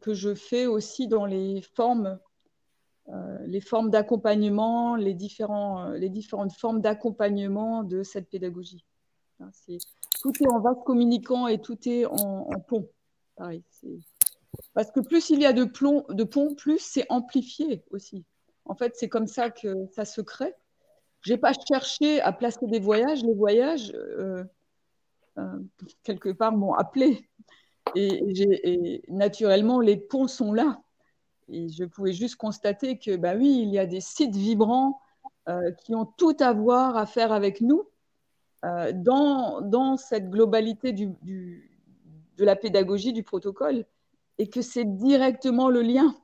[0.00, 2.18] que je fais aussi dans les formes,
[3.46, 8.84] les formes d'accompagnement, les, différents, les différentes formes d'accompagnement de cette pédagogie.
[9.40, 9.50] Hein,
[10.20, 12.88] tout est en vase communicant et tout est en, pont.
[14.72, 18.24] Parce que plus il y a de, plomb, de ponts, plus c'est amplifié aussi.
[18.64, 20.54] En fait, c'est comme ça que ça se crée.
[21.20, 23.22] Je n'ai pas cherché à placer des voyages.
[23.22, 24.44] Les voyages, euh,
[25.38, 25.58] euh,
[26.02, 27.28] quelque part, m'ont appelé.
[27.94, 30.82] Et, naturellement, les ponts sont là.
[31.48, 35.00] Et je pouvais juste constater que, bah oui, il y a des sites vibrants
[35.48, 37.84] euh, qui ont tout à voir à faire avec nous
[38.64, 43.84] euh, dans, dans, cette globalité de la pédagogie, du protocole,
[44.38, 46.16] et que c'est directement le lien,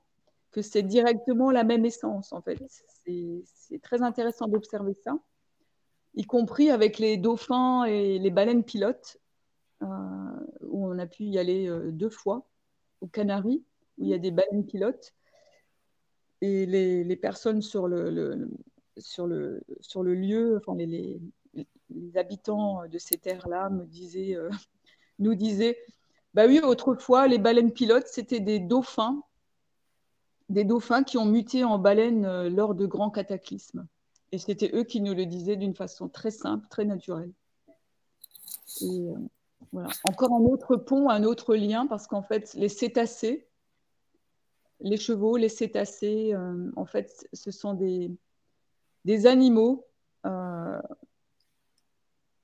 [0.51, 2.59] que c'est directement la même essence, en fait.
[3.05, 5.18] C'est très intéressant d'observer ça,
[6.14, 9.18] y compris avec les dauphins et les baleines pilotes,
[9.82, 9.86] euh,
[10.70, 12.47] où on a pu y aller euh, deux fois,
[13.01, 13.62] aux Canaries,
[13.98, 15.12] où il y a des baleines pilotes,
[16.40, 18.48] et les, personnes sur le,
[20.14, 21.20] lieu, les,
[22.14, 24.51] habitants de ces terres-là euh,
[25.18, 25.76] nous disaient,
[26.32, 29.22] bah oui, autrefois, les baleines pilotes, c'était des dauphins,
[30.48, 33.86] des dauphins qui ont muté en baleines euh, lors de grands cataclysmes.
[34.32, 37.32] Et c'était eux qui nous le disaient d'une façon très simple, très naturelle.
[39.72, 39.88] Voilà.
[40.05, 43.47] Encore un autre pont, un autre lien, parce qu'en fait, les cétacés,
[44.80, 46.34] les chevaux, les cétacés,
[46.76, 49.86] en fait, ce sont des, animaux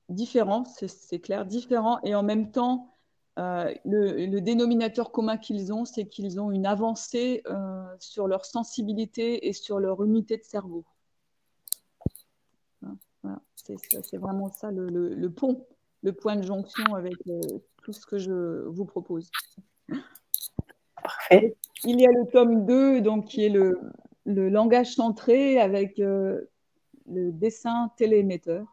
[0.07, 2.93] différents, c'est clair, différents, et en même temps,
[3.37, 9.47] euh, le, dénominateur commun qu'ils ont, c'est qu'ils ont une avancée euh, sur leur sensibilité
[9.47, 10.85] et sur leur unité de cerveau.
[13.55, 15.67] C'est vraiment ça le, pont,
[16.07, 17.41] le point de jonction avec euh,
[17.83, 19.29] tout ce que je vous propose.
[21.31, 23.77] Il y a le tome 2, donc, qui est le,
[24.25, 26.49] langage centré avec le
[27.07, 28.65] dessin téléémetteur.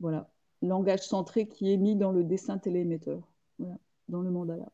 [0.00, 0.28] voilà
[0.62, 3.20] langage centré qui est mis dans le dessin téléémetteur,
[4.08, 4.66] dans le mandala.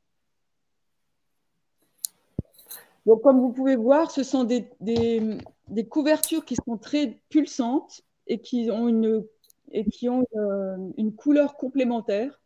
[3.06, 8.40] Donc, comme vous pouvez voir, ce sont des, des, couvertures qui sont très pulsantes et
[8.40, 9.24] qui ont une,
[9.72, 12.40] et qui ont euh, une, couleur complémentaire.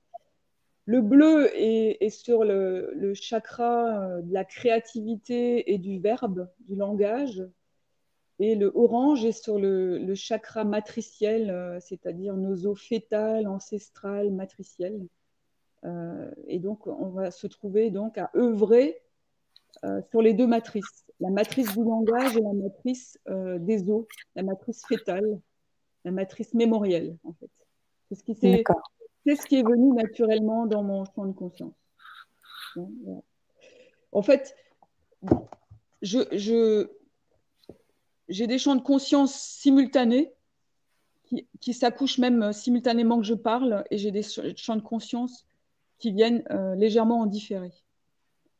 [0.87, 7.43] Le bleu est, sur le, chakra euh, de la créativité et du verbe, du langage.
[8.41, 15.07] Et le orange est sur le, chakra matriciel, euh, c'est-à-dire nos eaux fétales, ancestrales, matricielles.
[16.47, 19.03] Et donc, on va se trouver donc à œuvrer
[20.11, 24.83] sur les deux matrices, la matrice du langage et la matrice des eaux, la matrice
[24.89, 25.39] fétale,
[26.05, 27.51] la matrice mémorielle, en fait.
[28.09, 31.75] C'est ce qui c'est ce qui est venu naturellement dans mon champ de conscience.
[34.13, 34.55] En fait,
[36.03, 36.91] je, je
[38.29, 40.33] j'ai des champs de conscience simultanés
[41.61, 45.47] qui, s'accouchent même euh, simultanément que je parle et j'ai des champs de conscience
[45.99, 47.73] qui viennent euh, légèrement en différé.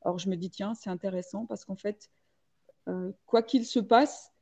[0.03, 2.11] Alors je me dis, tiens, c'est intéressant parce qu'en fait,
[2.89, 4.33] euh, quoi qu'il se passe,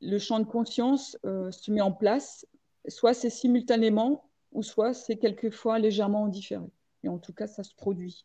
[0.00, 2.46] le champ de conscience se met en place.
[2.88, 6.64] Soit c'est simultanément ou soit c'est quelquefois légèrement en différé.
[7.02, 8.24] Et en tout cas, ça se produit.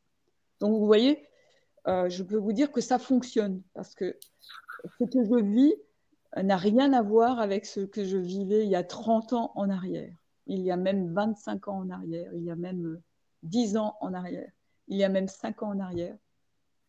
[0.60, 1.28] Donc vous voyez,
[1.86, 4.18] je peux vous dire que ça fonctionne parce que
[5.00, 5.74] ce que je vis
[6.42, 9.70] n'a rien à voir avec ce que je vivais il y a 30 ans en
[9.70, 10.14] arrière.
[10.48, 12.32] Il y a même 25 ans en arrière.
[12.34, 13.02] Il y a même
[13.44, 14.52] 10 ans en arrière.
[14.88, 16.18] Il y a même 5 ans en arrière.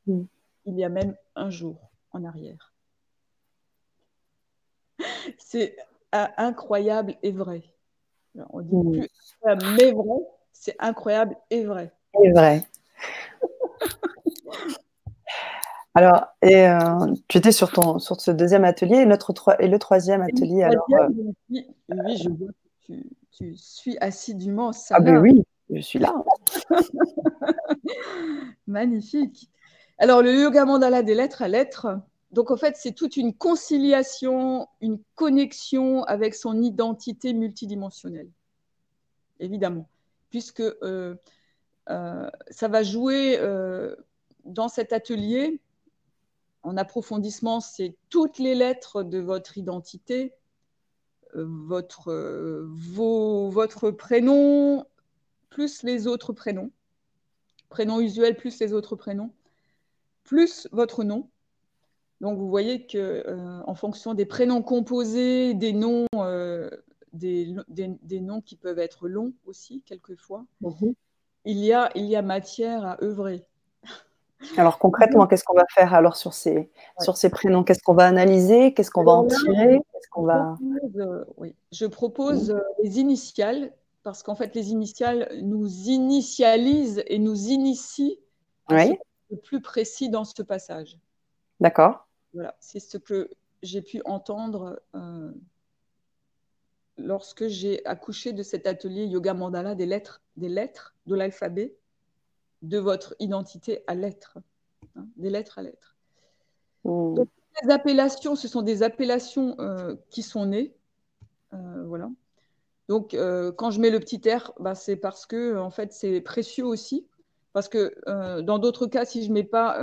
[0.07, 0.23] Mm.
[0.67, 2.74] Il y a même un jour en arrière.
[5.39, 5.77] C'est
[6.15, 7.63] euh, incroyable et vrai.
[8.51, 8.93] on dit mm.
[8.93, 9.11] plus
[9.79, 10.19] mais vrai,
[10.53, 11.93] c'est incroyable et vrai.
[12.23, 12.63] Et vrai.
[15.97, 19.79] Alors, et, euh, tu étais sur, ton, sur ce deuxième atelier et, notre, et le
[19.79, 20.65] troisième atelier.
[20.65, 21.09] alors, euh,
[21.51, 22.51] oui, je vois
[22.89, 22.95] que
[23.31, 24.73] tu, suis assidûment.
[24.73, 26.13] Ça ah, ben oui, je suis là.
[28.67, 29.49] Magnifique.
[29.99, 32.01] Alors, le yoga mandala des lettres à lettres,
[32.35, 38.31] donc en fait, c'est toute une conciliation, une connexion avec son identité multidimensionnelle,
[39.41, 39.89] évidemment,
[40.31, 41.17] puisque euh,
[41.87, 43.39] ça va jouer
[44.45, 45.61] dans cet atelier
[46.65, 50.33] en approfondissement, c'est toutes les lettres de votre identité,
[51.37, 52.67] euh, votre, euh,
[53.51, 54.87] votre prénom
[55.51, 56.73] plus les autres prénoms,
[57.69, 59.31] prénom usuel plus les autres prénoms,
[60.25, 61.29] plus votre nom.
[62.25, 66.07] Donc vous voyez que euh, en fonction des prénoms composés, des noms,
[67.13, 70.95] des, noms qui peuvent être longs aussi quelquefois, mhm.
[71.45, 73.45] il, y a, il y a matière à œuvrer.
[74.57, 76.71] Alors concrètement, qu'est-ce qu'on va faire alors sur ces,
[77.01, 77.63] sur ces prénoms?
[77.63, 78.75] Qu'est-ce qu'on va analyser?
[78.75, 79.81] Qu'est-ce qu'on va en tirer?
[80.15, 80.57] qu'on va...
[80.97, 81.55] Euh, oui.
[81.73, 83.73] Je propose euh, les initiales
[84.03, 88.17] parce qu'en fait, les initiales nous initialisent et nous initient
[88.71, 88.99] oui.
[89.31, 90.99] le plus précis dans ce passage.
[91.61, 92.04] D'accord.
[92.35, 93.31] Voilà, c'est ce que
[93.63, 95.33] j'ai pu entendre euh,
[96.99, 101.77] lorsque j'ai accouché de cet atelier yoga mandala des lettres, des lettres de l'alphabet
[102.63, 104.39] de votre identité à l'être,
[104.97, 105.97] hein, des lettres à l'être.
[106.83, 107.15] Oh.
[107.63, 110.75] les appellations, ce sont des appellations euh, qui sont nées.
[111.53, 112.11] Euh, voilà.
[112.89, 113.17] Donc,
[113.57, 117.07] quand je mets le petit R, bah, c'est parce que en fait, c'est précieux aussi.
[117.55, 117.95] Parce que
[118.43, 119.79] dans d'autres cas, si je ne mets pas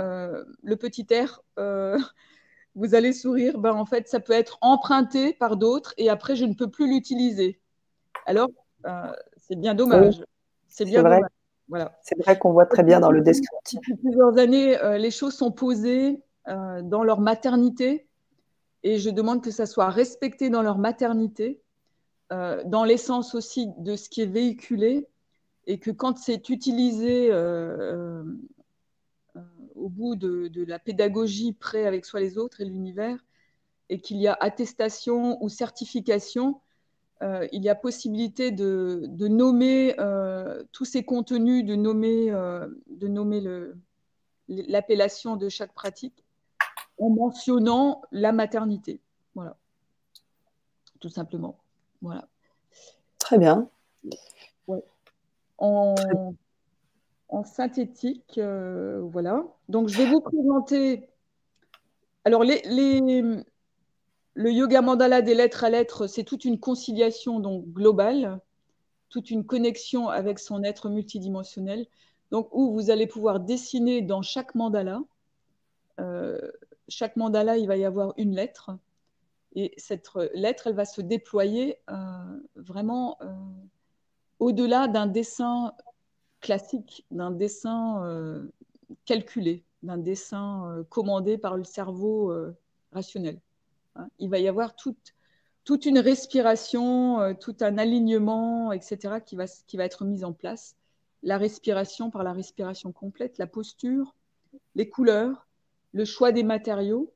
[0.62, 1.42] le petit R,
[2.74, 3.58] vous allez sourire.
[3.58, 6.88] Bah, en fait, ça peut être emprunté par d'autres et après, je ne peux plus
[6.88, 7.60] l'utiliser.
[8.26, 8.48] Alors,
[9.36, 10.22] c'est bien dommage.
[10.68, 11.22] C'est bien dommage.
[12.02, 13.80] C'est vrai qu'on voit très bien dans le descriptif.
[13.80, 18.06] Depuis plusieurs années, euh, les choses sont posées euh, dans leur maternité
[18.82, 21.62] et je demande que ça soit respecté dans leur maternité,
[22.32, 25.06] euh, dans l'essence aussi de ce qui est véhiculé
[25.66, 27.30] et que quand c'est utilisé
[29.82, 33.18] au bout de, la pédagogie près avec soi les autres et l'univers,
[33.88, 36.60] et qu'il y a attestation ou certification,
[37.22, 43.42] euh, il y a possibilité de, nommer euh, tous ces contenus, de nommer, de nommer
[44.48, 46.24] l'appellation de chaque pratique
[46.98, 49.00] en mentionnant la maternité.
[49.34, 49.56] Voilà.
[51.00, 51.58] Tout simplement.
[52.00, 52.28] Voilà.
[53.18, 53.68] Très bien.
[55.58, 55.94] En,
[57.32, 59.44] en synthétique, euh, voilà.
[59.68, 61.08] Donc, je vais vous présenter.
[62.24, 62.62] Alors, les,
[64.34, 68.38] le yoga mandala des lettres à lettres, c'est toute une conciliation donc globale,
[69.08, 71.86] toute une connexion avec son être multidimensionnel.
[72.30, 75.00] Donc, où vous allez pouvoir dessiner dans chaque mandala.
[76.00, 76.38] Euh,
[76.88, 78.72] chaque mandala, il va y avoir une lettre.
[79.54, 81.94] Et cette lettre, elle va se déployer euh,
[82.56, 83.18] vraiment
[84.38, 85.72] au-delà d'un dessin
[86.42, 88.44] classique, d'un dessin euh,
[89.06, 92.54] calculé, d'un dessin euh, commandé par le cerveau euh,
[92.92, 93.40] rationnel.
[93.96, 94.08] Hein.
[94.18, 95.14] Il va y avoir toute,
[95.64, 100.76] toute une respiration, tout un alignement, etc., qui va, qui va être mis en place.
[101.22, 104.14] La respiration par la respiration complète, la posture,
[104.74, 105.46] les couleurs,
[105.92, 107.12] le choix des matériaux,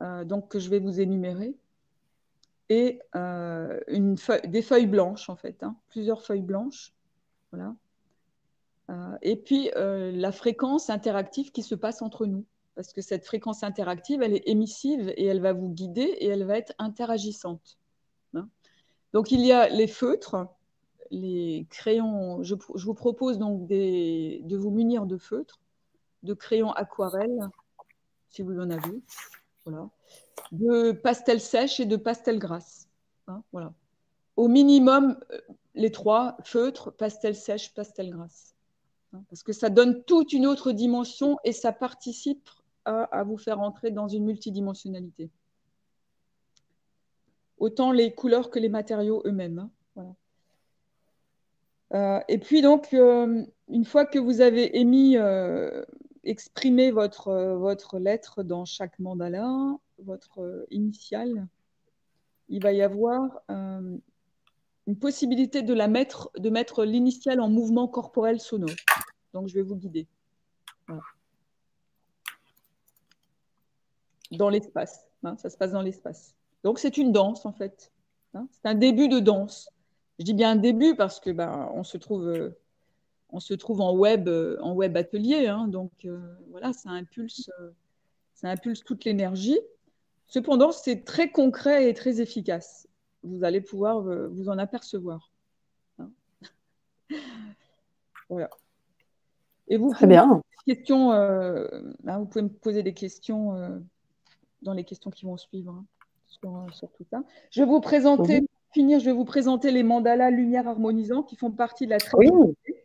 [0.00, 1.56] donc que je vais vous énumérer,
[2.68, 6.94] et une des feuilles blanches en fait, hein, plusieurs feuilles blanches.
[7.50, 7.74] Voilà.
[8.90, 12.44] Euh, et puis euh, la fréquence interactive qui se passe entre nous.
[12.74, 16.44] Parce que cette fréquence interactive, elle est émissive et elle va vous guider et elle
[16.44, 17.76] va être interagissante.
[18.34, 18.48] Hein.
[19.14, 20.46] donc il y a les feutres,
[21.10, 22.42] les crayons.
[22.42, 25.60] Je, vous propose donc de vous munir de feutres,
[26.22, 27.48] de crayons aquarelles,
[28.28, 29.02] si vous en avez.
[29.64, 29.88] Voilà
[30.52, 32.88] de pastel sèche et de pastel grasse.
[33.26, 33.72] Hein, voilà.
[34.36, 35.40] Au minimum, euh,
[35.74, 38.54] les trois, feutre, pastel sèche, pastel grasse.
[39.12, 42.48] Hein, parce que ça donne toute une autre dimension et ça participe
[42.84, 45.28] à, vous faire entrer dans une multidimensionnalité.
[47.58, 49.68] Autant les couleurs que les matériaux eux-mêmes.
[49.96, 50.14] Hein,
[51.92, 55.18] euh, et puis donc, euh, une fois que vous avez émis,
[56.24, 61.46] exprimé votre, votre lettre dans chaque mandala, votre euh, initiale,
[62.48, 63.96] il va y avoir euh,
[64.88, 68.70] une possibilité de la mettre, de mettre l'initiale en mouvement corporel sonore.
[69.34, 70.08] Donc, je vais vous guider.
[74.30, 75.06] Dans l'espace.
[75.24, 76.34] Hein, ça se passe dans l'espace.
[76.64, 77.92] Donc, c'est une danse, en fait.
[78.32, 78.48] Hein.
[78.50, 79.68] c'est un début de danse.
[80.18, 82.58] Je dis bien un début parce que ben, on se trouve, euh,
[83.28, 84.26] on se trouve en web,
[84.62, 85.48] en web atelier.
[85.48, 85.68] Hein.
[85.68, 86.08] donc,
[86.50, 87.50] voilà, ça impulse,
[88.32, 89.60] ça impulse toute l'énergie.
[90.28, 92.87] Cependant, c'est très concret et très efficace.
[93.22, 95.32] Vous allez pouvoir euh, vous en apercevoir.
[95.98, 96.10] Hein.
[98.28, 98.50] voilà.
[99.68, 100.40] Et vous, très bien.
[100.66, 101.66] Questions, euh,
[102.06, 103.78] hein, vous pouvez me poser des questions euh,
[104.62, 107.22] dans les questions qui vont suivre hein, sur, tout ça.
[107.50, 111.36] Je vais vous présenter, pour finir, je vais vous présenter les mandalas lumière harmonisant qui
[111.36, 112.84] font partie de la 13e clé.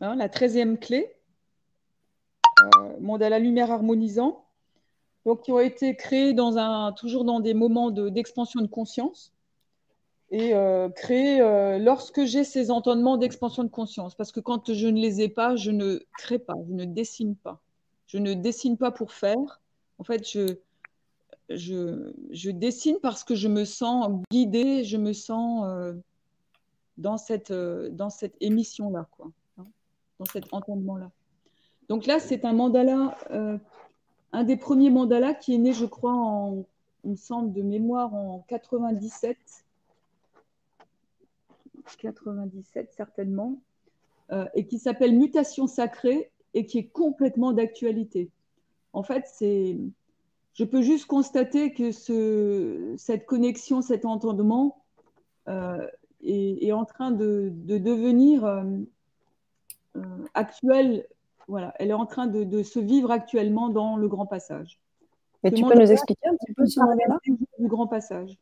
[0.00, 1.12] la 13e clé.
[3.00, 4.49] mandala lumière harmonisant
[5.26, 9.32] donc qui ont été créés dans un, toujours dans des moments d'expansion de, conscience
[10.30, 14.14] et euh, créés euh, lorsque j'ai ces entendements d'expansion de conscience.
[14.14, 17.34] Parce que quand je ne les ai pas, je ne crée pas, je ne dessine
[17.36, 17.60] pas.
[18.06, 19.60] Je ne dessine pas pour faire.
[19.98, 20.56] En fait, je,
[21.48, 25.94] je, je dessine parce que je me sens guidée, je me sens euh,
[26.96, 29.08] dans cette, dans cette émission-là,
[29.58, 29.66] hein,
[30.18, 31.10] dans cet entendement-là.
[31.88, 33.18] Donc là, c'est un mandala
[34.32, 36.64] un des premiers mandalas qui est né, je crois, en,
[37.04, 39.36] il me semble, de mémoire en 97.
[41.98, 43.60] 97 certainement,
[44.30, 48.30] euh, et qui s'appelle Mutation sacrée et qui est complètement d'actualité.
[48.92, 49.76] En fait, c'est,
[50.54, 54.82] je peux juste constater que ce, cette connexion, cet entendement
[55.48, 55.86] euh,
[56.22, 58.62] est, en train de, devenir euh,
[60.34, 61.06] actuel
[61.48, 64.80] voilà, elle est en train de, se vivre actuellement dans le Grand Passage.
[65.42, 68.36] Et tu peux nous expliquer un petit peu ce mandala Du Grand Passage.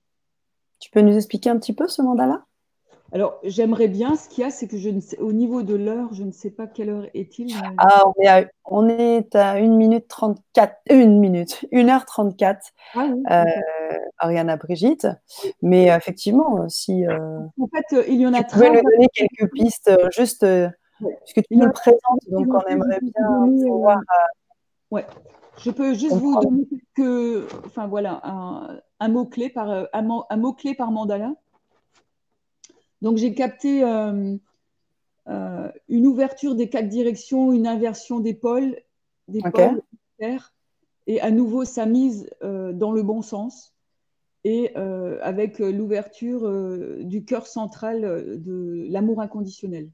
[0.81, 2.45] Tu peux nous expliquer un petit peu ce mandala
[3.11, 5.75] alors, j'aimerais bien, ce qu'il y a, c'est que je ne sais, au niveau de
[5.75, 7.55] l'heure, je ne sais pas quelle heure est-il.
[7.79, 12.59] Ah, on est, à, on est à 1 minute 34, 1 minute, 1h34,
[12.95, 13.45] ah, euh,
[14.19, 15.09] Ariana Brigitte.
[15.63, 17.07] Mais effectivement, si.
[17.07, 20.45] Euh, en fait, il y en a tu pouvais nous donner quelques pistes, juste
[20.99, 23.47] Puisque tu nous présentes, donc on aimerait bien.
[23.47, 23.97] Euh,
[24.91, 25.07] ouais.
[25.59, 28.21] Je peux juste vous donner que, enfin voilà,
[29.01, 31.35] un, mot clé par euh, un, mot clé par mandala.
[33.03, 34.37] Donc j'ai capté euh,
[35.89, 38.77] une ouverture des quatre directions, une inversion d'épaule
[39.29, 39.83] d'épaule,
[41.07, 43.75] et à nouveau sa mise dans le bon sens
[44.45, 46.51] et avec l'ouverture
[47.01, 49.91] du cœur central de l'amour inconditionnel.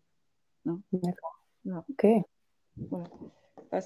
[0.93, 1.45] D'accord.
[1.89, 2.07] Ok.
[2.91, 3.05] Voilà.
[3.75, 3.81] Ah,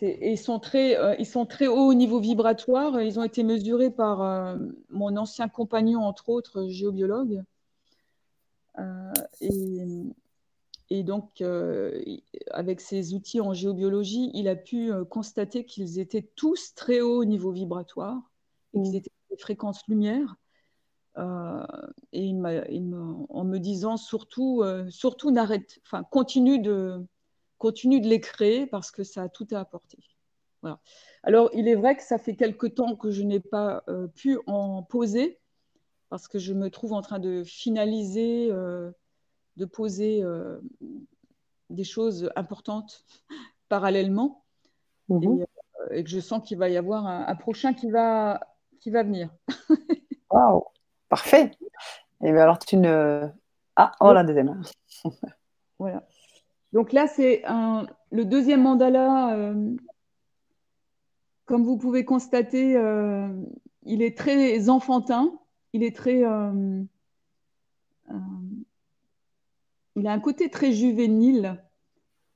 [0.00, 3.02] ils, sont très, euh, ils sont très hauts au niveau vibratoire.
[3.02, 4.56] Ils ont été mesurés par euh,
[4.88, 7.42] mon ancien compagnon, entre autres, géobiologue.
[8.78, 9.12] Euh,
[10.88, 11.42] et, donc,
[12.50, 17.24] avec ses outils en géobiologie, il a pu constater qu'ils étaient tous très hauts au
[17.26, 18.18] niveau vibratoire
[18.72, 18.96] et qu'ils mmh.
[18.96, 20.36] étaient des fréquences lumière.
[21.16, 22.94] Et il
[23.30, 27.06] en me disant surtout, surtout n'arrête, enfin continue de,
[27.58, 29.98] continue de les créer parce que ça a tout à apporter.
[30.62, 30.80] Voilà.
[31.22, 34.38] Alors, il est vrai que ça fait quelque temps que je n'ai pas euh, pu
[34.46, 35.38] en poser
[36.08, 38.90] parce que je me trouve en train de finaliser, euh,
[39.56, 40.58] de poser euh,
[41.70, 43.04] des choses importantes
[43.68, 44.44] parallèlement
[45.08, 45.44] mhm.
[45.90, 48.40] et, que je sens qu'il va y avoir un, prochain qui va,
[48.80, 49.30] qui va venir.
[50.30, 50.64] Waouh,
[51.08, 51.52] parfait.
[52.22, 53.28] Et bien alors, tu ne.
[53.76, 54.62] Ah, oh la deuxième.
[55.78, 56.02] voilà.
[56.72, 57.42] Donc là, c'est
[58.10, 59.34] le deuxième mandala.
[59.34, 59.76] Euh,
[61.44, 63.28] comme vous pouvez constater, euh,
[63.82, 65.38] il est très enfantin.
[65.72, 66.24] Il est très.
[66.24, 66.82] Euh,
[69.94, 71.62] il a un côté très juvénile.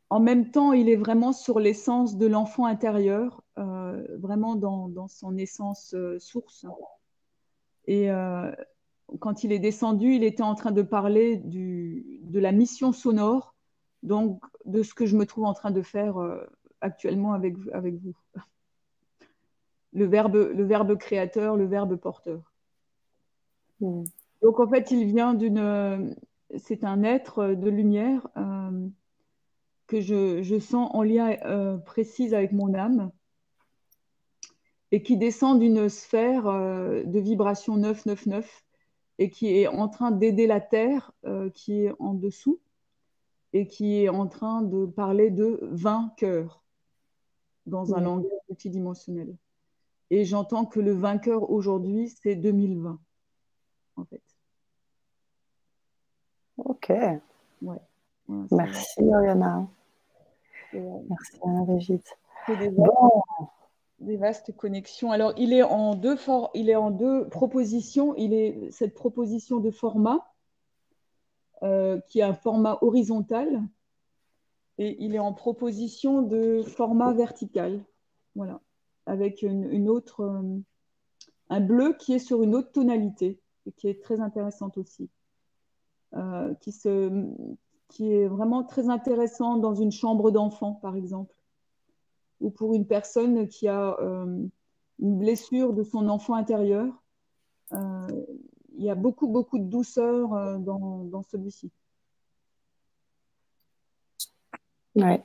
[0.08, 5.94] En même temps, il est vraiment sur l'essence de l'enfant intérieur, vraiment dans, son essence
[6.18, 6.66] source.
[7.90, 8.08] Et
[9.18, 13.54] quand il est descendu, il était en train de parler de la mission sonore
[14.02, 16.44] donc de ce que je me trouve en train de faire euh,
[16.80, 18.14] actuellement avec, avec vous.
[19.92, 22.52] Le verbe, le verbe créateur, le verbe porteur.
[23.80, 24.04] Hmm.
[24.40, 26.14] Donc en fait, il vient d'une...
[26.58, 28.86] C'est un être de lumière euh,
[29.88, 33.10] que je, je, sens en lien euh, précis avec mon âme
[34.92, 38.64] et qui descend d'une sphère de vibration 999
[39.18, 41.12] et qui est en train d'aider la Terre
[41.54, 42.58] qui est en dessous
[43.52, 46.62] et qui est en train de parler de vainqueur
[47.66, 49.34] dans un langage multidimensionnel.
[50.10, 52.98] Et j'entends que le vainqueur aujourd'hui, c'est 2020,
[53.96, 54.22] en fait.
[56.58, 56.92] Ok.
[57.62, 57.80] Ouais.
[58.28, 59.66] Merci, Oriana.
[60.72, 62.18] Merci, Brigitte.
[62.48, 62.70] Des,
[64.00, 65.12] des, vastes connexions.
[65.12, 66.50] Alors, il est en deux, for...
[66.54, 68.14] il est en deux propositions.
[68.16, 70.32] Il est cette proposition de format
[71.62, 73.62] euh, qui a un format horizontal
[74.78, 77.84] et il est en proposition de format vertical.
[78.34, 78.60] Voilà,
[79.04, 80.58] avec une, autre, euh,
[81.50, 85.10] un bleu qui est sur une autre tonalité et qui est très intéressante aussi.
[86.14, 87.26] Euh, qui, se,
[87.88, 91.34] qui est vraiment très intéressant dans une chambre d'enfant, par exemple,
[92.40, 96.92] ou pour une personne qui a une blessure de son enfant intérieur
[98.80, 101.70] il y a beaucoup, beaucoup de douceur euh, dans, celui-ci.
[104.94, 105.22] Ouais.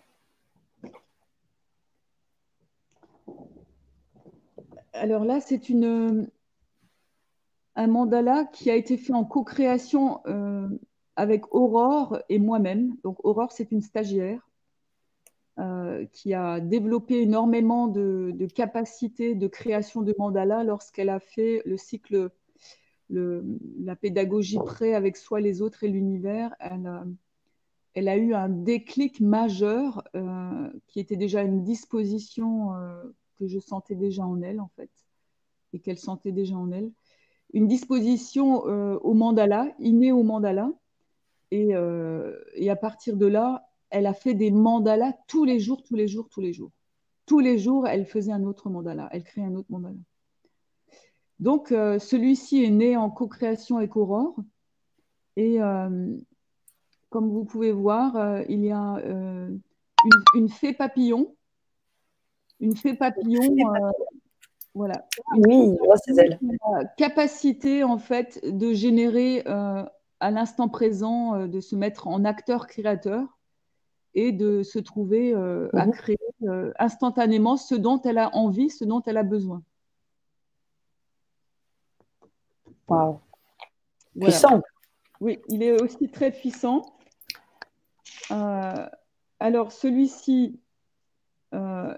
[4.93, 6.29] Alors là, c'est une
[7.77, 10.69] un mandala qui a été fait en co-création euh,
[11.17, 12.95] avec Aurore et moi-même.
[13.03, 14.47] Donc Aurore, c'est une stagiaire
[15.57, 21.77] euh, qui a développé énormément de, capacités de création de mandala lorsqu'elle a fait le
[21.77, 22.29] cycle
[23.09, 30.03] la pédagogie près avec soi, les autres et l'univers, elle a, eu un déclic majeur
[30.13, 33.03] euh, qui était déjà une disposition euh,
[33.37, 34.91] que je sentais déjà en elle, en fait,
[35.71, 36.91] et qu'elle sentait déjà en elle.
[37.53, 40.69] Une disposition au mandala, innée au mandala.
[41.51, 46.07] Et, à partir de là, elle a fait des mandalas tous les jours, tous les
[46.07, 46.71] jours, tous les jours.
[47.25, 49.95] Tous les jours, elle faisait un autre mandala, elle créait un autre mandala.
[51.39, 54.35] Donc, euh, celui-ci est né en co-création avec Aurore.
[55.35, 56.15] Et euh,
[57.09, 59.01] comme vous pouvez voir, euh, il y a
[60.35, 61.35] une, fée papillon.
[62.59, 63.55] Une fée papillon.
[64.73, 65.05] voilà.
[65.47, 65.75] Oui,
[66.05, 66.39] c'est elle.
[66.97, 73.34] Capacité, en fait, de générer à l'instant présent, de se mettre en acteur-créateur
[74.15, 75.91] et de se trouver à mhm.
[75.91, 76.17] créer
[76.79, 79.61] instantanément ce dont elle a envie, ce dont elle a besoin.
[84.19, 84.61] Puissant.
[85.21, 86.83] Oui, il est aussi très puissant.
[88.31, 88.87] Euh,
[89.39, 90.59] alors, celui-ci,
[91.53, 91.95] euh,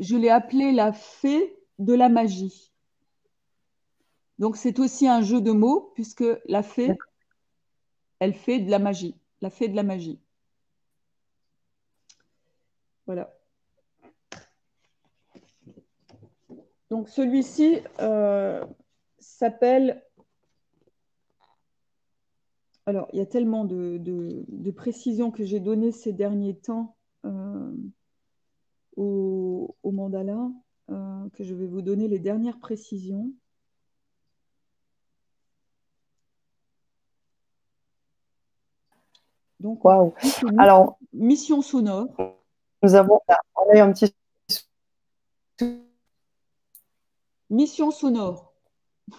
[0.00, 2.72] je l'ai appelé la fée de la magie.
[4.38, 6.92] Donc, c'est aussi un jeu de mots, puisque la fée,
[8.18, 9.16] elle fait de la magie.
[9.40, 10.20] La fée de la magie.
[13.06, 13.32] Voilà.
[16.90, 18.64] Donc celui-ci euh,
[19.18, 20.02] s'appelle.
[22.88, 27.72] Alors, il y a tellement de, de, précisions que j'ai données ces derniers temps euh,
[28.96, 30.48] au, mandala
[30.90, 33.32] euh, que je vais vous donner les dernières précisions.
[39.58, 39.80] Donc,
[40.58, 42.06] Alors, mission sonore.
[42.82, 43.20] Nous avons
[43.56, 44.14] on a un petit
[47.50, 48.52] mission sonore.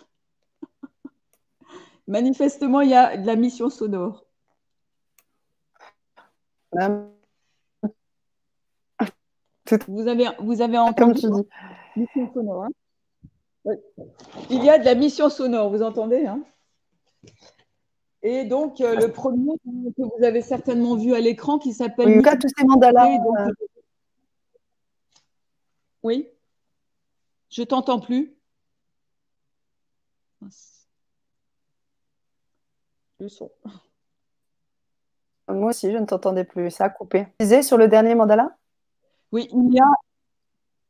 [2.08, 4.26] Manifestement, il y a de la mission sonore.
[9.88, 11.50] Vous avez, vous avez entendu Comme tu dis.
[11.96, 12.66] Mission sonore.
[12.66, 12.70] Hein.
[14.50, 16.42] Il y a de la mission sonore, vous entendez hein
[18.30, 22.10] Et donc, euh, le premier que vous avez certainement vu à l'écran qui s'appelle.
[22.10, 23.08] Oui, tous ces mandalas.
[23.08, 23.52] Euh,
[26.04, 26.28] oui.
[27.50, 28.36] Je t'entends plus.
[33.20, 33.50] Le son.
[35.48, 36.70] Moi aussi, je ne t'entendais plus.
[36.70, 37.28] Ça a coupé.
[37.40, 38.58] Tu disais sur le dernier mandala?
[39.32, 39.90] Oui, il y, a,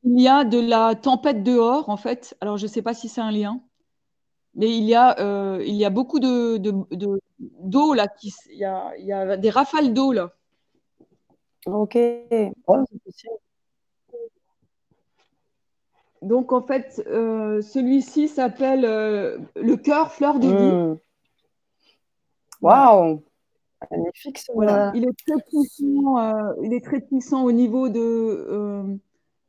[0.02, 2.36] il y a de la tempête dehors, en fait.
[2.42, 3.62] Alors, je ne sais pas si c'est un lien,
[4.58, 8.08] mais il y a, euh, il y a beaucoup de, d'eau, là.
[8.08, 10.34] Qui, il, y a, il y a des rafales d'eau, là.
[11.68, 11.98] Ok.
[16.24, 20.54] Donc, en fait, euh, celui-ci s'appelle euh, le cœur fleur de vie.
[20.54, 20.98] Hmm.
[22.62, 23.24] Waouh
[23.92, 24.92] Magnifique voilà.
[24.96, 28.98] il, est très puissant, il est très puissant au niveau de,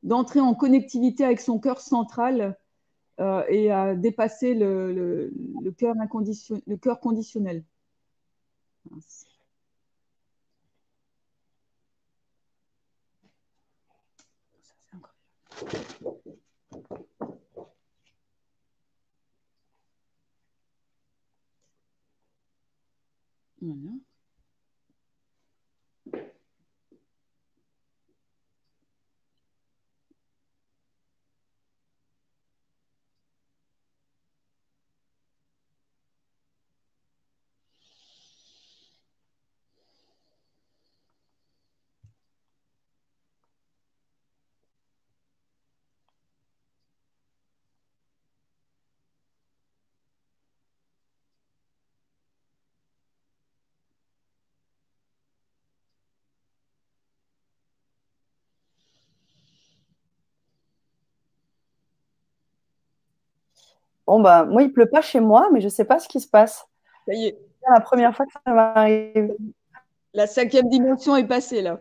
[0.03, 2.59] d'entrer en connectivité avec son cœur central
[3.49, 5.33] et à dépasser le, le,
[5.63, 7.65] le cœur, conditionnel.
[64.09, 66.19] Bon, bah, moi, il pleut pas chez moi, mais je ne sais pas ce qui
[66.19, 66.67] se passe.
[67.07, 67.39] Ça y est.
[67.63, 69.37] C'est la première fois que ça m'arrive.
[70.15, 71.79] La cinquième dimension est passée, là.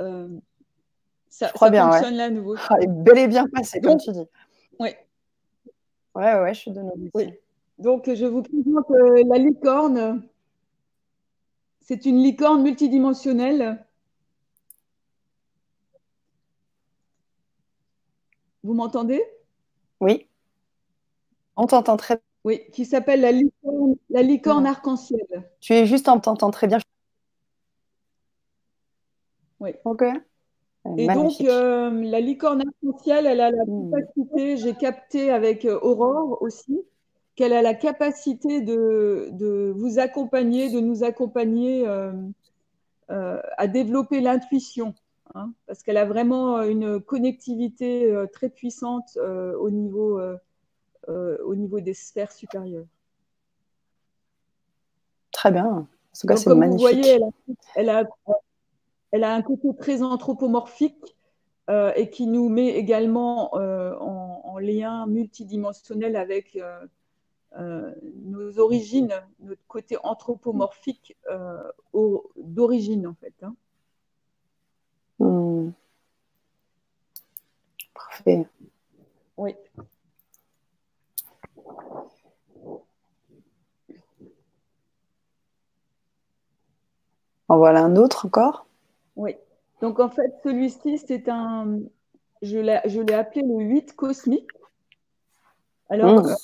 [0.00, 0.26] Euh,
[1.28, 2.56] ça, crois bien, fonctionne là à nouveau.
[2.70, 4.26] Ah, est bel et bien passé, comme tu dis.
[4.80, 4.88] Oui.
[6.14, 7.34] Ouais, ouais, je suis de nouveau Oui.
[7.76, 10.26] Donc, je vous présente euh, la licorne.
[11.82, 13.84] C'est une licorne multidimensionnelle.
[18.62, 19.22] Vous m'entendez?
[20.04, 20.26] Oui.
[21.56, 22.22] On t'entend très bien.
[22.44, 25.26] Oui, qui s'appelle la licorne, la licorne arc-en-ciel.
[25.60, 26.78] Tu es juste, on t'entend très bien.
[29.60, 29.70] Oui.
[29.86, 30.04] Ok.
[30.98, 33.90] Et donc, euh, la licorne arc-en-ciel, elle a la hmm.
[33.90, 36.82] capacité, j'ai capté avec euh, Aurore aussi,
[37.34, 42.12] qu'elle a la capacité de, vous accompagner, de nous accompagner euh,
[43.08, 44.94] à développer l'intuition.
[45.32, 50.20] Hein, parce qu'elle a vraiment euh, une connectivité euh, très puissante euh, au, niveau,
[51.08, 52.86] au niveau des sphères supérieures.
[55.32, 55.66] Très bien.
[55.66, 55.86] En
[56.20, 56.86] tout cas, c'est magnifique.
[56.86, 57.20] Vous voyez,
[57.74, 58.04] elle a,
[59.10, 61.16] elle, a, un côté très anthropomorphique
[61.68, 66.58] et qui nous met également en, lien multidimensionnel avec
[67.58, 71.16] nos origines, notre côté anthropomorphique
[72.36, 73.34] d'origine en fait.
[73.42, 73.54] Hein.
[75.18, 75.70] Hmm.
[78.14, 78.46] Parfait.
[79.36, 79.56] Oui.
[87.48, 88.66] En voilà un autre encore?
[89.16, 89.34] Oui.
[89.80, 91.80] Donc en fait, celui-ci, c'est un.
[92.40, 94.48] Je l'ai appelé le 8 cosmique.
[95.90, 96.34] Alors, hmm.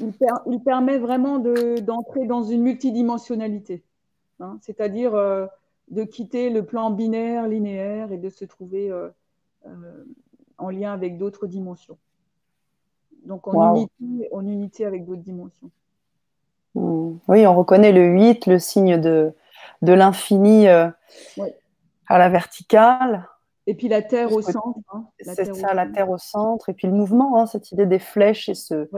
[0.00, 0.06] euh,
[0.46, 3.84] il, permet vraiment d'entrer dans une multidimensionnalité.
[4.40, 4.58] Hein.
[4.62, 5.46] C'est-à-dire, euh,
[5.90, 9.10] de quitter le plan binaire, linéaire et de se trouver euh,
[9.66, 10.04] euh,
[10.58, 11.98] en lien avec d'autres dimensions.
[13.24, 15.70] Donc en, unité, en unité avec d'autres dimensions.
[16.74, 17.16] Hmm.
[17.28, 19.32] Oui, on reconnaît le 8, le signe de,
[19.82, 20.88] de l'infini euh,
[22.06, 23.26] à la verticale,
[23.66, 24.78] Et puis la terre au centre.
[24.92, 26.68] Hein, c'est ça, la terre au centre.
[26.68, 28.88] Et puis le mouvement, hein, cette idée des flèches et ce,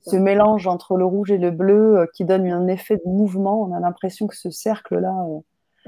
[0.00, 3.62] ce mélange entre le rouge et le bleu euh, qui donne un effet de mouvement.
[3.62, 5.14] On a l'impression que ce cercle-là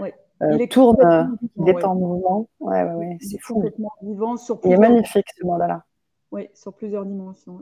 [0.00, 0.10] euh,
[0.42, 2.48] euh, tourne, il est en mouvement.
[2.60, 3.64] Ouais, ouais, c'est fou.
[4.02, 5.84] Vivant sur il est magnifique ce mandala.
[6.32, 7.60] Oui, sur plusieurs dimensions.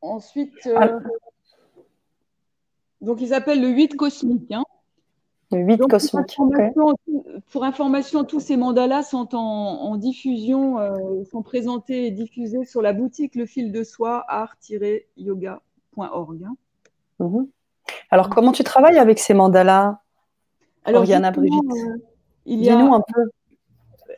[0.00, 0.68] Ensuite,
[3.00, 4.50] donc ils appellent le 8 cosmique.
[4.52, 4.64] Hein.
[5.52, 6.36] Le 8 cosmique.
[7.50, 12.92] Pour information, tous ces mandalas sont en, diffusion, euh, sont présentés et diffusés sur la
[12.92, 15.60] boutique Le Fil de Soi, art-yoga.org.
[16.44, 16.56] Hein.
[17.88, 17.94] Mhm.
[18.10, 20.00] Alors, comment tu travailles avec ces mandalas
[20.84, 21.96] Alors, Oriana Brigitte euh,
[22.46, 23.30] Dis-nous un peu.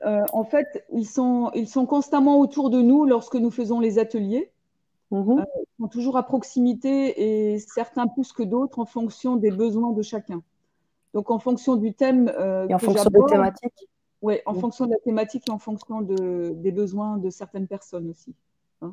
[0.07, 3.99] Euh, en fait, ils sont, ils sont constamment autour de nous lorsque nous faisons les
[3.99, 4.53] ateliers.
[5.11, 5.43] Mhm.
[5.57, 10.03] ils sont toujours à proximité et certains plus que d'autres en fonction des besoins de
[10.03, 10.43] chacun.
[11.15, 12.31] Donc, en fonction du thème.
[12.39, 13.89] Euh, et en fonction des thématiques
[14.21, 18.11] Oui, en fonction de la thématique et en fonction de, des besoins de certaines personnes
[18.11, 18.35] aussi.
[18.83, 18.93] Hein,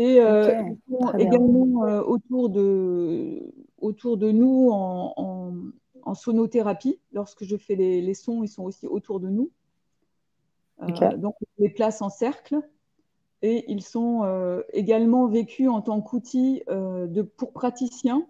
[0.00, 0.62] et euh,
[1.18, 5.72] également euh, autour, de, autour de nous en,
[6.02, 6.98] en, sonothérapie.
[7.12, 9.50] Lorsque je fais les, les, sons, ils sont aussi autour de nous.
[11.18, 12.60] donc, on les place en cercle.
[13.42, 16.62] Et ils sont également vécus en tant qu'outil
[17.36, 18.26] pour praticiens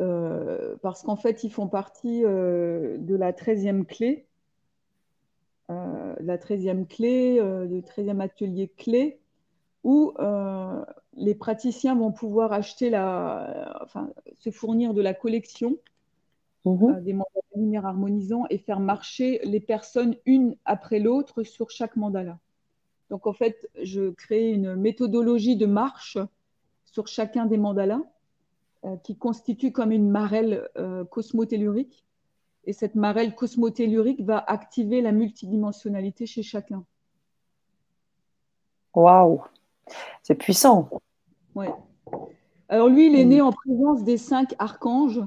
[0.00, 4.26] euh, parce qu'en fait, ils font partie euh, de la 13e clé,
[5.70, 9.19] euh, la 13e clé, le 13e atelier clé,
[9.84, 10.12] où
[11.14, 15.76] les praticiens vont pouvoir acheter la, enfin, se fournir de la collection
[16.64, 17.02] mhm.
[17.02, 22.38] des mandalas lumière harmonisants et faire marcher les personnes une après l'autre sur chaque mandala.
[23.10, 26.18] Donc en fait, je crée une méthodologie de marche
[26.84, 28.02] sur chacun des mandalas
[28.84, 32.04] euh, qui constitue comme une marelle euh, cosmotellurique.
[32.64, 36.84] Et cette marelle cosmotellurique va activer la multidimensionnalité chez chacun.
[38.94, 39.42] Waouh,
[40.22, 40.88] c'est puissant.
[41.54, 41.70] Ouais.
[42.68, 45.20] Alors lui, il est né en présence des cinq archanges.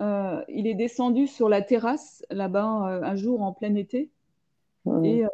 [0.00, 4.10] Euh, il est descendu sur la terrasse là-bas un jour en plein été.
[4.84, 5.04] Mmh.
[5.04, 5.24] Et,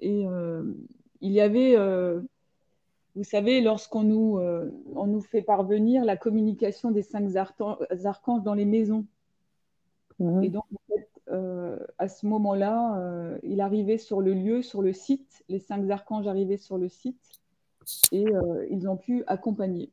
[0.00, 0.26] et
[1.20, 1.76] il y avait
[3.14, 8.54] vous savez, lorsqu'on nous, euh, on nous fait parvenir la communication des cinq archanges dans
[8.54, 9.04] les maisons.
[10.18, 10.42] Mhm.
[10.42, 10.64] Et donc,
[11.28, 15.88] euh, à ce moment-là, euh, il arrivait sur le lieu, sur le site, les cinq
[15.90, 17.41] archanges arrivaient sur le site
[18.12, 18.26] et
[18.70, 19.90] ils ont pu accompagner.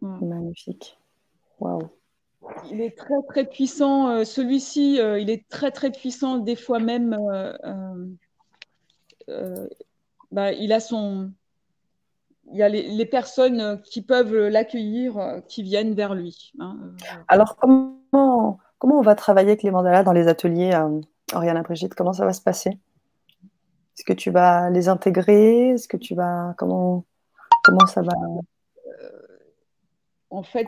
[0.00, 0.98] Magnifique.
[1.60, 1.88] Waouh.
[2.70, 4.24] Il est très très puissant.
[4.24, 7.16] Celui-ci, il est très très puissant, des fois même
[9.28, 9.66] euh,
[10.32, 11.30] bah, il a son,
[12.50, 16.52] il y a les, personnes qui peuvent l'accueillir, euh, qui viennent vers lui.
[16.58, 17.16] Hein, euh.
[17.28, 20.78] Alors, comment, comment on va travailler avec les mandalas dans les ateliers,
[21.32, 21.94] Oriana Brigitte?
[21.94, 22.78] Comment ça va se passer?
[23.96, 25.70] Est-ce que tu vas les intégrer?
[25.70, 26.54] Est-ce que tu vas.
[26.58, 27.04] Comment,
[27.62, 28.12] comment ça va?
[30.30, 30.66] En fait,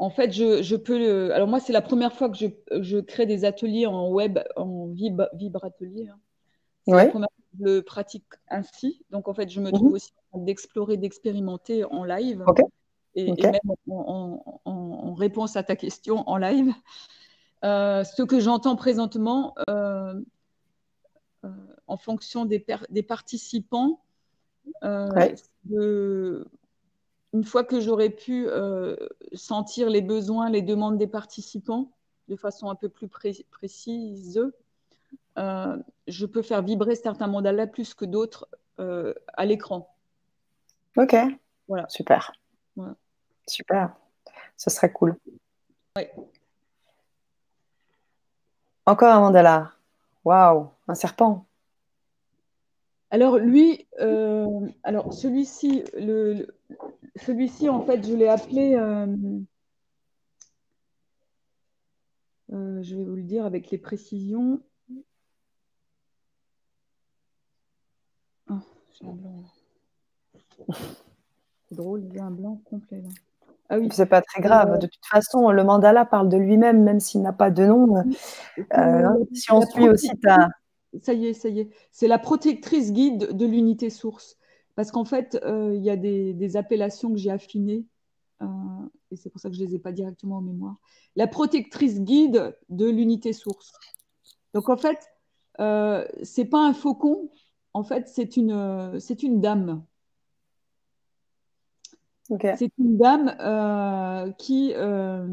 [0.00, 1.32] en fait, je, peux.
[1.32, 5.20] Alors, moi, c'est la première fois que je, crée des ateliers en web, en vib,
[5.62, 6.08] atelier.
[6.08, 6.18] Hein.
[6.86, 9.04] C'est la première fois que je le pratique ainsi.
[9.10, 9.94] Donc, en fait, je me trouve mhm.
[9.94, 12.44] aussi en train d'explorer, d'expérimenter en live.
[13.14, 13.58] Et, même
[13.90, 16.72] en, réponse à ta question en live.
[17.64, 20.20] Euh, ce que j'entends présentement, euh, euh,
[21.86, 24.00] en fonction des, des participants,
[24.82, 26.46] de,
[27.32, 28.96] une fois que j'aurai pu euh,
[29.34, 31.90] sentir les besoins, les demandes des participants
[32.28, 34.42] de façon un peu plus précise,
[35.38, 38.48] euh, je peux faire vibrer certains mandalas plus que d'autres
[38.80, 39.94] euh, à l'écran.
[40.96, 41.16] Ok.
[41.68, 41.88] Voilà.
[41.88, 42.32] Super.
[43.46, 43.94] Super.
[44.56, 45.16] Ce serait cool.
[48.86, 49.72] Encore un mandala.
[50.24, 51.46] Waouh, un serpent.
[53.10, 53.86] Alors lui,
[54.82, 56.46] alors celui-ci, le,
[57.18, 59.06] celui-ci, en fait, je l'ai appelé, euh,
[62.52, 64.60] euh, je vais vous le dire avec les précisions.
[68.50, 68.54] Oh,
[68.92, 69.44] j'ai un blanc.
[71.68, 73.08] C'est drôle, j'ai un blanc complet là.
[73.70, 73.88] Ah oui.
[73.92, 74.72] C'est pas très grave.
[74.72, 78.02] Euh, de toute façon, le mandala parle de lui-même, même s'il n'a pas de nom.
[79.34, 80.48] si on suit aussi ta.
[81.02, 81.70] Ça y est, ça y est.
[81.92, 84.36] C'est la protectrice guide de l'unité source.
[84.74, 87.84] Parce qu'en fait, euh, il y a des, appellations que j'ai affinées,
[88.42, 88.46] euh,
[89.10, 90.76] et c'est pour ça que je ne les ai pas directement en mémoire.
[91.16, 93.72] La protectrice guide de l'unité source.
[94.54, 94.98] Donc en fait,
[95.60, 97.30] euh, ce n'est pas un faucon,
[97.74, 99.84] en fait, c'est une, c'est une dame.
[102.56, 105.26] C'est une dame euh, qui, euh,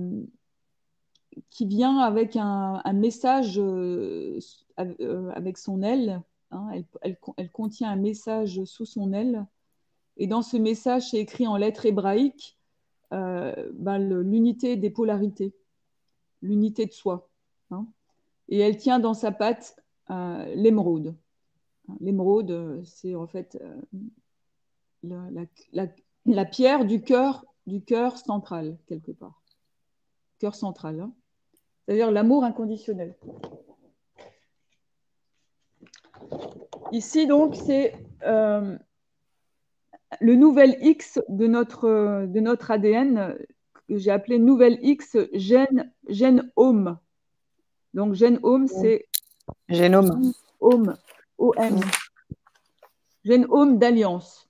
[1.49, 4.39] qui vient avec un, message euh,
[4.77, 6.21] avec son aile.
[6.51, 6.69] Hein.
[7.01, 9.45] elle, contient un message sous son aile.
[10.17, 12.57] Et dans ce message, c'est écrit en lettres hébraïques
[13.11, 15.53] ben, l'unité des polarités,
[16.41, 17.29] l'unité de soi.
[17.71, 17.85] Hein.
[18.49, 19.77] Et elle tient dans sa patte
[20.09, 21.15] l'émeraude.
[21.99, 23.57] L'émeraude, c'est en fait
[26.25, 27.83] la, pierre du cœur, du
[28.17, 29.41] central, quelque part.
[30.39, 30.99] Cœur central.
[30.99, 31.13] Hein.
[31.85, 33.15] C'est-à-dire l'amour inconditionnel.
[36.91, 37.93] Ici, donc, c'est
[38.23, 38.77] euh,
[40.19, 43.37] le nouvel X de notre, de notre ADN
[43.87, 46.97] que j'ai appelé nouvel X gène, gène home.
[47.93, 49.05] Donc, gène home, c'est.
[49.69, 50.33] Génome.
[50.59, 50.95] Home.
[51.37, 51.79] O-M.
[53.77, 54.49] D'alliance.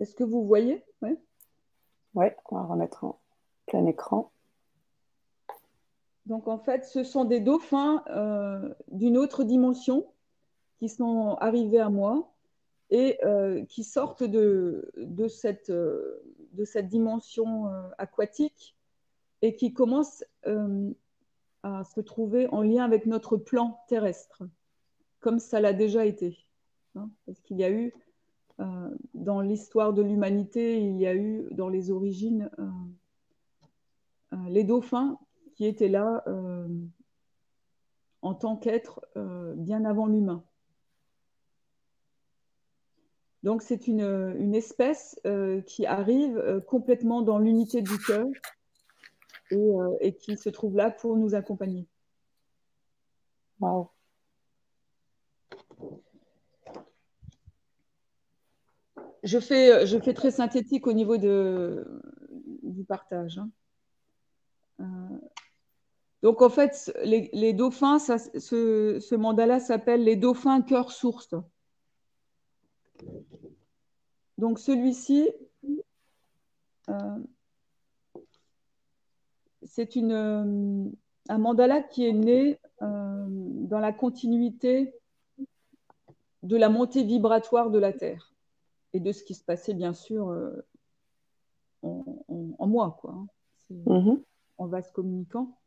[0.00, 0.84] Est-ce que vous voyez?
[1.02, 1.16] Oui,
[2.14, 3.18] ouais, on va remettre en
[3.66, 4.30] plein écran.
[6.26, 10.06] Donc en fait, ce sont des dauphins euh, d'une autre dimension
[10.78, 12.32] qui sont arrivés à moi
[12.90, 16.22] et euh, qui sortent de, de, cette, euh,
[16.52, 18.76] de cette dimension aquatique
[19.42, 20.24] et qui commencent
[21.62, 24.42] à se trouver en lien avec notre plan terrestre,
[25.20, 26.45] comme ça l'a déjà été.
[26.96, 27.92] Hein, parce qu'il y a eu,
[28.60, 32.68] euh, dans l'histoire de l'humanité, il y a eu dans les origines euh,
[34.32, 35.18] euh, les dauphins
[35.54, 36.24] qui étaient là
[38.20, 39.00] en tant qu'être
[39.56, 40.44] bien avant l'humain.
[43.42, 45.18] Donc c'est une, espèce
[45.66, 48.26] qui arrive complètement dans l'unité du cœur
[49.52, 51.86] euh, et, qui se trouve là pour nous accompagner.
[53.60, 53.90] Wow.
[59.26, 63.38] Je fais, je fais très synthétique au niveau du partage.
[63.38, 63.50] Hein.
[64.80, 65.18] Euh,
[66.22, 71.34] donc en fait, les, dauphins, ce, mandala s'appelle les dauphins cœur source.
[74.38, 75.28] Donc celui-ci,
[76.88, 77.18] euh,
[79.64, 80.84] c'est euh,
[81.28, 84.94] un mandala qui est né euh, dans la continuité
[86.44, 88.35] de la montée vibratoire de la Terre
[88.96, 90.66] et de ce qui se passait bien sûr euh,
[91.82, 93.12] en, moi, quoi.
[93.12, 93.26] Hein.
[93.70, 94.22] Mm-hmm.
[94.58, 95.58] En vase communicant.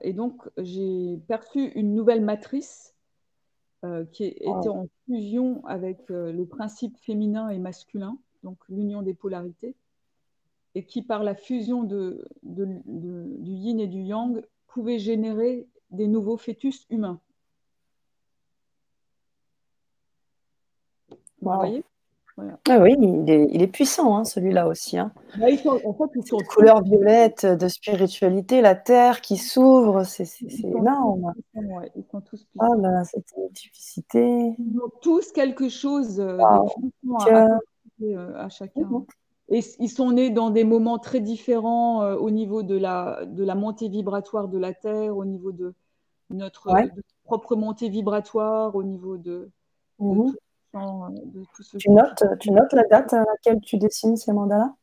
[0.00, 2.94] et donc, j'ai perçu une nouvelle matrice
[4.12, 9.76] qui était en fusion avec le principe féminin et masculin, donc l'union des polarités
[10.74, 16.38] et qui, par la fusion de, du yin et du yang, pouvait générer des nouveaux
[16.38, 17.20] fœtus humains.
[21.42, 21.84] Vous voyez?
[22.38, 24.98] Ah oui, il est, puissant, hein, celui-là aussi.
[24.98, 25.12] Hein.
[25.38, 25.46] Bah,
[25.84, 30.26] en fait, ils sont couleur violette de spiritualité, la terre qui s'ouvre, c'est
[30.62, 31.32] énorme.
[31.54, 32.68] ils sont tous puissants.
[32.70, 34.54] Oh là, cette multiplicité.
[34.58, 36.38] Ils ont tous quelque chose euh,
[37.98, 38.82] de euh, à, chacun.
[38.82, 39.04] Mhm.
[39.48, 43.44] Et ils sont nés dans des moments très différents euh, au niveau de la, de
[43.44, 45.74] la montée vibratoire de la Terre, au niveau de
[46.30, 46.72] notre
[47.24, 49.50] propre montée vibratoire, au niveau de,
[49.98, 50.30] mhm.
[50.30, 50.36] tout,
[50.72, 54.74] ce tu, notes, tu notes la date à laquelle tu dessines ces mandalas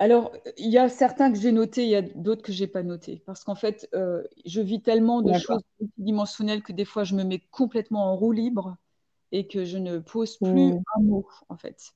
[0.00, 2.68] alors, il y a certains que j'ai notés, il y a d'autres que je n'ai
[2.68, 3.20] pas notés.
[3.26, 5.62] Parce qu'en fait, euh, je vis tellement de choses
[5.96, 8.76] dimensionnelles que des fois, je me mets complètement en roue libre
[9.32, 10.82] et que je ne pose plus mhm.
[10.96, 11.94] un mot, en fait.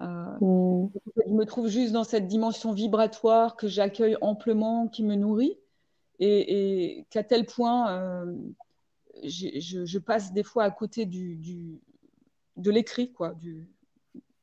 [0.00, 0.06] Euh,
[0.40, 0.90] mm.
[1.26, 5.58] Je me trouve juste dans cette dimension vibratoire que j'accueille amplement, qui me nourrit,
[6.20, 8.34] et, qu'à tel point euh,
[9.22, 11.80] je, passe des fois à côté du,
[12.58, 13.66] de l'écrit, quoi, du,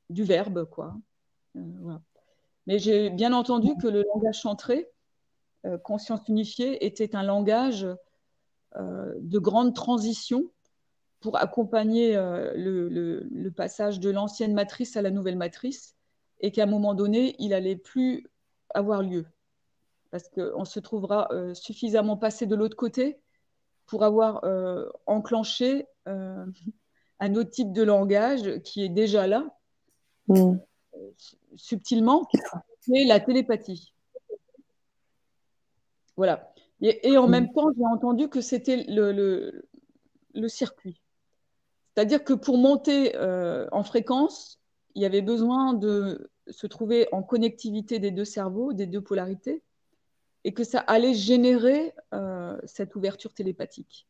[0.09, 0.95] du, verbe, quoi.
[1.55, 1.97] Euh,
[2.67, 4.89] Mais j'ai bien entendu que le langage chantré,
[5.83, 7.87] conscience unifiée, était un langage
[8.75, 10.51] de grande transition
[11.25, 15.95] pour accompagner euh, le, passage de l'ancienne matrice à la nouvelle matrice
[16.39, 18.27] et qu'à un moment donné, il allait plus
[18.75, 19.25] avoir lieu.
[20.11, 23.17] Parce qu'on se trouvera euh, suffisamment passé de l'autre côté
[23.87, 25.87] pour avoir euh, enclenché
[27.19, 29.45] un autre type de langage qui est déjà là,
[30.27, 30.57] mm.
[31.55, 32.27] subtilement,
[32.81, 33.93] c'est la télépathie.
[36.17, 36.53] Voilà.
[36.81, 37.31] Et, en mm.
[37.31, 39.65] même temps, j'ai entendu que c'était le,
[40.33, 41.01] le circuit.
[41.95, 44.59] C'est-à-dire que pour monter euh, en fréquence,
[44.95, 49.63] il y avait besoin de se trouver en connectivité des deux cerveaux, des deux polarités.
[50.43, 54.07] et que ça allait générer euh, cette ouverture télépathique.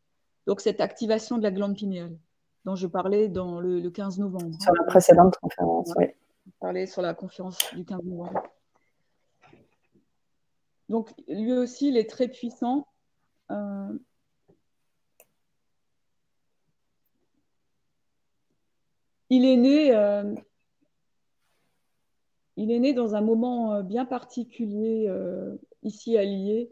[0.48, 2.18] Donc cette activation de la glande pinéale
[2.66, 4.58] dont je parlais dans le, 15 novembre.
[4.60, 6.08] Sur la précédente conférence, oui.
[6.46, 8.44] Je parlais sur la conférence du 15 novembre.
[10.90, 12.88] Donc lui aussi, il est très puissant.
[13.52, 13.98] Euh,
[19.30, 20.36] il est né euh,
[22.58, 26.72] il est né dans un moment euh, bien particulier euh, ici à Lié,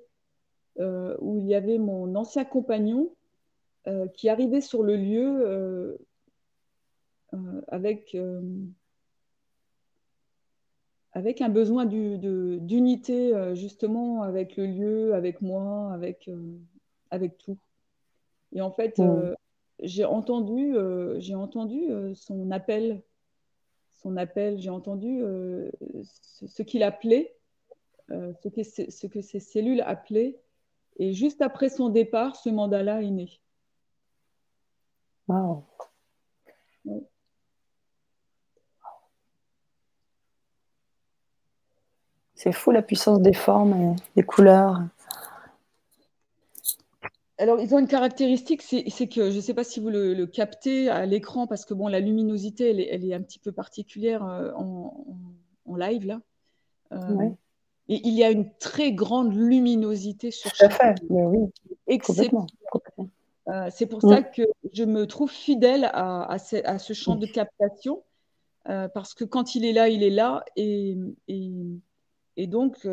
[1.20, 3.14] où il y avait mon ancien compagnon
[4.14, 5.98] qui arrivait sur le lieu
[7.68, 8.16] avec,
[11.12, 16.30] avec un besoin d'unité justement avec le lieu, avec moi, avec,
[17.12, 17.58] avec tout.
[18.54, 19.36] Et en fait, mmh.
[19.82, 20.76] j'ai entendu,
[21.20, 23.02] j'ai entendu son appel
[24.04, 25.72] son appel, j'ai entendu euh,
[26.04, 27.36] ce, qu'il appelait,
[28.12, 30.40] euh, ce, que ce que ces cellules appelaient.
[30.98, 33.30] Et juste après son départ, ce mandat-là est né.
[35.28, 35.64] Wow.
[42.36, 44.82] C'est fou la puissance des formes et des couleurs.
[47.38, 50.90] Alors, ils ont une caractéristique, c'est que je ne sais pas si vous le, captez
[50.90, 55.76] à l'écran, parce que bon, la luminosité, elle est, un petit peu particulière euh, en,
[55.76, 56.20] live là.
[56.92, 57.30] Euh,
[57.90, 60.74] et il y a une très grande luminosité sur Tout chaque.
[60.74, 61.52] Fait, mais oui.
[63.50, 68.04] Euh, c'est pour ça que je me trouve fidèle à, ce, champ de captation,
[68.66, 70.98] parce que quand il est là, il est là, et,
[71.28, 72.86] et donc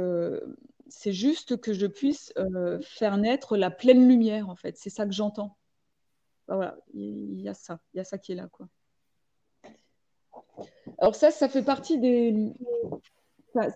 [0.91, 4.77] c'est juste que je puisse euh, faire naître la pleine lumière, en fait.
[4.77, 5.57] C'est ça que j'entends.
[6.49, 8.69] voilà, il y, a ça, il y a ça qui est là, quoi.
[10.99, 12.53] Alors ça, ça fait partie des...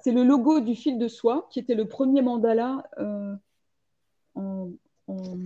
[0.02, 3.34] C'est le logo du fil de soie, qui était le premier mandala euh,
[4.34, 4.70] en,
[5.08, 5.36] en,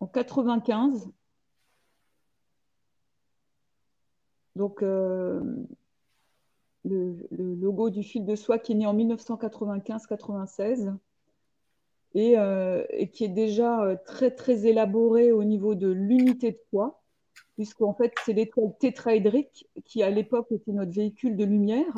[0.00, 1.10] en 95.
[4.56, 5.40] Donc, euh,
[6.84, 10.94] le, logo du fil de soie qui est né en 1995-96
[12.16, 17.02] euh, et, qui est déjà euh, très très élaboré au niveau de l'unité de poids,
[17.54, 21.94] puisqu'en fait c'est l'étoile tétraédrique qui à l'époque était notre véhicule de lumière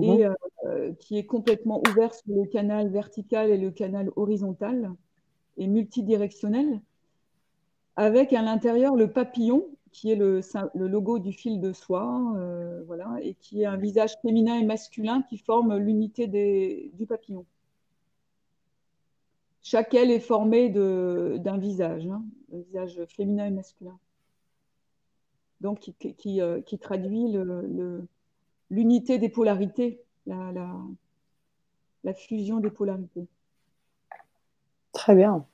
[0.00, 0.34] et mhm.
[0.64, 4.92] euh, qui est complètement ouvert sur le canal vertical et le canal horizontal
[5.56, 6.80] et multidirectionnel,
[7.96, 10.42] avec à l'intérieur le papillon qui est le,
[10.74, 15.22] logo du fil de soie, euh, voilà, et qui est un visage féminin et masculin
[15.22, 17.46] qui forme l'unité du papillon.
[19.62, 23.96] Chaque aile est formée d'un visage, hein, visage féminin et masculin.
[25.60, 27.32] Donc, qui, euh, traduit
[28.70, 33.28] l'unité des polarités, la fusion des polarités.
[34.94, 35.44] Très bien.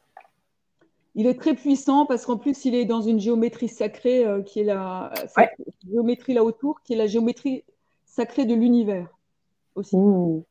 [1.16, 4.60] Il est très puissant parce qu'en plus, il est dans une géométrie sacrée euh, qui
[4.60, 5.12] est la
[5.90, 7.64] géométrie là autour, qui est la géométrie
[8.04, 9.08] sacrée de l'univers
[9.74, 9.96] aussi.
[9.96, 10.42] Mmh.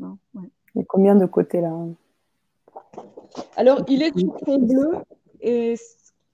[0.00, 0.06] Il
[0.76, 1.74] y a combien de côtés là?
[3.56, 4.90] Alors, il est sur fond bleu
[5.40, 5.76] et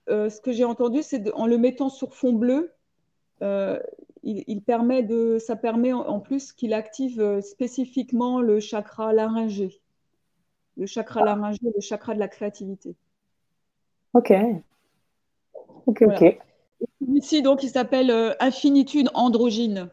[0.09, 2.73] euh, ce que j'ai entendu, c'est en le mettant sur fond bleu,
[3.43, 3.78] euh,
[4.23, 9.81] il, permet de, ça permet en, plus qu'il active spécifiquement le chakra laryngé,
[10.76, 12.94] le chakra laryngé, le chakra de la créativité.
[14.12, 14.32] Ok.
[15.86, 16.38] Ok, ok.
[17.09, 19.90] Ici, donc, il s'appelle euh, Infinitude androgyne.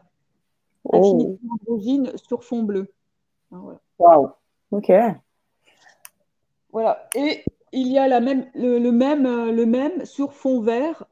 [0.84, 0.96] Oh.
[0.96, 2.92] Infinitude androgyne sur fond bleu.
[3.52, 3.80] Ah, voilà.
[3.98, 4.30] Wow.
[4.70, 4.92] Ok.
[6.72, 7.08] Voilà.
[7.14, 11.04] Et il y a la même, le, même, euh, le même sur fond vert,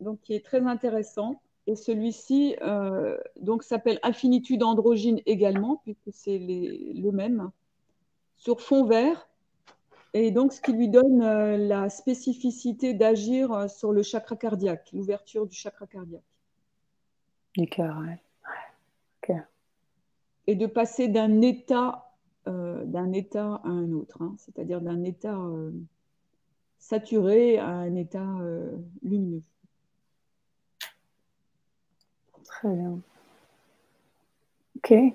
[0.00, 1.40] donc qui est très intéressant.
[1.66, 7.50] Et celui-ci euh, donc s'appelle Infinitude androgyne également, puisque c'est le même.
[8.44, 9.26] Sur fond vert,
[10.12, 14.90] et donc, ce qui lui donne euh, la spécificité d'agir euh, sur le chakra cardiaque,
[14.92, 16.22] l'ouverture du chakra cardiaque.
[17.56, 19.34] Du cœur, oui.
[20.46, 22.12] Et de passer d'un état,
[22.46, 24.34] euh, d'un état à un autre, hein.
[24.36, 25.40] c'est-à-dire d'un état
[26.78, 28.28] saturé à un état
[29.02, 29.40] lumineux.
[32.44, 32.98] Très bien.
[34.76, 35.14] Ok.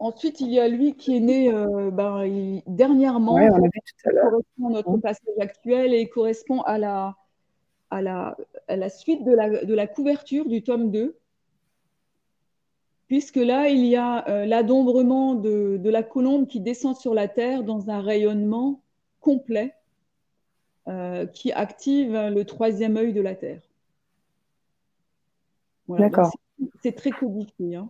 [0.00, 4.90] Ensuite, il y a lui qui est né euh, ben, dernièrement, qui correspond à notre
[4.90, 5.00] mmh.
[5.00, 7.16] passage actuel et correspond à la,
[7.90, 8.36] à la,
[8.68, 11.16] à la suite de la, de la, couverture du tome 2.
[13.08, 17.26] Puisque là, il y a euh, l'adombrement de, de, la colombe qui descend sur la
[17.26, 18.80] Terre dans un rayonnement
[19.20, 19.74] complet
[20.86, 23.62] euh, qui active le troisième œil de la Terre.
[25.88, 26.30] D'accord.
[26.82, 27.76] C'est très codifié.
[27.76, 27.88] Hein.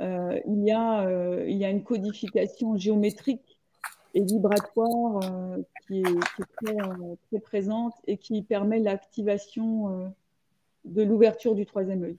[0.00, 3.58] Il, y a, il y a une codification géométrique
[4.14, 5.20] et vibratoire
[5.86, 6.44] qui est,
[7.30, 10.12] très, présente et qui permet l'activation
[10.84, 12.18] de l'ouverture du troisième œil.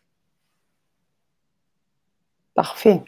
[2.53, 3.03] Parfait.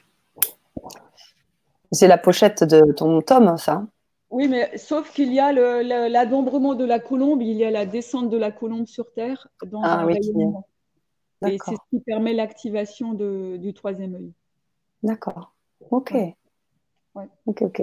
[1.91, 3.85] C'est la pochette de ton tome, ça?
[4.29, 8.29] Oui, mais sauf qu'il y a l'adombrement de la colombe, il y a la descente
[8.29, 10.15] de la colombe sur Terre dans ah, oui,
[11.45, 14.31] Et c'est ce qui permet l'activation du troisième œil.
[15.03, 15.53] D'accord.
[15.89, 16.13] Ok.
[17.45, 17.81] Ok, ok.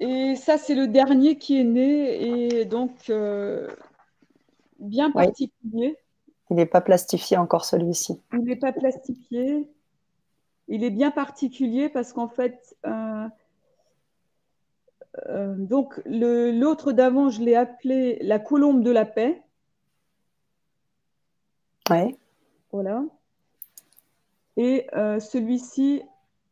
[0.00, 3.74] Et ça, c'est le dernier qui est né et donc euh,
[4.78, 5.96] bien particulier.
[6.50, 8.20] Il n'est pas plastifié encore celui-ci.
[8.32, 9.68] Il n'est pas plastifié.
[10.68, 13.26] Il est bien particulier parce qu'en fait, euh,
[15.28, 19.42] euh, donc l'autre d'avant, je l'ai appelé la colombe de la paix.
[21.90, 22.16] Ouais.
[22.72, 23.04] Voilà.
[24.56, 26.02] Et euh, celui-ci,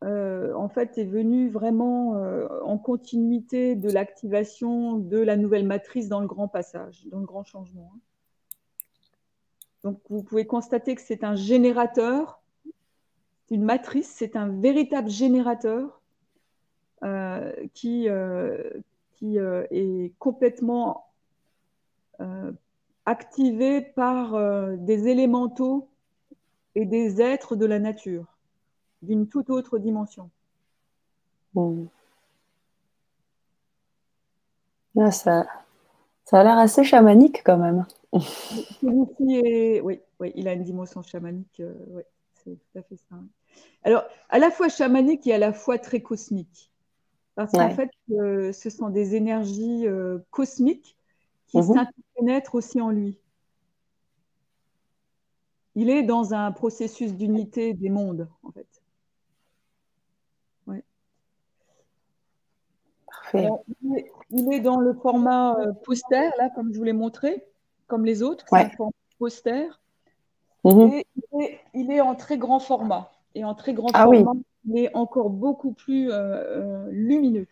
[0.02, 2.20] en fait, est venu vraiment
[2.64, 7.44] en continuité de l'activation de la nouvelle matrice dans le grand passage, dans le grand
[7.44, 7.92] changement.
[7.94, 8.00] Hein.
[9.84, 12.42] Donc, vous pouvez constater que c'est un générateur,
[13.50, 16.00] une matrice, c'est un véritable générateur
[17.04, 18.70] euh, qui, euh,
[19.14, 21.08] qui euh, est complètement
[23.04, 24.38] activé par
[24.78, 25.88] des élémentaux
[26.74, 28.24] et des êtres de la nature,
[29.02, 30.30] d'une toute autre dimension.
[34.98, 35.46] Ah, ça,
[36.24, 37.86] ça a l'air assez chamanique quand même.
[38.82, 41.60] oui, oui, il a une dimension chamanique.
[41.60, 42.02] Euh, oui,
[42.34, 43.16] c'est tout à fait ça.
[43.84, 46.70] Alors, à la fois chamanique et à la fois très cosmique.
[47.34, 50.96] Parce qu'en fait, euh, ce sont des énergies euh, cosmiques
[51.46, 51.62] qui mmh.
[51.62, 53.18] s'interpénètrent aussi en lui.
[55.74, 58.66] Il est dans un processus d'unité des mondes, en fait.
[63.06, 63.48] Parfait.
[64.30, 67.46] il, est, dans le format poster, là, comme je vous l'ai montré
[67.92, 69.78] comme les autres, un format poster.
[70.64, 71.02] Mhm.
[71.40, 73.12] Et il est, en très grand format.
[73.34, 74.32] Et en très grand ah format,
[74.64, 77.46] il est encore beaucoup plus euh, euh, lumineux.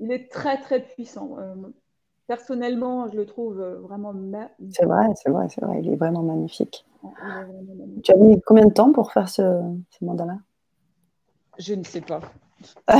[0.00, 1.38] Il est très très puissant.
[1.38, 1.54] Euh,
[2.28, 4.14] personnellement, je le trouve vraiment
[4.70, 5.80] C'est vrai, c'est vrai, c'est vrai.
[5.82, 6.86] Il est vraiment magnifique.
[8.04, 9.42] Tu as mis combien de temps pour faire ce,
[9.90, 10.38] ce mandala
[11.58, 12.20] Je ne sais pas.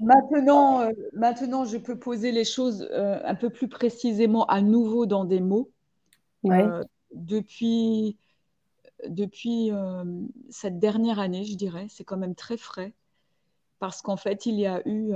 [0.00, 5.06] Maintenant, euh, maintenant, je peux poser les choses euh, un peu plus précisément à nouveau
[5.06, 5.70] dans des mots.
[6.46, 8.18] Euh, depuis
[9.08, 9.72] depuis
[10.50, 12.92] cette dernière année, je dirais, c'est quand même très frais,
[13.80, 15.12] parce qu'en fait, il y a eu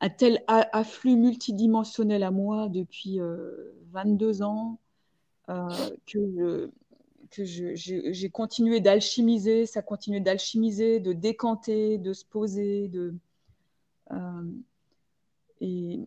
[0.00, 3.20] un tel afflux multidimensionnel à moi depuis
[3.92, 4.80] 22 ans
[5.46, 6.70] que
[7.30, 13.14] que j'ai continué d'alchimiser, ça continué d'alchimiser, de décanter, de se poser, de,
[14.12, 14.52] euh,
[15.60, 16.00] et,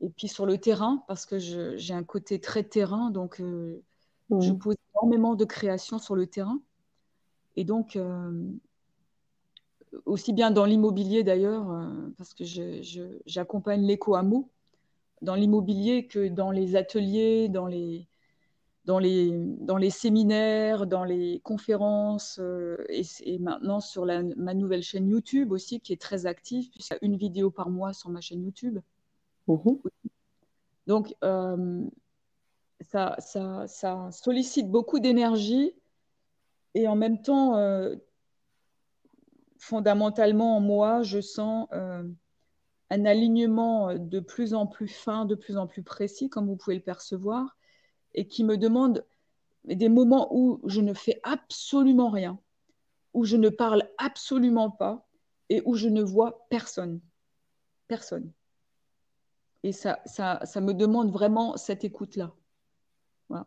[0.00, 3.82] et, puis sur le terrain, parce que j'ai un côté très terrain, donc euh,
[4.30, 6.60] je pose énormément de créations sur le terrain.
[7.56, 8.52] Et donc, euh,
[10.06, 11.66] aussi bien dans l'immobilier d'ailleurs,
[12.16, 12.44] parce que
[13.26, 14.50] j'accompagne l'éco hameau
[15.22, 18.08] dans l'immobilier que dans les ateliers, dans les,
[18.84, 19.30] dans les,
[19.60, 25.80] dans les séminaires, dans les conférences euh, et, maintenant sur ma nouvelle chaîne YouTube aussi
[25.80, 28.78] qui est très active puisqu'il y a une vidéo par mois sur ma chaîne YouTube.
[29.46, 29.56] Mmh
[30.86, 31.84] Donc, euh,
[32.80, 35.72] ça, ça, ça, sollicite beaucoup d'énergie
[36.74, 37.96] et en même temps, euh,
[39.60, 45.82] fondamentalement, moi, je sens un alignement de plus en plus fin, de plus en plus
[45.84, 47.56] précis, comme vous pouvez le percevoir
[48.14, 49.06] et qui me demande
[49.64, 52.40] des moments où je ne fais absolument rien,
[53.14, 55.06] où je ne parle absolument pas
[55.50, 57.00] et où je ne vois personne.
[57.86, 58.32] Personne.
[59.62, 62.32] Et ça, ça, ça me demande vraiment cette écoute-là.
[63.28, 63.46] Voilà.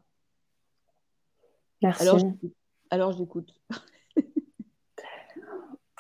[1.81, 2.07] Merci.
[2.91, 3.60] Alors, j'écoute.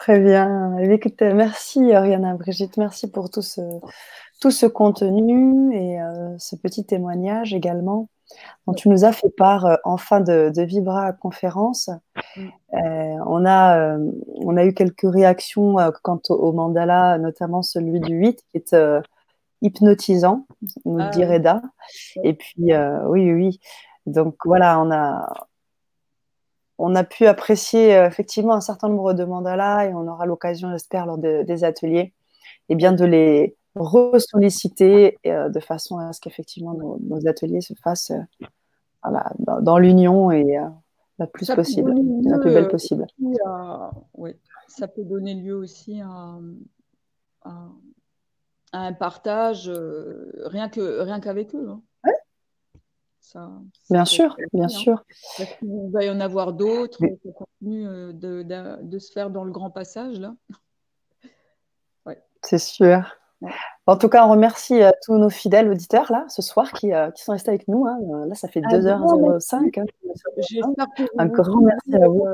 [0.03, 0.75] Très bien.
[1.33, 3.61] merci Ariana Brigitte, merci pour tout ce,
[4.41, 8.09] tout ce contenu et euh, ce petit témoignage également
[8.67, 11.89] dont tu nous as fait part euh, en fin de, Vibra conférence.
[12.35, 12.41] Mm.
[12.73, 14.11] Euh, on, a, euh,
[14.43, 18.75] on a eu quelques réactions quant au, mandala, notamment celui du 8, qui est
[19.61, 20.47] hypnotisant,
[20.83, 21.61] nous ah, dit Reda.
[22.25, 22.73] Et puis,
[23.07, 23.61] oui, oui.
[24.05, 25.47] Donc voilà, on a,
[26.77, 31.05] on a pu apprécier effectivement un certain nombre de mandalas et on aura l'occasion, j'espère,
[31.05, 32.13] lors des ateliers, et
[32.69, 38.11] eh bien de les, ressolliciter de façon à ce qu'effectivement nos, ateliers se fassent
[39.61, 40.57] dans, l'union et
[41.19, 41.93] la plus possible,
[42.23, 43.07] la plus belle possible.
[44.15, 44.35] oui,
[44.67, 46.37] ça peut donner lieu aussi à,
[48.75, 49.71] un partage
[50.45, 51.69] rien qu'avec eux.
[51.69, 51.81] Hein.
[53.89, 54.67] Bien sûr, bien hein.
[54.67, 55.03] sûr.
[55.61, 58.43] Il va y en avoir d'autres, ça continue de,
[58.81, 60.35] de, se faire dans le grand passage là.
[62.43, 63.15] C'est sûr.
[63.85, 67.11] En tout cas, on remercie euh, tous nos fidèles auditeurs là ce soir qui, euh,
[67.11, 67.85] qui sont restés avec nous.
[67.85, 67.99] Hein.
[68.01, 69.79] Euh, là, ça fait 2h05.
[69.79, 69.85] Hein.
[71.17, 72.27] Un grand merci à vous.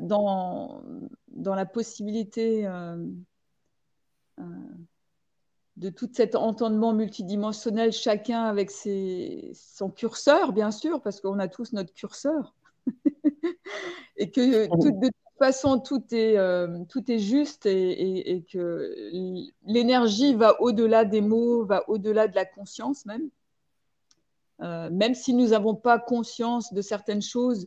[0.00, 0.82] dans,
[1.28, 2.68] dans la possibilité
[5.76, 11.48] de tout cet entendement multidimensionnel, chacun avec ses, son curseur, bien sûr, parce qu'on a
[11.48, 12.54] tous notre curseur.
[14.16, 18.94] et que tout, de toute façon, tout est, euh, tout est juste et, que
[19.66, 23.28] l'énergie va au-delà des mots, va au-delà de la conscience même.
[24.62, 27.66] Euh, même si nous n'avons pas conscience de certaines choses,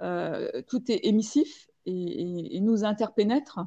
[0.00, 3.60] euh, tout est émissif et, nous interpénètre.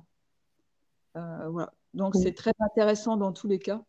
[1.14, 1.72] voilà.
[1.96, 3.82] Donc c'est très intéressant dans tous les cas.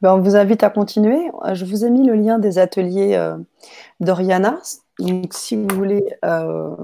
[0.00, 1.30] Ben, on vous invite à continuer.
[1.52, 3.34] Je vous ai mis le lien des ateliers
[4.00, 4.58] d'Oriana
[5.00, 6.76] donc, si vous voulez euh,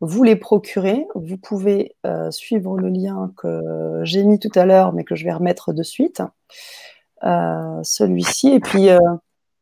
[0.00, 4.92] vous les procurer, vous pouvez euh, suivre le lien que j'ai mis tout à l'heure,
[4.92, 6.22] mais que je vais remettre de suite.
[7.24, 8.48] Euh, celui-ci.
[8.48, 8.88] Et puis,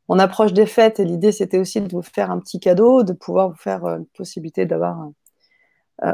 [0.08, 3.12] on approche des fêtes et l'idée, c'était aussi de vous faire un petit cadeau, de
[3.12, 5.10] pouvoir vous faire une possibilité d'avoir euh,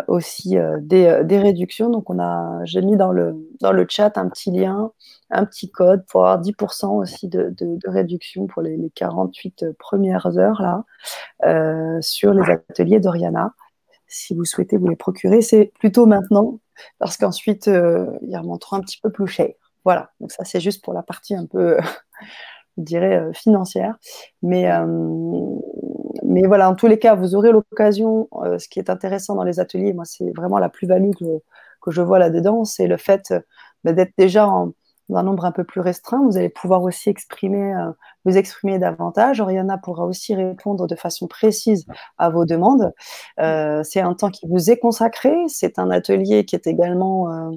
[0.09, 1.91] aussi euh, euh, des, réductions.
[1.91, 4.91] Donc, on a, j'ai mis dans le, dans le chat un petit lien,
[5.31, 7.55] un petit code pour avoir 10% aussi de,
[7.87, 13.55] réduction pour les, 48 premières heures là, sur les ateliers d'Oriana.
[14.09, 16.61] Si vous souhaitez vous les procurer, c'est plutôt maintenant
[16.99, 19.49] parce qu'ensuite, ils remonteront un petit peu plus cher.
[19.85, 21.79] Voilà, donc ça c'est juste pour la partie un peu,
[22.77, 23.97] je dirais, financière.
[24.43, 24.69] Mais
[26.25, 28.29] mais voilà, en tous les cas, vous aurez l'occasion.
[28.45, 32.03] Euh, ce qui est intéressant dans les ateliers, moi, c'est vraiment la plus-value que, je
[32.03, 33.33] vois là-dedans, c'est le fait
[33.85, 34.73] bah, d'être déjà dans
[35.15, 36.21] un nombre un peu plus restreint.
[36.25, 37.93] Vous allez pouvoir aussi exprimer, euh,
[38.25, 39.41] vous exprimer davantage.
[39.41, 41.87] Oriana pourra aussi répondre de façon précise
[42.19, 42.93] à vos demandes.
[43.39, 45.33] Euh, c'est un temps qui vous est consacré.
[45.47, 47.53] C'est un atelier qui est également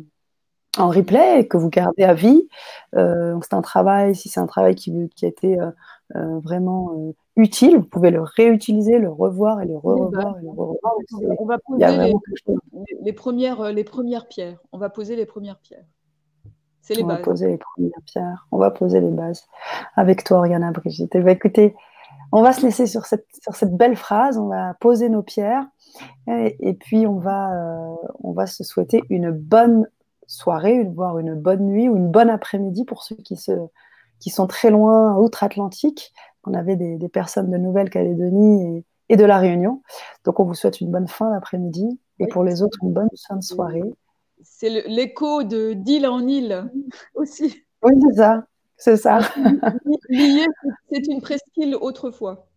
[0.78, 2.48] en replay et que vous gardez à vie.
[2.94, 4.92] c'est un travail, si c'est un travail qui
[5.24, 5.58] a été
[6.16, 10.96] vraiment utile, vous pouvez le réutiliser, le revoir et le revoir et le revoir.
[11.40, 12.14] On va poser
[13.02, 14.60] les, premières, euh, les premières pierres.
[14.72, 15.86] On va poser les premières pierres.
[16.82, 17.18] C'est les on bases.
[17.18, 18.48] va poser les premières pierres.
[18.52, 19.46] On va poser les bases.
[19.96, 21.16] Avec toi, Oriana Brigitte.
[21.16, 21.76] Eh ben, écoutez,
[22.32, 24.38] on va se laisser sur cette, sur cette belle phrase.
[24.38, 25.66] On va poser nos pierres.
[26.28, 29.88] Et, puis, on va, euh, on va se souhaiter une bonne
[30.28, 33.52] soirée, voire une bonne nuit ou une bonne après-midi pour ceux qui, se,
[34.20, 36.14] qui sont très loin, outre-Atlantique
[36.46, 39.82] on avait des, personnes de Nouvelle-Calédonie et, de La Réunion.
[40.26, 43.36] Donc, on vous souhaite une bonne fin d'après-midi et pour les autres, une bonne fin
[43.36, 43.84] de soirée.
[44.42, 46.70] C'est l'écho de d'île en île
[47.16, 47.64] aussi.
[47.84, 48.46] Oui, c'est ça.
[48.78, 49.20] C'est ça.
[50.10, 52.48] c'est une presqu'île autrefois.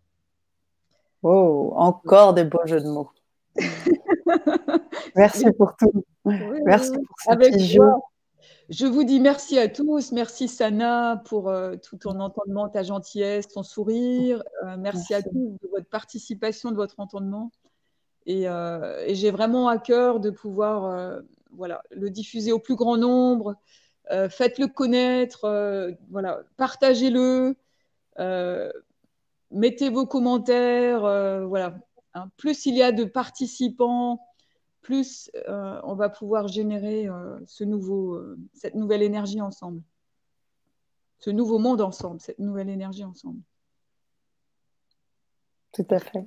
[1.22, 3.10] Oh, encore des beaux jeux de mots.
[5.16, 6.04] Merci pour tout.
[6.24, 7.82] Merci pour ce petit jeu.
[8.72, 10.12] Je vous dis merci à tous.
[10.12, 14.42] Merci Sana pour euh, tout ton entendement, ta gentillesse, ton sourire.
[14.64, 17.52] Euh, merci, à tous de votre participation, de votre entendement.
[18.24, 21.20] Et, euh, j'ai vraiment à cœur de pouvoir
[21.50, 23.56] voilà, le diffuser au plus grand nombre.
[24.08, 25.46] Faites-le connaître,
[26.08, 27.54] voilà, partagez-le,
[29.50, 31.02] mettez vos commentaires.
[31.46, 31.74] voilà.
[32.14, 32.30] Hein.
[32.38, 34.18] Plus il y a de participants,
[34.82, 39.80] plus euh, on va pouvoir générer euh, ce nouveau, euh, cette nouvelle énergie ensemble.
[41.20, 43.40] Ce nouveau monde ensemble, cette nouvelle énergie ensemble.
[45.72, 46.26] Tout à fait.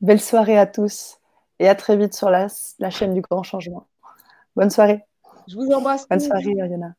[0.00, 1.20] Belle soirée à tous
[1.58, 2.48] et à très vite sur la,
[2.78, 3.86] la chaîne du Grand Changement.
[4.56, 5.04] Bonne soirée.
[5.46, 6.08] Je vous embrasse.
[6.08, 6.94] Bonne soirée, Ariana.